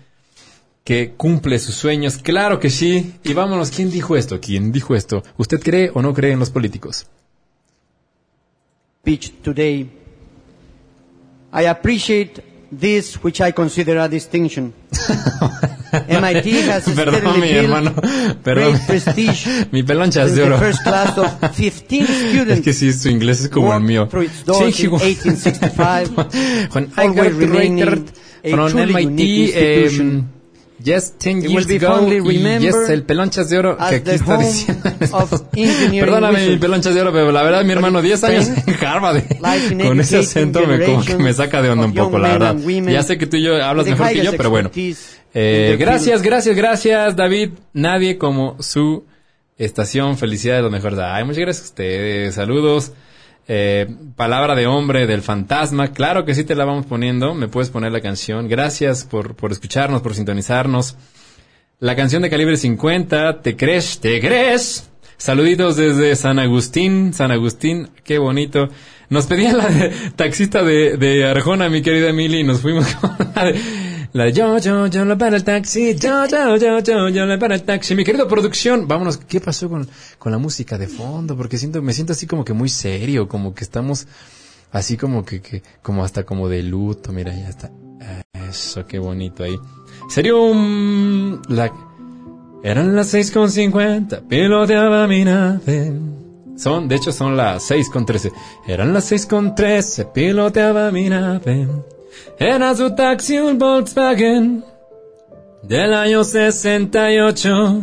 que 0.83 1.13
cumple 1.15 1.59
sus 1.59 1.75
sueños. 1.75 2.17
Claro 2.17 2.59
que 2.59 2.69
sí. 2.69 3.13
Y 3.23 3.33
vámonos, 3.33 3.71
¿quién 3.71 3.89
dijo 3.89 4.15
esto? 4.17 4.39
¿Quién 4.41 4.71
dijo 4.71 4.95
esto? 4.95 5.23
¿Usted 5.37 5.59
cree 5.61 5.91
o 5.93 6.01
no 6.01 6.13
cree 6.13 6.31
en 6.33 6.39
los 6.39 6.49
políticos? 6.49 7.07
today. 9.43 9.89
I 11.51 11.65
appreciate 11.67 12.41
this, 12.71 13.17
which 13.23 13.41
I 13.41 13.51
consider 13.51 13.97
a 13.99 14.07
distinction. 14.07 14.73
MIT 16.09 16.69
has 16.69 16.85
Perdón, 16.89 17.39
mi 17.39 17.49
hermano. 17.51 17.93
Perdón. 18.43 18.79
prestige 18.87 19.67
Mi 19.71 19.83
peloncha 19.83 20.23
es 20.23 20.35
de 20.35 20.43
oro. 20.43 20.57
the 20.57 20.65
first 20.65 20.83
class 20.83 21.17
of 21.17 21.31
15 21.55 21.99
Es 22.01 22.07
students 22.31 22.61
que 22.63 22.73
sí, 22.73 22.91
su 22.93 23.09
inglés 23.09 23.41
es 23.41 23.49
como 23.49 23.73
el 23.75 23.81
mío. 23.83 24.07
through 24.07 24.23
its 24.25 24.43
doors 24.45 24.79
in 24.79 24.85
igual. 24.85 25.01
1865, 25.03 26.73
When 26.73 26.91
I 26.97 27.01
always 27.07 27.15
got 27.33 27.39
remaining 27.39 27.77
graduated 27.85 28.17
a 28.43 28.49
from 28.49 28.69
truly 28.71 29.05
MIT, 29.05 30.23
yes, 30.83 31.13
10 31.17 31.45
It 31.45 31.49
years 31.49 31.83
ago, 31.83 32.07
y 32.31 32.59
yes, 32.59 32.75
el 32.89 33.03
pelonchas 33.03 33.49
de 33.49 33.57
oro, 33.57 33.77
que 33.77 33.95
aquí 33.95 34.09
está 34.11 34.37
diciendo. 34.37 34.89
Perdóname, 35.91 36.47
mi 36.47 36.57
pelonchas 36.57 36.93
de 36.93 37.01
oro, 37.01 37.11
pero 37.11 37.31
la 37.31 37.43
verdad, 37.43 37.63
mi 37.63 37.71
hermano, 37.71 38.01
10 38.01 38.23
años 38.25 38.47
en 38.49 38.85
Harvard, 38.85 39.23
in 39.71 39.79
con 39.79 39.99
ese 39.99 40.19
acento 40.19 40.65
me, 40.67 40.83
como 40.85 41.03
que 41.03 41.17
me 41.17 41.33
saca 41.33 41.61
de 41.61 41.69
onda 41.69 41.85
un 41.85 41.93
poco, 41.93 42.19
la 42.19 42.37
verdad. 42.37 42.57
Ya 42.57 43.03
sé 43.03 43.17
que 43.17 43.27
tú 43.27 43.37
y 43.37 43.43
yo 43.43 43.63
hablas 43.63 43.87
mejor 43.87 44.09
que 44.09 44.23
yo, 44.23 44.31
pero 44.35 44.49
bueno. 44.49 44.71
Eh, 45.35 45.77
gracias, 45.79 46.21
gracias, 46.21 46.55
gracias, 46.55 47.15
David. 47.15 47.51
Nadie 47.73 48.17
como 48.17 48.55
su 48.59 49.05
estación. 49.57 50.17
Felicidades, 50.17 50.63
lo 50.63 50.69
mejor. 50.69 50.99
Ay, 51.01 51.23
muchas 51.23 51.39
gracias 51.39 51.65
a 51.65 51.69
ustedes. 51.69 52.35
Saludos. 52.35 52.91
Eh, 53.47 53.87
palabra 54.15 54.55
de 54.55 54.67
hombre 54.67 55.05
del 55.05 55.21
fantasma. 55.21 55.91
Claro 55.91 56.25
que 56.25 56.35
sí 56.35 56.43
te 56.43 56.55
la 56.55 56.65
vamos 56.65 56.85
poniendo. 56.85 57.33
Me 57.33 57.47
puedes 57.47 57.69
poner 57.69 57.91
la 57.91 58.01
canción. 58.01 58.47
Gracias 58.47 59.03
por, 59.03 59.35
por 59.35 59.51
escucharnos, 59.51 60.01
por 60.01 60.15
sintonizarnos. 60.15 60.97
La 61.79 61.95
canción 61.95 62.21
de 62.21 62.29
calibre 62.29 62.57
50. 62.57 63.41
¿Te 63.41 63.57
crees? 63.57 63.99
¿Te 63.99 64.19
crees? 64.21 64.89
Saluditos 65.17 65.75
desde 65.75 66.15
San 66.15 66.39
Agustín. 66.39 67.13
San 67.13 67.31
Agustín, 67.31 67.89
qué 68.03 68.17
bonito. 68.17 68.69
Nos 69.09 69.27
pedían 69.27 69.57
la 69.57 69.67
de 69.67 69.89
taxista 70.15 70.63
de, 70.63 70.97
de 70.97 71.25
Arjona, 71.25 71.69
mi 71.69 71.81
querida 71.81 72.09
Emily, 72.09 72.39
y 72.39 72.43
nos 72.43 72.61
fuimos 72.61 72.93
con 73.01 73.15
la 73.35 73.45
de, 73.45 73.59
la 74.13 74.25
de 74.25 74.33
yo, 74.33 74.57
yo, 74.59 74.87
yo 74.87 75.05
le 75.05 75.15
para 75.15 75.35
el 75.35 75.43
taxi, 75.43 75.95
yo, 75.95 76.25
yo, 76.27 76.55
yo, 76.57 76.79
yo, 76.79 77.09
yo 77.09 77.25
le 77.25 77.37
para 77.37 77.55
el 77.55 77.63
taxi. 77.63 77.95
Mi 77.95 78.03
querido 78.03 78.27
producción, 78.27 78.87
vámonos, 78.87 79.17
¿qué 79.17 79.41
pasó 79.41 79.69
con, 79.69 79.87
con 80.19 80.31
la 80.31 80.37
música 80.37 80.77
de 80.77 80.87
fondo? 80.87 81.35
Porque 81.35 81.57
siento, 81.57 81.81
me 81.81 81.93
siento 81.93 82.13
así 82.13 82.27
como 82.27 82.45
que 82.45 82.53
muy 82.53 82.69
serio, 82.69 83.27
como 83.27 83.53
que 83.53 83.63
estamos 83.63 84.07
así 84.71 84.97
como 84.97 85.25
que, 85.25 85.41
que 85.41 85.63
como 85.81 86.03
hasta 86.03 86.23
como 86.23 86.49
de 86.49 86.63
luto, 86.63 87.11
mira, 87.11 87.33
ya 87.33 87.49
está. 87.49 87.71
Eso, 88.49 88.85
qué 88.85 88.99
bonito 88.99 89.43
ahí. 89.43 89.57
Sería 90.09 90.35
un... 90.35 91.41
La... 91.47 91.71
Eran 92.63 92.95
las 92.95 93.13
6.50, 93.13 94.27
piloteaba 94.27 95.07
mi 95.07 95.25
nave. 95.25 95.93
Son, 96.55 96.87
de 96.87 96.95
hecho, 96.95 97.11
son 97.11 97.35
las 97.35 97.69
6.13. 97.69 98.31
Eran 98.67 98.93
las 98.93 99.11
6.13, 99.11 100.11
piloteaba 100.13 100.91
mi 100.91 101.09
nave. 101.09 101.67
Era 102.39 102.75
su 102.75 102.95
taxi 102.95 103.37
un 103.39 103.57
Volkswagen 103.57 104.63
del 105.63 105.93
año 105.93 106.23
68. 106.23 107.81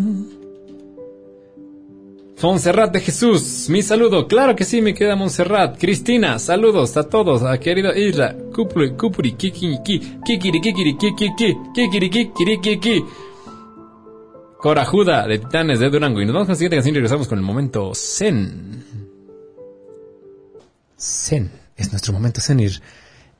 Montserrat 2.42 2.92
de 2.92 3.00
Jesús, 3.00 3.68
mi 3.68 3.82
saludo. 3.82 4.26
Claro 4.26 4.56
que 4.56 4.64
sí, 4.64 4.80
me 4.80 4.94
queda 4.94 5.14
Montserrat. 5.14 5.78
Cristina, 5.78 6.38
saludos 6.38 6.96
a 6.96 7.02
todos, 7.02 7.42
a 7.42 7.58
querida 7.58 7.96
Isla. 7.96 8.34
Cupuri, 8.54 8.96
cupuri, 8.96 9.32
kikiki, 9.32 9.78
kikiri, 10.24 10.60
kikiri, 10.60 10.96
kikiri, 10.96 12.10
kikiri, 12.10 12.60
kiki. 12.60 13.04
Corajuda 14.56 15.26
de 15.26 15.38
Titanes 15.38 15.80
de 15.80 15.90
Durango. 15.90 16.20
Y 16.20 16.24
nos 16.24 16.34
vamos 16.34 16.46
con 16.46 16.52
la 16.52 16.56
siguiente 16.56 16.76
canción 16.76 16.94
y 16.94 16.98
regresamos 16.98 17.28
con 17.28 17.38
el 17.38 17.44
momento 17.44 17.92
Zen. 17.94 18.84
Zen 20.98 21.50
es 21.76 21.90
nuestro 21.90 22.12
momento 22.12 22.40
Zen. 22.40 22.60
Y 22.60 22.68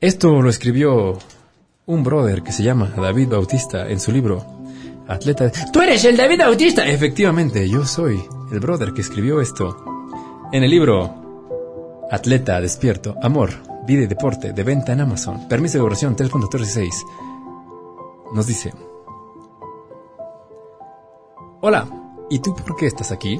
esto 0.01 0.41
lo 0.41 0.49
escribió 0.49 1.19
un 1.85 2.03
brother 2.03 2.41
que 2.41 2.51
se 2.51 2.63
llama 2.63 2.91
David 2.97 3.29
Bautista 3.29 3.87
en 3.87 3.99
su 3.99 4.11
libro 4.11 4.43
Atleta. 5.07 5.51
¡Tú 5.71 5.79
eres 5.79 6.03
el 6.05 6.17
David 6.17 6.39
Bautista! 6.39 6.87
Efectivamente, 6.87 7.69
yo 7.69 7.85
soy 7.85 8.19
el 8.51 8.59
brother 8.59 8.93
que 8.93 9.01
escribió 9.01 9.39
esto. 9.41 9.85
En 10.51 10.63
el 10.63 10.71
libro 10.71 12.07
Atleta 12.09 12.59
Despierto, 12.59 13.15
Amor, 13.21 13.51
Vida 13.85 14.01
y 14.01 14.07
Deporte, 14.07 14.53
de 14.53 14.63
venta 14.63 14.91
en 14.91 15.01
Amazon. 15.01 15.47
Permiso 15.47 15.77
de 15.77 15.83
duración 15.83 16.15
3.36. 16.15 16.89
Nos 18.33 18.47
dice. 18.47 18.73
Hola, 21.61 21.87
¿y 22.31 22.39
tú 22.39 22.55
por 22.55 22.75
qué 22.75 22.87
estás 22.87 23.11
aquí? 23.11 23.39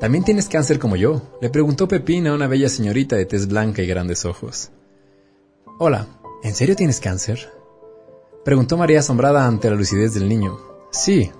¿También 0.00 0.24
tienes 0.24 0.48
cáncer 0.48 0.80
como 0.80 0.96
yo? 0.96 1.22
Le 1.40 1.50
preguntó 1.50 1.86
Pepín 1.86 2.26
a 2.26 2.34
una 2.34 2.48
bella 2.48 2.68
señorita 2.68 3.14
de 3.14 3.26
tez 3.26 3.46
blanca 3.46 3.80
y 3.82 3.86
grandes 3.86 4.24
ojos. 4.24 4.72
Hola, 5.78 6.06
¿en 6.42 6.54
serio 6.54 6.74
tienes 6.74 7.00
cáncer? 7.00 7.52
Preguntó 8.46 8.78
María 8.78 9.00
asombrada 9.00 9.46
ante 9.46 9.68
la 9.68 9.76
lucidez 9.76 10.14
del 10.14 10.26
niño. 10.26 10.56
Sí. 10.90 11.30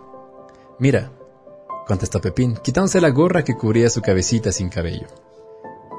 Mira, 0.79 1.11
contestó 1.87 2.21
Pepín, 2.21 2.55
quitándose 2.63 3.01
la 3.01 3.09
gorra 3.09 3.45
que 3.45 3.57
cubría 3.57 3.89
su 3.89 4.03
cabecita 4.03 4.53
sin 4.53 4.69
cabello. 4.69 5.07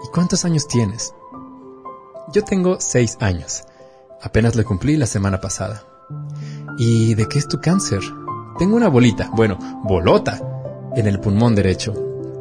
¿Y 0.06 0.12
cuántos 0.14 0.46
años 0.46 0.68
tienes? 0.68 1.16
Yo 2.32 2.44
tengo 2.44 2.80
seis 2.80 3.18
años. 3.22 3.64
Apenas 4.22 4.56
le 4.56 4.66
cumplí 4.66 4.98
la 4.98 5.08
semana 5.08 5.42
pasada. 5.42 5.84
¿Y 6.78 7.16
de 7.16 7.28
qué 7.28 7.40
es 7.40 7.48
tu 7.48 7.60
cáncer? 7.60 8.02
Tengo 8.60 8.76
una 8.76 8.88
bolita, 8.88 9.32
bueno, 9.34 9.58
bolota, 9.84 10.92
en 10.96 11.08
el 11.08 11.20
pulmón 11.20 11.56
derecho. 11.56 11.96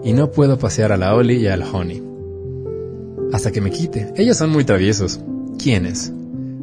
Y 0.05 0.13
no 0.13 0.31
puedo 0.31 0.59
pasear 0.59 0.93
a 0.93 0.99
la 0.99 1.15
Oli 1.15 1.39
y 1.39 1.47
al 1.47 1.63
Honey. 1.63 2.07
Hasta 3.33 3.51
que 3.51 3.63
me 3.63 3.71
quite. 3.71 4.13
Ellos 4.15 4.37
son 4.37 4.51
muy 4.51 4.67
traviesos. 4.67 5.21
¿Quiénes? 5.59 6.13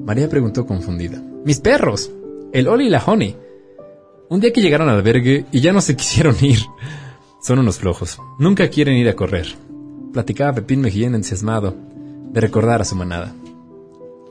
María 0.06 0.30
preguntó 0.30 0.66
confundida. 0.66 1.22
Mis 1.46 1.60
perros. 1.60 2.12
El 2.52 2.68
Oli 2.68 2.88
y 2.88 2.90
la 2.90 3.04
Honey. 3.04 3.36
Un 4.30 4.40
día 4.40 4.54
que 4.54 4.62
llegaron 4.62 4.90
al 4.90 4.98
albergue 4.98 5.46
y 5.52 5.62
ya 5.62 5.74
no 5.74 5.82
se 5.82 5.96
quisieron 5.98 6.36
ir. 6.42 6.60
Son 7.42 7.60
unos 7.60 7.78
flojos. 7.78 8.20
Nunca 8.40 8.68
quieren 8.70 8.96
ir 8.96 9.10
a 9.10 9.16
correr. 9.16 9.48
Platicaba 10.14 10.54
Pepín 10.54 10.82
Mejillén 10.82 11.16
entusiasmado 11.16 11.76
de 12.32 12.42
recordar 12.42 12.82
a 12.82 12.86
su 12.86 12.96
manada. 12.96 13.34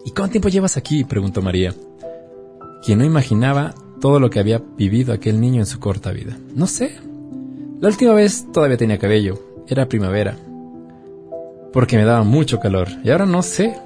¿Y 0.04 0.10
cuánto 0.10 0.32
tiempo 0.32 0.48
llevas 0.48 0.76
aquí? 0.76 1.04
preguntó 1.04 1.42
María, 1.42 1.74
quien 2.84 2.98
no 2.98 3.04
imaginaba 3.04 3.74
todo 4.00 4.18
lo 4.18 4.30
que 4.30 4.40
había 4.40 4.60
vivido 4.76 5.12
aquel 5.12 5.40
niño 5.40 5.60
en 5.60 5.66
su 5.66 5.78
corta 5.78 6.10
vida. 6.10 6.36
No 6.54 6.66
sé. 6.66 6.96
La 7.80 7.88
última 7.88 8.12
vez 8.12 8.46
todavía 8.52 8.76
tenía 8.76 8.98
cabello. 8.98 9.38
Era 9.68 9.88
primavera. 9.88 10.36
Porque 11.72 11.96
me 11.96 12.04
daba 12.04 12.24
mucho 12.24 12.58
calor. 12.58 12.88
Y 13.04 13.10
ahora 13.10 13.26
no 13.26 13.42
sé. 13.42 13.76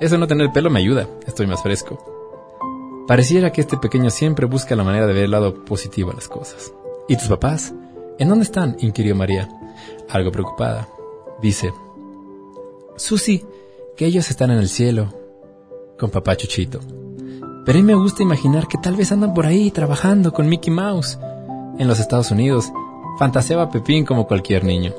Eso 0.00 0.18
no 0.18 0.26
tener 0.26 0.52
pelo 0.52 0.70
me 0.70 0.80
ayuda. 0.80 1.08
Estoy 1.26 1.46
más 1.46 1.62
fresco. 1.62 1.98
Pareciera 3.06 3.50
que 3.50 3.60
este 3.60 3.76
pequeño 3.76 4.08
siempre 4.10 4.46
busca 4.46 4.76
la 4.76 4.84
manera 4.84 5.06
de 5.06 5.12
ver 5.12 5.24
el 5.24 5.32
lado 5.32 5.64
positivo 5.64 6.10
a 6.12 6.14
las 6.14 6.28
cosas. 6.28 6.72
¿Y 7.08 7.16
tus 7.16 7.28
papás? 7.28 7.74
¿En 8.18 8.28
dónde 8.28 8.44
están? 8.44 8.76
inquirió 8.78 9.16
María, 9.16 9.48
algo 10.08 10.30
preocupada. 10.30 10.88
Dice, 11.42 11.72
Susi, 12.96 13.44
que 13.96 14.06
ellos 14.06 14.30
están 14.30 14.50
en 14.50 14.58
el 14.58 14.68
cielo, 14.68 15.08
con 15.98 16.10
papá 16.10 16.36
Chuchito. 16.36 16.80
Pero 17.64 17.78
a 17.78 17.82
mí 17.82 17.86
me 17.86 17.94
gusta 17.94 18.22
imaginar 18.22 18.68
que 18.68 18.78
tal 18.78 18.94
vez 18.94 19.10
andan 19.10 19.34
por 19.34 19.46
ahí 19.46 19.70
trabajando 19.70 20.32
con 20.32 20.48
Mickey 20.48 20.72
Mouse. 20.72 21.18
En 21.78 21.88
los 21.88 21.98
Estados 21.98 22.30
Unidos, 22.30 22.70
fantaseaba 23.18 23.70
Pepín 23.70 24.04
como 24.04 24.26
cualquier 24.26 24.64
niño. 24.64 24.92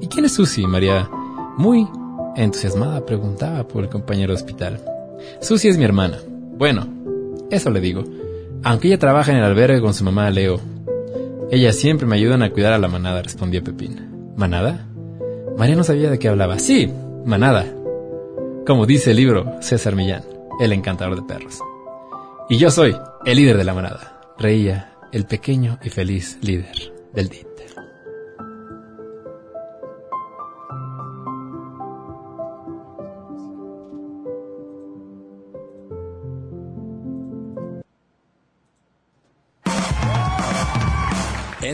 ¿Y 0.00 0.08
quién 0.08 0.24
es 0.24 0.32
Susi? 0.32 0.66
María, 0.66 1.08
muy 1.56 1.88
entusiasmada, 2.44 3.04
preguntaba 3.04 3.66
por 3.66 3.84
el 3.84 3.90
compañero 3.90 4.32
de 4.32 4.36
hospital. 4.40 4.80
Susi 5.40 5.68
es 5.68 5.78
mi 5.78 5.84
hermana. 5.84 6.18
Bueno, 6.56 6.86
eso 7.50 7.70
le 7.70 7.80
digo. 7.80 8.04
Aunque 8.62 8.88
ella 8.88 8.98
trabaja 8.98 9.32
en 9.32 9.38
el 9.38 9.44
albergue 9.44 9.80
con 9.80 9.94
su 9.94 10.04
mamá 10.04 10.30
Leo. 10.30 10.60
Ellas 11.50 11.76
siempre 11.76 12.06
me 12.06 12.16
ayudan 12.16 12.42
a 12.42 12.50
cuidar 12.50 12.72
a 12.72 12.78
la 12.78 12.88
manada, 12.88 13.22
respondió 13.22 13.62
Pepín. 13.62 14.34
¿Manada? 14.36 14.86
María 15.56 15.76
no 15.76 15.84
sabía 15.84 16.10
de 16.10 16.18
qué 16.18 16.28
hablaba. 16.28 16.58
Sí, 16.58 16.92
manada. 17.24 17.66
Como 18.66 18.86
dice 18.86 19.12
el 19.12 19.16
libro 19.16 19.56
César 19.60 19.96
Millán, 19.96 20.24
el 20.60 20.72
encantador 20.72 21.16
de 21.16 21.22
perros. 21.22 21.58
Y 22.50 22.58
yo 22.58 22.70
soy 22.70 22.96
el 23.24 23.36
líder 23.36 23.56
de 23.56 23.64
la 23.64 23.74
manada. 23.74 24.20
Reía 24.38 24.92
el 25.12 25.24
pequeño 25.24 25.78
y 25.82 25.90
feliz 25.90 26.38
líder 26.42 26.92
del 27.14 27.28
DIT. 27.28 27.47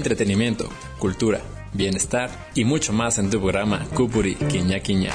Entretenimiento, 0.05 0.69
cultura, 0.99 1.41
bienestar 1.73 2.29
y 2.55 2.67
mucho 2.67 2.93
más 2.93 3.17
en 3.17 3.31
tu 3.31 3.41
programa 3.41 3.87
Cupuri 3.95 4.35
Quiña 4.35 4.79
Quiña. 4.81 5.13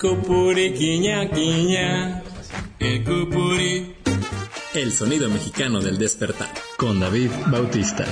Cupuri 0.00 0.72
Quiña 0.72 1.30
Quiña. 1.30 2.22
El 2.78 3.04
Cupuri. 3.04 3.96
El 4.72 4.92
sonido 4.92 5.28
mexicano 5.28 5.82
del 5.82 5.98
despertar. 5.98 6.48
Con 6.78 7.00
David 7.00 7.28
Bautista. 7.48 8.06